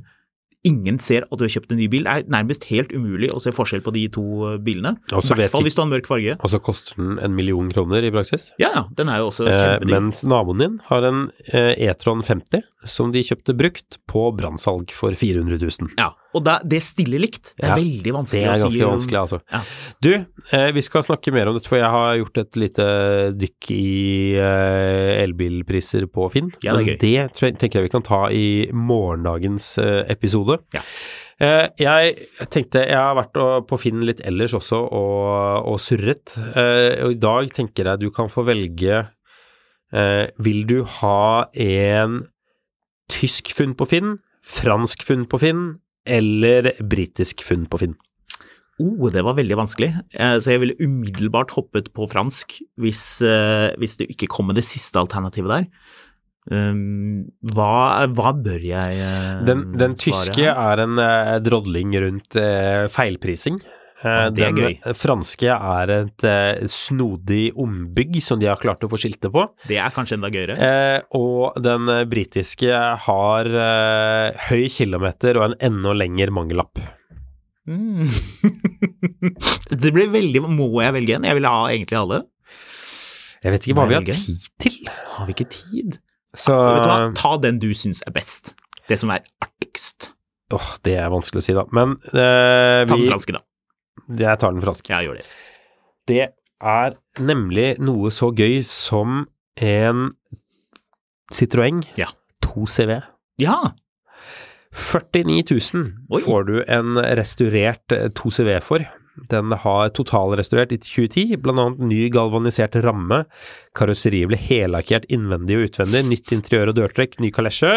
ingen 0.66 0.98
ser 1.00 1.24
at 1.24 1.38
du 1.40 1.44
har 1.46 1.52
kjøpt 1.54 1.70
en 1.72 1.78
ny 1.80 1.86
bil. 1.92 2.04
Det 2.04 2.12
er 2.12 2.26
nærmest 2.32 2.66
helt 2.68 2.90
umulig 2.92 3.30
å 3.32 3.40
se 3.40 3.52
forskjell 3.56 3.80
på 3.84 3.92
de 3.96 4.02
to 4.12 4.24
eh, 4.50 4.58
bilene. 4.60 4.96
I 5.08 5.16
hvert 5.16 5.50
fall 5.52 5.64
hvis 5.64 5.76
du 5.78 5.80
har 5.82 5.88
en 5.88 5.94
mørk 5.94 6.10
farge. 6.10 6.36
Og 6.36 6.52
så 6.52 6.60
koster 6.60 6.98
den 7.00 7.18
en 7.24 7.34
million 7.36 7.70
kroner 7.72 8.04
i 8.04 8.12
praksis. 8.12 8.50
Ja, 8.60 8.68
ja, 8.76 8.84
den 8.98 9.08
er 9.08 9.22
jo 9.22 9.30
også 9.30 9.48
Eh, 9.48 9.56
kjempedyr. 9.56 9.94
mens 9.96 10.22
naboen 10.28 10.60
din 10.60 10.78
har 10.90 11.06
en 11.08 11.22
eh, 11.52 11.72
E-tron 11.88 12.20
50 12.26 12.66
som 12.84 13.12
de 13.12 13.20
kjøpte 13.24 13.56
brukt 13.56 13.98
på 14.08 14.26
brannsalg 14.36 14.92
for 14.96 15.12
400 15.16 15.58
000. 15.60 15.94
Ja, 16.00 16.12
og 16.36 16.44
da, 16.46 16.58
det 16.62 16.78
stiller 16.84 17.18
likt. 17.22 17.54
Det 17.58 17.64
er 17.66 17.72
Ja, 17.72 17.78
veldig 17.80 18.12
vanskelig 18.14 18.24
å 18.24 18.30
si. 18.30 18.38
Det 18.38 18.50
er 18.54 18.62
ganske 18.64 18.76
si. 18.76 18.90
vanskelig, 18.92 19.20
altså. 19.20 19.38
Ja. 19.50 19.60
Du, 20.06 20.10
eh, 20.54 20.68
vi 20.76 20.82
skal 20.86 21.02
snakke 21.02 21.32
mer 21.34 21.50
om 21.50 21.56
dette, 21.56 21.66
for 21.70 21.80
jeg 21.80 21.90
har 21.90 22.12
gjort 22.20 22.38
et 22.44 22.58
lite 22.62 22.86
dykk 23.40 23.70
i 23.74 23.88
eh, 24.38 25.22
elbilpriser 25.24 26.06
på 26.12 26.28
Finn. 26.30 26.52
Ja, 26.62 26.76
det 26.76 26.84
er 26.84 26.86
Men 26.92 27.00
det 27.02 27.24
tror 27.34 27.48
jeg, 27.48 27.58
tenker 27.58 27.80
jeg 27.80 27.88
vi 27.88 27.94
kan 27.96 28.06
ta 28.06 28.20
i 28.30 28.44
morgendagens 28.70 29.72
eh, 29.82 30.04
episode. 30.14 30.60
Ja. 30.76 30.84
Eh, 31.40 31.66
jeg 31.80 32.28
tenkte 32.52 32.82
Jeg 32.84 32.98
har 33.00 33.14
vært 33.16 33.32
på 33.66 33.78
Finn 33.80 34.02
litt 34.04 34.20
ellers 34.28 34.52
også 34.54 34.76
og, 34.86 35.66
og 35.72 35.78
surret. 35.80 36.36
Eh, 36.54 37.00
og 37.06 37.14
i 37.16 37.20
dag 37.22 37.50
tenker 37.56 37.88
jeg 37.90 38.02
du 38.04 38.10
kan 38.14 38.28
få 38.28 38.44
velge 38.44 39.06
eh, 39.90 40.26
Vil 40.38 40.66
du 40.68 40.82
ha 41.00 41.46
en 41.56 42.20
tysk 43.10 43.50
funn 43.56 43.72
på 43.74 43.88
Finn, 43.90 44.18
fransk 44.46 45.02
funn 45.08 45.24
på 45.26 45.40
Finn 45.42 45.64
eller 46.10 46.72
britisk 46.82 47.44
funn 47.46 47.68
på 47.70 47.80
Finn? 47.82 47.96
Oh, 48.80 49.10
det 49.12 49.22
var 49.26 49.36
veldig 49.36 49.58
vanskelig, 49.60 49.90
Eh, 50.16 50.36
så 50.40 50.54
jeg 50.54 50.62
ville 50.62 50.78
umiddelbart 50.80 51.52
hoppet 51.52 51.90
på 51.92 52.08
fransk 52.08 52.60
hvis, 52.80 53.20
eh, 53.22 53.76
hvis 53.76 53.98
det 54.00 54.08
ikke 54.14 54.30
kom 54.32 54.48
med 54.48 54.56
det 54.56 54.64
siste 54.64 54.98
alternativet 54.98 55.52
der. 55.52 55.66
Um, 56.50 57.28
hva, 57.44 58.08
hva 58.16 58.30
bør 58.32 58.62
jeg 58.64 59.02
uh, 59.04 59.42
Den, 59.44 59.74
den 59.76 59.92
svare 59.92 60.24
tyske 60.24 60.46
her? 60.48 60.56
er 60.56 60.80
en 60.86 60.96
uh, 60.96 61.36
drodling 61.44 61.92
rundt 62.00 62.38
uh, 62.40 62.88
feilprising. 62.90 63.60
Eh, 64.00 64.08
Ja, 64.10 64.30
det 64.32 64.44
er 64.46 64.52
den 64.54 64.60
gøy. 64.64 64.94
franske 64.96 65.50
er 65.52 65.90
et 65.92 66.24
eh, 66.24 66.62
snodig 66.72 67.50
ombygg 67.60 68.20
som 68.24 68.40
de 68.40 68.46
har 68.48 68.56
klart 68.62 68.80
å 68.86 68.88
få 68.88 68.96
skilte 69.02 69.28
på. 69.34 69.42
Det 69.68 69.76
er 69.76 69.92
kanskje 69.92 70.16
enda 70.16 70.30
gøyere. 70.32 70.56
Eh, 70.56 71.00
og 71.18 71.58
den 71.60 71.88
eh, 71.92 72.04
britiske 72.08 72.80
har 73.06 73.50
eh, 73.50 74.46
høy 74.48 74.68
kilometer 74.72 75.36
og 75.36 75.50
en 75.50 75.56
enda 75.70 75.92
lengre 75.92 76.32
mangellapp. 76.32 76.80
Mm. 77.68 78.08
det 79.82 79.90
blir 79.94 80.08
veldig 80.10 80.40
Må 80.48 80.70
jeg 80.82 80.94
velge 80.96 81.18
en? 81.18 81.26
Jeg 81.28 81.36
ville 81.38 81.50
ha 81.52 81.66
egentlig 81.70 81.98
alle. 82.00 82.22
Jeg 83.44 83.52
vet 83.54 83.66
ikke 83.68 83.76
hva 83.78 83.84
vi 83.88 83.98
har 83.98 84.08
tid 84.08 84.46
til. 84.60 84.78
Har 85.16 85.28
vi 85.28 85.36
ikke 85.36 85.48
tid? 85.52 86.00
Så 86.36 86.54
Vet 86.56 86.84
du 86.84 86.90
hva? 86.90 86.98
Ta 87.18 87.34
den 87.42 87.60
du 87.62 87.68
syns 87.76 88.02
er 88.08 88.14
best. 88.16 88.54
Det 88.90 88.98
som 89.00 89.12
er 89.14 89.22
artigst. 89.44 90.10
åh, 90.56 90.72
det 90.84 90.96
er 90.98 91.12
vanskelig 91.12 91.40
å 91.40 91.44
si, 91.46 91.54
da. 91.56 91.62
Men 91.76 91.94
eh, 92.10 92.82
Ta 92.88 92.96
den 92.96 93.06
franske, 93.06 93.36
da. 93.36 93.44
Jeg 94.08 94.38
tar 94.42 94.54
den 94.54 94.62
franske. 94.64 94.90
Ja, 94.92 95.02
gjør 95.04 95.20
det. 95.20 95.26
Det 96.10 96.22
er 96.60 96.96
nemlig 97.20 97.68
noe 97.80 98.10
så 98.14 98.30
gøy 98.36 98.60
som 98.66 99.26
en 99.60 100.10
Citroën 101.30 101.84
Ja. 101.98 102.08
2CV. 102.42 102.96
Ja! 103.38 103.72
49 104.74 105.44
000 105.74 105.84
Oi. 106.10 106.20
får 106.22 106.44
du 106.48 106.56
en 106.66 106.96
restaurert 107.18 107.92
eh, 107.94 108.08
2CV 108.14 108.56
for. 108.62 108.84
Den 109.30 109.52
har 109.52 109.90
totalrestaurert 109.94 110.72
i 110.72 110.78
2010, 110.80 111.36
blant 111.42 111.60
annet 111.60 111.82
ny 111.90 112.04
galvanisert 112.14 112.76
ramme, 112.84 113.24
karosseriet 113.76 114.30
ble 114.30 114.38
helakkert 114.40 115.06
innvendig 115.12 115.58
og 115.58 115.66
utvendig, 115.68 116.04
nytt 116.08 116.32
interiør 116.36 116.70
og 116.72 116.78
dørtrekk, 116.78 117.18
ny 117.20 117.32
kalesje. 117.34 117.74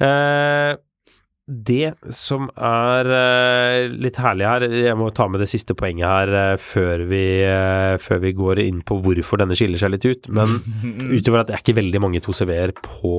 Eh, 0.00 0.72
det 1.50 1.94
som 2.14 2.46
er 2.54 3.08
eh, 3.10 3.88
litt 3.90 4.18
herlig 4.22 4.46
her, 4.46 4.64
jeg 4.70 4.98
må 4.98 5.08
ta 5.14 5.26
med 5.30 5.42
det 5.42 5.48
siste 5.50 5.74
poenget 5.78 6.06
her 6.06 6.34
eh, 6.38 6.52
før, 6.62 7.02
vi, 7.10 7.22
eh, 7.42 7.96
før 8.02 8.22
vi 8.22 8.32
går 8.38 8.62
inn 8.62 8.80
på 8.86 9.00
hvorfor 9.02 9.42
denne 9.42 9.56
skiller 9.58 9.80
seg 9.82 9.94
litt 9.94 10.06
ut, 10.06 10.30
men 10.36 10.52
utover 11.16 11.42
at 11.42 11.50
det 11.50 11.56
er 11.56 11.64
ikke 11.64 11.78
veldig 11.80 12.02
mange 12.06 12.22
2CV-er 12.24 12.74
på 12.78 13.14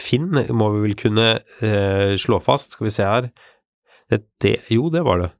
Finn, 0.00 0.30
må 0.50 0.72
vi 0.74 0.82
vel 0.84 0.96
kunne 0.98 1.28
slå 2.20 2.40
fast. 2.42 2.74
Skal 2.74 2.88
vi 2.88 2.92
se 2.94 3.06
her. 3.06 3.28
Det, 4.10 4.24
det, 4.42 4.56
jo, 4.72 4.88
det 4.92 5.04
var 5.06 5.22
det. 5.22 5.30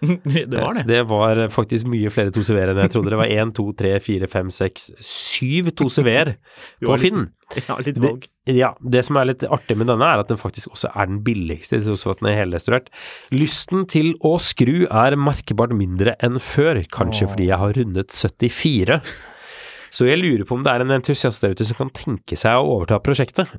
det 0.24 0.46
var 0.56 0.74
det. 0.78 0.84
Det 0.88 1.00
var 1.10 1.40
faktisk 1.52 1.86
mye 1.92 2.08
flere 2.12 2.32
2CV-er 2.32 2.70
enn 2.72 2.78
jeg 2.86 2.92
trodde. 2.94 3.10
Det 3.12 3.18
var 3.20 3.32
1, 3.34 3.50
2, 3.58 3.64
3, 3.80 3.90
4, 4.06 4.28
5, 4.32 4.50
6, 4.56 4.86
7 5.04 5.70
2CV-er 5.80 6.32
på 6.86 6.96
Finn. 7.02 7.26
Ja, 7.66 7.74
litt 7.82 7.96
Det- 7.98 8.28
Ja, 8.54 8.68
det 8.80 9.00
som 9.04 9.16
er 9.18 9.26
litt 9.26 9.42
artig 9.42 9.74
med 9.76 9.88
denne, 9.90 10.06
er 10.06 10.20
at 10.22 10.28
den 10.30 10.38
faktisk 10.38 10.70
også 10.70 10.92
er 10.94 11.08
den 11.10 11.16
billigste, 11.26 11.80
til 11.80 11.88
tross 11.88 12.04
for 12.06 12.14
at 12.14 12.20
den 12.22 12.28
er 12.30 12.36
helrestaurert. 12.44 12.86
Lysten 13.34 13.88
til 13.90 14.12
å 14.22 14.36
skru 14.38 14.84
er 14.86 15.16
merkbart 15.18 15.74
mindre 15.74 16.14
enn 16.22 16.38
før, 16.38 16.78
kanskje 16.94 17.26
fordi 17.32 17.48
jeg 17.50 17.58
har 17.58 17.74
rundet 17.74 18.14
74. 18.14 19.00
Så 19.90 20.06
jeg 20.06 20.20
lurer 20.22 20.46
på 20.46 20.54
om 20.54 20.62
det 20.62 20.70
er 20.76 20.84
en 20.84 20.94
entusiast 20.94 21.42
der 21.42 21.56
ute 21.58 21.66
som 21.66 21.80
kan 21.82 21.90
tenke 21.90 22.38
seg 22.38 22.54
å 22.54 22.70
overta 22.76 23.00
prosjektet. 23.02 23.50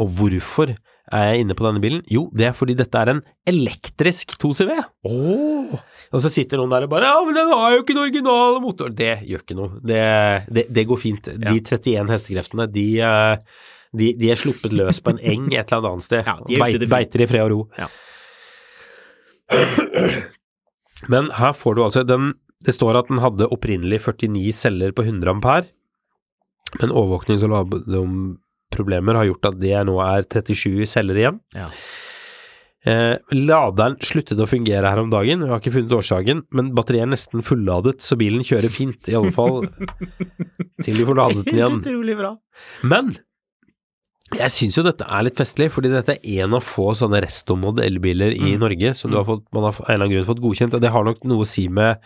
Og 0.00 0.08
hvorfor 0.16 0.72
er 1.10 1.24
jeg 1.32 1.42
inne 1.42 1.56
på 1.58 1.64
denne 1.66 1.80
bilen? 1.82 2.02
Jo, 2.08 2.28
det 2.36 2.46
er 2.46 2.54
fordi 2.54 2.76
dette 2.78 3.00
er 3.00 3.10
en 3.10 3.22
elektrisk 3.50 4.36
2CV. 4.38 4.70
Og 6.12 6.20
så 6.22 6.30
sitter 6.30 6.60
noen 6.60 6.70
der 6.72 6.86
og 6.86 6.92
bare 6.92 7.08
Ja, 7.10 7.18
men 7.26 7.34
den 7.36 7.50
har 7.50 7.74
jo 7.74 7.82
ikke 7.82 7.96
en 7.96 8.02
original 8.04 8.60
motor. 8.62 8.92
Det 8.94 9.14
gjør 9.26 9.42
ikke 9.42 9.56
noe. 9.58 9.80
Det, 9.82 10.00
det, 10.54 10.66
det 10.70 10.86
går 10.88 11.00
fint. 11.02 11.32
De 11.42 11.56
31 11.58 12.12
hestekreftene, 12.14 12.68
de, 12.70 12.86
eh, 13.02 13.36
de, 13.98 14.12
de 14.20 14.30
er 14.32 14.38
sluppet 14.40 14.72
løs 14.78 15.02
på 15.02 15.16
en 15.16 15.20
eng 15.34 15.50
et 15.52 15.72
eller 15.74 15.90
annet 15.96 16.06
sted. 16.06 16.22
Ja, 16.28 16.38
de 16.46 16.60
Beit- 16.62 16.88
beiter 16.92 17.24
i 17.26 17.28
fred 17.32 17.44
og 17.48 17.52
ro. 17.56 17.60
Ja. 17.80 17.90
Men 21.12 21.30
her 21.34 21.52
får 21.58 21.74
du 21.76 21.82
altså 21.84 22.04
den 22.06 22.34
Det 22.62 22.74
står 22.76 22.94
at 23.00 23.08
den 23.10 23.18
hadde 23.18 23.48
opprinnelig 23.50 23.98
49 24.04 24.52
celler 24.54 24.92
på 24.94 25.02
100 25.02 25.32
ampere, 25.32 25.64
men 26.78 26.92
overvåknings- 26.94 27.42
og 27.42 27.72
ladeproblemer 28.72 29.18
har 29.18 29.28
gjort 29.28 29.52
at 29.52 29.60
det 29.60 29.84
nå 29.86 29.98
er 30.00 30.24
37 30.24 30.86
celler 30.86 31.18
igjen. 31.20 31.40
Ja. 31.54 31.68
Eh, 32.84 33.16
laderen 33.30 33.96
sluttet 34.02 34.40
å 34.42 34.48
fungere 34.50 34.90
her 34.90 34.98
om 34.98 35.10
dagen, 35.10 35.44
vi 35.44 35.50
har 35.50 35.60
ikke 35.60 35.74
funnet 35.76 35.92
årsaken, 35.94 36.46
men 36.50 36.72
batteriet 36.74 37.06
er 37.06 37.12
nesten 37.12 37.44
fulladet, 37.46 38.00
så 38.02 38.16
bilen 38.18 38.42
kjører 38.42 38.72
fint, 38.74 39.06
i 39.06 39.14
alle 39.14 39.30
fall 39.30 39.68
til 40.82 40.96
du 40.98 41.04
får 41.06 41.20
ladet 41.20 41.44
den 41.46 41.60
igjen. 41.60 41.78
utrolig 41.78 42.16
bra. 42.18 42.32
Men 42.82 43.14
jeg 44.32 44.50
syns 44.50 44.80
jo 44.80 44.82
dette 44.86 45.06
er 45.06 45.28
litt 45.28 45.38
festlig, 45.38 45.70
fordi 45.70 45.92
dette 45.92 46.16
er 46.16 46.42
en 46.42 46.58
av 46.58 46.64
få 46.64 46.90
sånne 46.98 47.20
restomod 47.22 47.78
elbiler 47.84 48.34
i 48.34 48.56
Norge 48.58 48.94
som 48.98 49.12
du 49.12 49.20
har 49.20 49.28
fått, 49.28 49.46
man 49.54 49.68
har 49.68 49.76
av 49.76 49.84
en 49.84 49.92
eller 49.92 50.06
annen 50.08 50.16
grunn 50.16 50.30
fått 50.32 50.42
godkjent, 50.42 50.74
og 50.74 50.82
det 50.82 50.90
har 50.96 51.06
nok 51.06 51.22
noe 51.30 51.46
å 51.46 51.48
si 51.48 51.68
med 51.70 52.02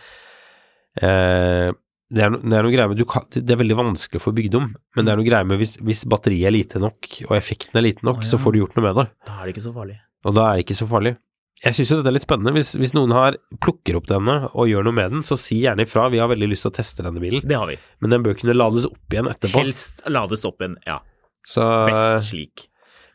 eh, 1.01 1.71
det, 2.09 2.23
er 2.23 2.31
no, 2.31 2.39
det 2.39 2.55
er 2.55 2.63
noe 2.63 2.71
greier 2.73 2.87
med 2.91 2.97
du 3.01 3.05
kan, 3.09 3.25
Det 3.33 3.51
er 3.51 3.59
veldig 3.59 3.75
vanskelig 3.81 4.21
å 4.21 4.23
få 4.23 4.31
bygd 4.37 4.55
om, 4.59 4.67
men 4.95 5.05
det 5.07 5.11
er 5.13 5.19
noe 5.19 5.27
greier 5.27 5.47
med 5.49 5.59
hvis, 5.59 5.77
hvis 5.83 6.05
batteriet 6.07 6.47
er 6.47 6.55
lite 6.55 6.79
nok, 6.79 7.09
og 7.27 7.33
effekten 7.37 7.75
er 7.79 7.83
liten 7.89 8.07
nok, 8.07 8.21
Å, 8.21 8.25
ja. 8.25 8.29
så 8.31 8.39
får 8.41 8.53
du 8.55 8.59
gjort 8.63 8.77
noe 8.79 8.85
med 8.87 8.99
det. 9.01 9.07
Da 9.27 9.39
er 9.41 9.47
det 9.49 9.55
ikke 9.57 9.65
så 9.67 9.73
farlig. 9.75 9.97
Og 10.27 10.35
da 10.37 10.45
er 10.51 10.59
det 10.59 10.65
ikke 10.67 10.77
så 10.79 10.87
farlig. 10.89 11.15
Jeg 11.57 11.73
syns 11.73 11.89
jo 11.89 11.95
dette 11.97 12.11
er 12.11 12.15
litt 12.19 12.25
spennende. 12.27 12.51
Hvis, 12.53 12.75
hvis 12.77 12.91
noen 12.93 13.11
har 13.15 13.35
plukker 13.65 13.97
opp 13.97 14.05
denne 14.11 14.35
og 14.53 14.67
gjør 14.69 14.85
noe 14.85 14.93
med 14.93 15.15
den, 15.15 15.23
så 15.25 15.33
si 15.41 15.57
gjerne 15.63 15.87
ifra. 15.87 16.03
Vi 16.13 16.19
har 16.21 16.29
veldig 16.29 16.49
lyst 16.51 16.67
til 16.67 16.69
å 16.69 16.75
teste 16.77 17.01
denne 17.05 17.21
bilen, 17.23 17.41
Det 17.41 17.57
har 17.57 17.65
vi. 17.71 17.77
men 17.99 18.13
den 18.13 18.25
bør 18.25 18.37
kunne 18.37 18.53
lades 18.53 18.85
opp 18.85 19.15
igjen 19.15 19.29
etterpå. 19.31 19.63
Helst 19.63 20.03
lades 20.05 20.45
opp 20.45 20.61
igjen, 20.61 20.75
Ja, 20.85 20.99
Så 21.47 21.65
best 21.89 22.29
slik. 22.29 22.67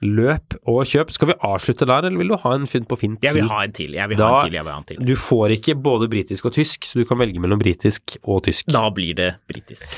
Løp 0.03 0.57
og 0.69 0.83
kjøp. 0.89 1.13
Skal 1.15 1.31
vi 1.33 1.37
avslutte 1.47 1.87
der, 1.89 2.09
eller 2.09 2.21
vil 2.21 2.33
du 2.33 2.39
ha 2.43 2.55
en 2.57 2.69
Finn 2.71 2.87
på 2.89 2.99
Finn 3.01 3.19
Jeg 3.23 3.37
vil 3.37 3.51
ha 3.51 3.63
en 3.67 3.77
til. 3.77 3.95
Jeg 3.97 4.11
vil 4.11 4.23
ha 4.23 4.31
en 4.33 4.49
til. 4.49 4.57
Jeg 4.59 4.67
vil 4.67 4.75
ha 4.75 4.81
en 4.81 4.89
til. 4.89 5.05
Du 5.07 5.15
får 5.19 5.57
ikke 5.59 5.77
både 5.79 6.11
britisk 6.13 6.51
og 6.51 6.57
tysk, 6.59 6.89
så 6.89 7.01
du 7.01 7.07
kan 7.09 7.21
velge 7.23 7.43
mellom 7.43 7.63
britisk 7.63 8.17
og 8.23 8.45
tysk. 8.49 8.69
Da 8.73 8.89
blir 8.95 9.17
det 9.19 9.31
britisk. 9.51 9.95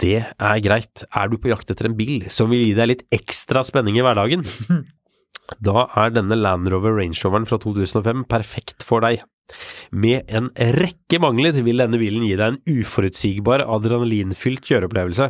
Det 0.00 0.16
er 0.24 0.64
greit. 0.64 1.04
Er 1.12 1.28
du 1.28 1.36
på 1.40 1.50
jakt 1.52 1.72
etter 1.72 1.90
en 1.90 1.96
bil 1.98 2.24
som 2.32 2.48
vil 2.52 2.62
gi 2.64 2.72
deg 2.76 2.90
litt 2.92 3.04
ekstra 3.12 3.64
spenning 3.66 3.98
i 4.00 4.04
hverdagen, 4.04 4.44
da 5.68 5.88
er 6.00 6.14
denne 6.14 6.38
Land 6.40 6.70
Rover 6.72 6.96
Range 6.96 7.20
Roveren 7.20 7.48
fra 7.48 7.60
2005 7.60 8.24
perfekt 8.30 8.86
for 8.86 9.04
deg. 9.04 9.24
Med 9.92 10.24
en 10.32 10.48
rekke 10.56 11.20
mangler 11.20 11.56
vil 11.66 11.82
denne 11.82 12.00
bilen 12.00 12.24
gi 12.24 12.32
deg 12.40 12.54
en 12.54 12.80
uforutsigbar, 12.80 13.66
adrenalinfylt 13.68 14.64
kjøreopplevelse. 14.64 15.28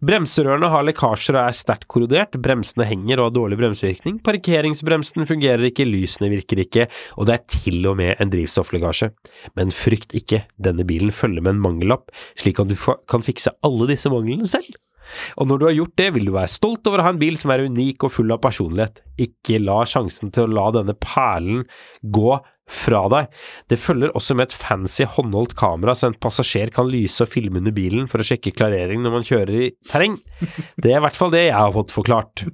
Bremserørene 0.00 0.68
har 0.72 0.84
lekkasjer 0.88 1.36
og 1.36 1.42
er 1.42 1.56
sterkt 1.56 1.84
korrodert, 1.92 2.38
bremsene 2.40 2.86
henger 2.88 3.20
og 3.20 3.26
har 3.26 3.34
dårlig 3.36 3.58
bremsevirkning, 3.60 4.16
parkeringsbremsen 4.24 5.28
fungerer 5.28 5.66
ikke, 5.68 5.84
lysene 5.84 6.30
virker 6.32 6.62
ikke, 6.62 6.86
og 7.20 7.28
det 7.28 7.34
er 7.34 7.42
til 7.52 7.84
og 7.90 7.98
med 8.00 8.14
en 8.16 8.32
drivstofflekkasje. 8.32 9.10
Men 9.60 9.74
frykt 9.76 10.16
ikke, 10.16 10.46
denne 10.56 10.86
bilen 10.88 11.12
følger 11.12 11.44
med 11.44 11.58
en 11.58 11.64
mangellapp, 11.66 12.08
slik 12.40 12.62
at 12.62 12.72
du 12.72 12.78
kan 12.80 13.26
fikse 13.26 13.52
alle 13.66 13.90
disse 13.92 14.08
manglene 14.12 14.48
selv. 14.48 14.72
Og 15.36 15.48
når 15.50 15.60
du 15.60 15.66
har 15.66 15.76
gjort 15.76 15.96
det, 16.00 16.08
vil 16.14 16.30
du 16.30 16.32
være 16.32 16.52
stolt 16.52 16.86
over 16.88 17.02
å 17.02 17.08
ha 17.08 17.12
en 17.12 17.20
bil 17.20 17.36
som 17.36 17.52
er 17.52 17.66
unik 17.68 18.06
og 18.06 18.14
full 18.14 18.32
av 18.32 18.40
personlighet. 18.44 19.02
Ikke 19.20 19.60
la 19.60 19.82
sjansen 19.88 20.32
til 20.32 20.46
å 20.46 20.54
la 20.54 20.68
denne 20.78 20.96
perlen 20.96 21.64
gå 22.00 22.38
fra 22.70 23.02
deg. 23.12 23.30
Det 23.70 23.80
følger 23.80 24.14
også 24.16 24.36
med 24.38 24.48
et 24.48 24.56
fancy 24.56 25.06
håndholdt 25.16 25.56
kamera, 25.58 25.94
så 25.96 26.10
en 26.10 26.18
passasjer 26.18 26.72
kan 26.74 26.90
lyse 26.90 27.24
og 27.24 27.32
filme 27.32 27.60
under 27.60 27.74
bilen 27.74 28.08
for 28.10 28.22
å 28.22 28.26
sjekke 28.26 28.54
klarering 28.56 29.02
når 29.04 29.16
man 29.18 29.26
kjører 29.26 29.66
i 29.66 29.70
terreng. 29.90 30.16
Det 30.80 30.94
er 30.94 31.00
i 31.00 31.04
hvert 31.04 31.18
fall 31.18 31.34
det 31.34 31.46
jeg 31.48 31.58
har 31.58 31.74
fått 31.76 31.94
forklart. 31.94 32.46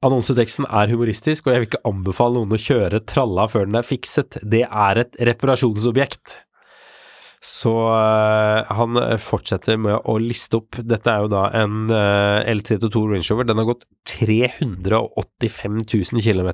Annonseteksten 0.00 0.64
er 0.64 0.88
humoristisk, 0.88 1.44
og 1.44 1.52
jeg 1.52 1.60
vil 1.60 1.68
ikke 1.68 1.82
anbefale 1.90 2.38
noen 2.38 2.56
å 2.56 2.60
kjøre 2.60 3.02
tralla 3.04 3.44
før 3.52 3.68
den 3.68 3.76
er 3.82 3.84
fikset. 3.84 4.38
Det 4.40 4.62
er 4.64 5.02
et 5.02 5.18
reparasjonsobjekt. 5.28 6.38
Så 7.40 7.70
eh, 7.88 8.68
han 8.76 8.98
fortsetter 9.24 9.78
med 9.80 9.96
å 10.04 10.18
liste 10.20 10.58
opp 10.58 10.76
Dette 10.84 11.08
er 11.08 11.22
jo 11.24 11.30
da 11.32 11.46
en 11.56 11.86
eh, 11.88 12.50
L32 12.52 13.00
Range 13.14 13.24
Rover. 13.32 13.48
Den 13.48 13.62
har 13.62 13.68
gått 13.70 13.86
385 14.12 15.78
000 15.88 16.24
km. 16.26 16.50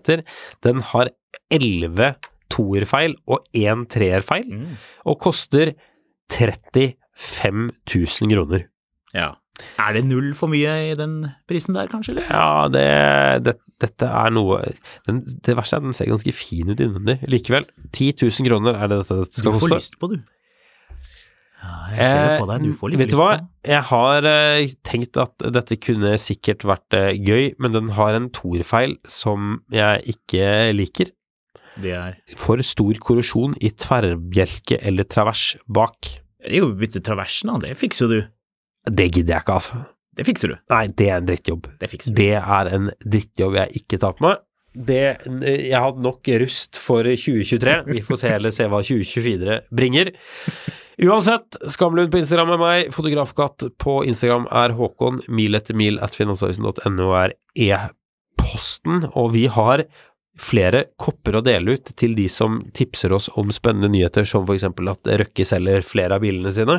Den 0.63 0.85
har 0.93 1.11
11 1.51 2.15
toerfeil 2.55 3.17
og 3.27 3.43
én 3.59 3.83
treerfeil, 3.91 4.47
og 5.11 5.19
koster 5.25 5.73
35 6.31 6.95
000 7.91 8.31
kroner. 8.33 8.69
Ja. 9.17 9.33
Er 9.81 9.97
det 9.97 10.05
null 10.05 10.35
for 10.37 10.53
mye 10.53 10.73
i 10.91 10.95
den 10.99 11.23
prisen 11.49 11.75
der, 11.77 11.89
kanskje? 11.91 12.13
Eller? 12.15 12.27
Ja, 12.29 12.69
det, 12.71 12.87
det, 13.47 13.55
dette 13.81 14.09
er 14.13 14.33
noe 14.37 14.59
den, 15.09 15.23
Det 15.25 15.55
verste 15.57 15.79
er 15.79 15.81
at 15.81 15.87
den 15.89 15.97
ser 15.97 16.11
ganske 16.13 16.35
fin 16.37 16.69
ut 16.71 16.81
innvendig. 16.85 17.19
Likevel, 17.33 17.65
10 17.97 18.13
000 18.29 18.51
kroner 18.51 18.77
er 18.77 18.93
det 18.93 19.01
dette 19.03 19.17
skal 19.17 19.33
Du 19.33 19.41
skal 19.41 19.55
får 19.57 19.65
koste. 19.65 19.79
lyst 19.81 19.97
på, 20.03 20.11
du. 20.13 20.19
Jeg 21.97 22.09
ser 22.11 22.23
jo 22.23 22.41
på 22.43 22.49
deg. 22.51 22.65
Du 22.67 22.77
får 22.77 22.93
litt 22.93 22.99
Eh, 22.99 23.03
vet 23.05 23.13
du 23.13 23.19
hva? 23.21 23.31
Jeg 23.67 23.83
har 23.91 24.29
eh, 24.31 24.75
tenkt 24.87 25.21
at 25.21 25.47
dette 25.57 25.79
kunne 25.81 26.15
sikkert 26.21 26.67
vært 26.69 26.97
eh, 26.97 27.13
gøy, 27.17 27.55
men 27.63 27.75
den 27.77 27.93
har 27.97 28.17
en 28.19 28.29
toerfeil 28.35 28.97
som 29.09 29.61
jeg 29.75 30.17
ikke 30.17 30.73
liker. 30.77 31.13
Det 31.77 31.93
er 31.93 32.17
For 32.41 32.61
stor 32.65 32.97
korrosjon 33.05 33.57
i 33.61 33.71
tverrbjelke 33.77 34.79
eller 34.81 35.09
travers 35.09 35.57
bak. 35.69 36.15
Jo, 36.47 36.71
bytte 36.79 37.03
traversen, 37.05 37.53
da. 37.53 37.59
Det 37.67 37.77
fikser 37.81 38.07
jo 38.07 38.15
du. 38.15 38.33
Det 38.87 39.11
gidder 39.11 39.37
jeg 39.37 39.45
ikke, 39.45 39.59
altså. 39.61 39.83
Det 40.17 40.25
fikser 40.25 40.55
du. 40.55 40.57
Nei, 40.73 40.87
det 40.97 41.09
er 41.11 41.21
en 41.21 41.29
drittjobb. 41.29 41.69
Det 41.81 41.91
fikser 41.93 42.15
du. 42.15 42.21
Det 42.23 42.33
er 42.39 42.71
en 42.73 42.91
drittjobb 43.05 43.59
jeg 43.61 43.83
ikke 43.83 44.01
tar 44.01 44.17
på 44.17 44.25
meg. 44.25 44.43
Det, 44.77 45.03
jeg 45.41 45.73
har 45.73 45.87
hatt 45.89 46.01
nok 46.05 46.29
rust 46.43 46.77
for 46.81 47.09
2023. 47.09 47.77
Vi 47.89 48.03
får 48.05 48.21
se 48.21 48.33
eller 48.37 48.53
se 48.53 48.67
hva 48.69 48.83
2024 48.85 49.61
bringer. 49.77 50.13
Uansett, 51.03 51.57
Skamlund 51.69 52.11
på 52.11 52.23
Instagram 52.23 52.55
er 52.55 52.61
meg, 52.63 52.91
Fotografkatt 52.97 53.69
på 53.83 54.01
Instagram 54.09 54.47
er 54.49 54.73
Håkon, 54.79 55.21
mil 55.29 55.59
etter 55.59 55.77
mil 55.77 56.01
at 56.01 56.17
finansavisen.no 56.17 57.11
er 57.21 57.37
e-posten, 57.53 59.05
og 59.13 59.35
vi 59.35 59.45
har 59.53 59.85
flere 60.41 60.83
kopper 61.01 61.39
å 61.39 61.43
dele 61.45 61.77
ut 61.77 61.91
til 61.97 62.13
de 62.17 62.27
som 62.33 62.59
tipser 62.77 63.13
oss 63.17 63.29
om 63.41 63.49
spennende 63.53 63.89
nyheter, 63.93 64.25
som 64.29 64.45
f.eks. 64.45 64.67
at 64.69 65.11
Røkke 65.23 65.47
selger 65.49 65.85
flere 65.85 66.19
av 66.19 66.25
bilene 66.25 66.53
sine. 66.53 66.79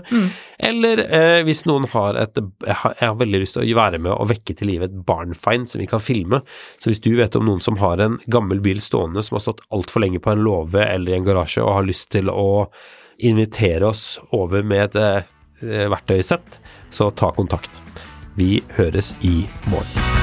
Eller 0.69 1.01
eh, 1.05 1.39
hvis 1.45 1.63
noen 1.69 1.87
har 1.93 2.19
et 2.21 2.37
Jeg 2.37 2.75
har, 2.83 2.93
jeg 2.99 3.09
har 3.09 3.17
veldig 3.17 3.41
lyst 3.41 3.57
til 3.57 3.65
å 3.65 3.79
være 3.79 4.01
med 4.01 4.13
og 4.13 4.29
vekke 4.29 4.57
til 4.57 4.71
live 4.71 4.89
et 4.89 4.99
barnfind 5.07 5.69
som 5.69 5.81
vi 5.81 5.89
kan 5.89 6.03
filme. 6.03 6.41
Så 6.77 6.91
hvis 6.91 7.01
du 7.01 7.11
vet 7.17 7.35
om 7.37 7.45
noen 7.49 7.63
som 7.63 7.81
har 7.81 8.01
en 8.01 8.19
gammel 8.25 8.61
bil 8.61 8.81
stående 8.81 9.25
som 9.25 9.37
har 9.37 9.45
stått 9.47 9.65
altfor 9.73 10.05
lenge 10.05 10.21
på 10.21 10.33
en 10.33 10.45
låve 10.45 10.85
eller 10.85 11.13
i 11.13 11.17
en 11.17 11.25
garasje 11.25 11.65
og 11.65 11.79
har 11.79 11.89
lyst 11.89 12.11
til 12.13 12.29
å 12.33 12.47
invitere 13.19 13.85
oss 13.85 14.19
over 14.31 14.63
med 14.63 14.95
et 14.95 15.25
eh, 15.63 15.89
verktøysett, 15.89 16.59
så 16.89 17.09
ta 17.09 17.31
kontakt. 17.35 17.81
Vi 18.37 18.61
høres 18.77 19.15
i 19.21 19.47
morgen. 19.67 20.17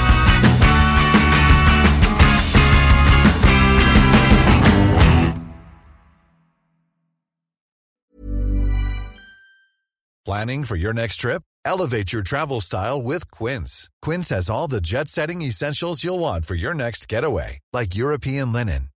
Planning 10.25 10.65
for 10.65 10.77
your 10.77 10.95
next 10.95 11.19
trip? 11.19 11.43
Elevate 11.67 12.13
your 12.13 12.23
travel 12.23 12.61
style 12.61 13.03
with 13.03 13.31
Quince. 13.31 13.91
Quince 14.01 14.31
has 14.31 14.49
all 14.49 14.69
the 14.69 14.81
jet 14.81 15.09
setting 15.09 15.43
essentials 15.43 16.03
you'll 16.03 16.19
want 16.19 16.47
for 16.47 16.55
your 16.55 16.73
next 16.73 17.09
getaway, 17.09 17.59
like 17.75 17.95
European 17.95 18.51
linen, 18.53 18.89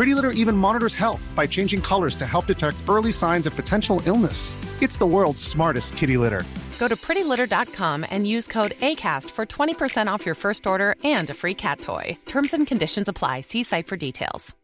Pretty 0.00 0.14
Litter 0.14 0.30
even 0.30 0.56
monitors 0.56 0.94
health 0.94 1.30
by 1.36 1.46
changing 1.46 1.82
colors 1.82 2.14
to 2.14 2.24
help 2.26 2.46
detect 2.46 2.76
early 2.88 3.12
signs 3.12 3.46
of 3.46 3.54
potential 3.54 4.00
illness. 4.06 4.56
It's 4.80 4.96
the 4.96 5.06
world's 5.06 5.42
smartest 5.42 5.98
kitty 5.98 6.16
litter. 6.16 6.42
Go 6.78 6.88
to 6.88 6.96
prettylitter.com 6.96 8.06
and 8.10 8.26
use 8.26 8.46
code 8.46 8.70
ACAST 8.80 9.30
for 9.30 9.44
20% 9.44 10.06
off 10.14 10.24
your 10.24 10.34
first 10.34 10.66
order 10.66 10.94
and 11.04 11.28
a 11.28 11.34
free 11.34 11.52
cat 11.52 11.80
toy. 11.80 12.16
Terms 12.24 12.54
and 12.54 12.66
conditions 12.66 13.08
apply. 13.08 13.42
See 13.42 13.62
site 13.62 13.86
for 13.86 13.98
details. 13.98 14.56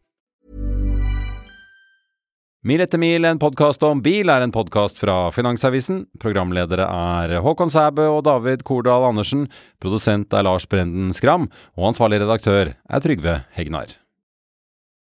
Mil 2.64 2.80
etter 2.80 2.98
mil, 2.98 3.24
en 3.24 3.38
podkast 3.38 3.82
om 3.84 4.00
bil, 4.02 4.32
er 4.32 4.40
en 4.40 4.56
podkast 4.56 4.96
fra 4.98 5.18
Finansavisen. 5.30 6.06
Programledere 6.18 6.88
er 6.88 7.36
Håkon 7.44 7.70
Sæbø 7.70 8.08
og 8.14 8.24
David 8.24 8.64
Kordal 8.64 9.04
Andersen. 9.10 9.44
Produsent 9.84 10.32
er 10.32 10.48
Lars 10.48 10.64
Brenden 10.66 11.12
Skram. 11.12 11.46
Og 11.76 11.92
ansvarlig 11.92 12.24
redaktør 12.24 12.72
er 12.72 13.04
Trygve 13.04 13.38
Hegnar. 13.52 13.98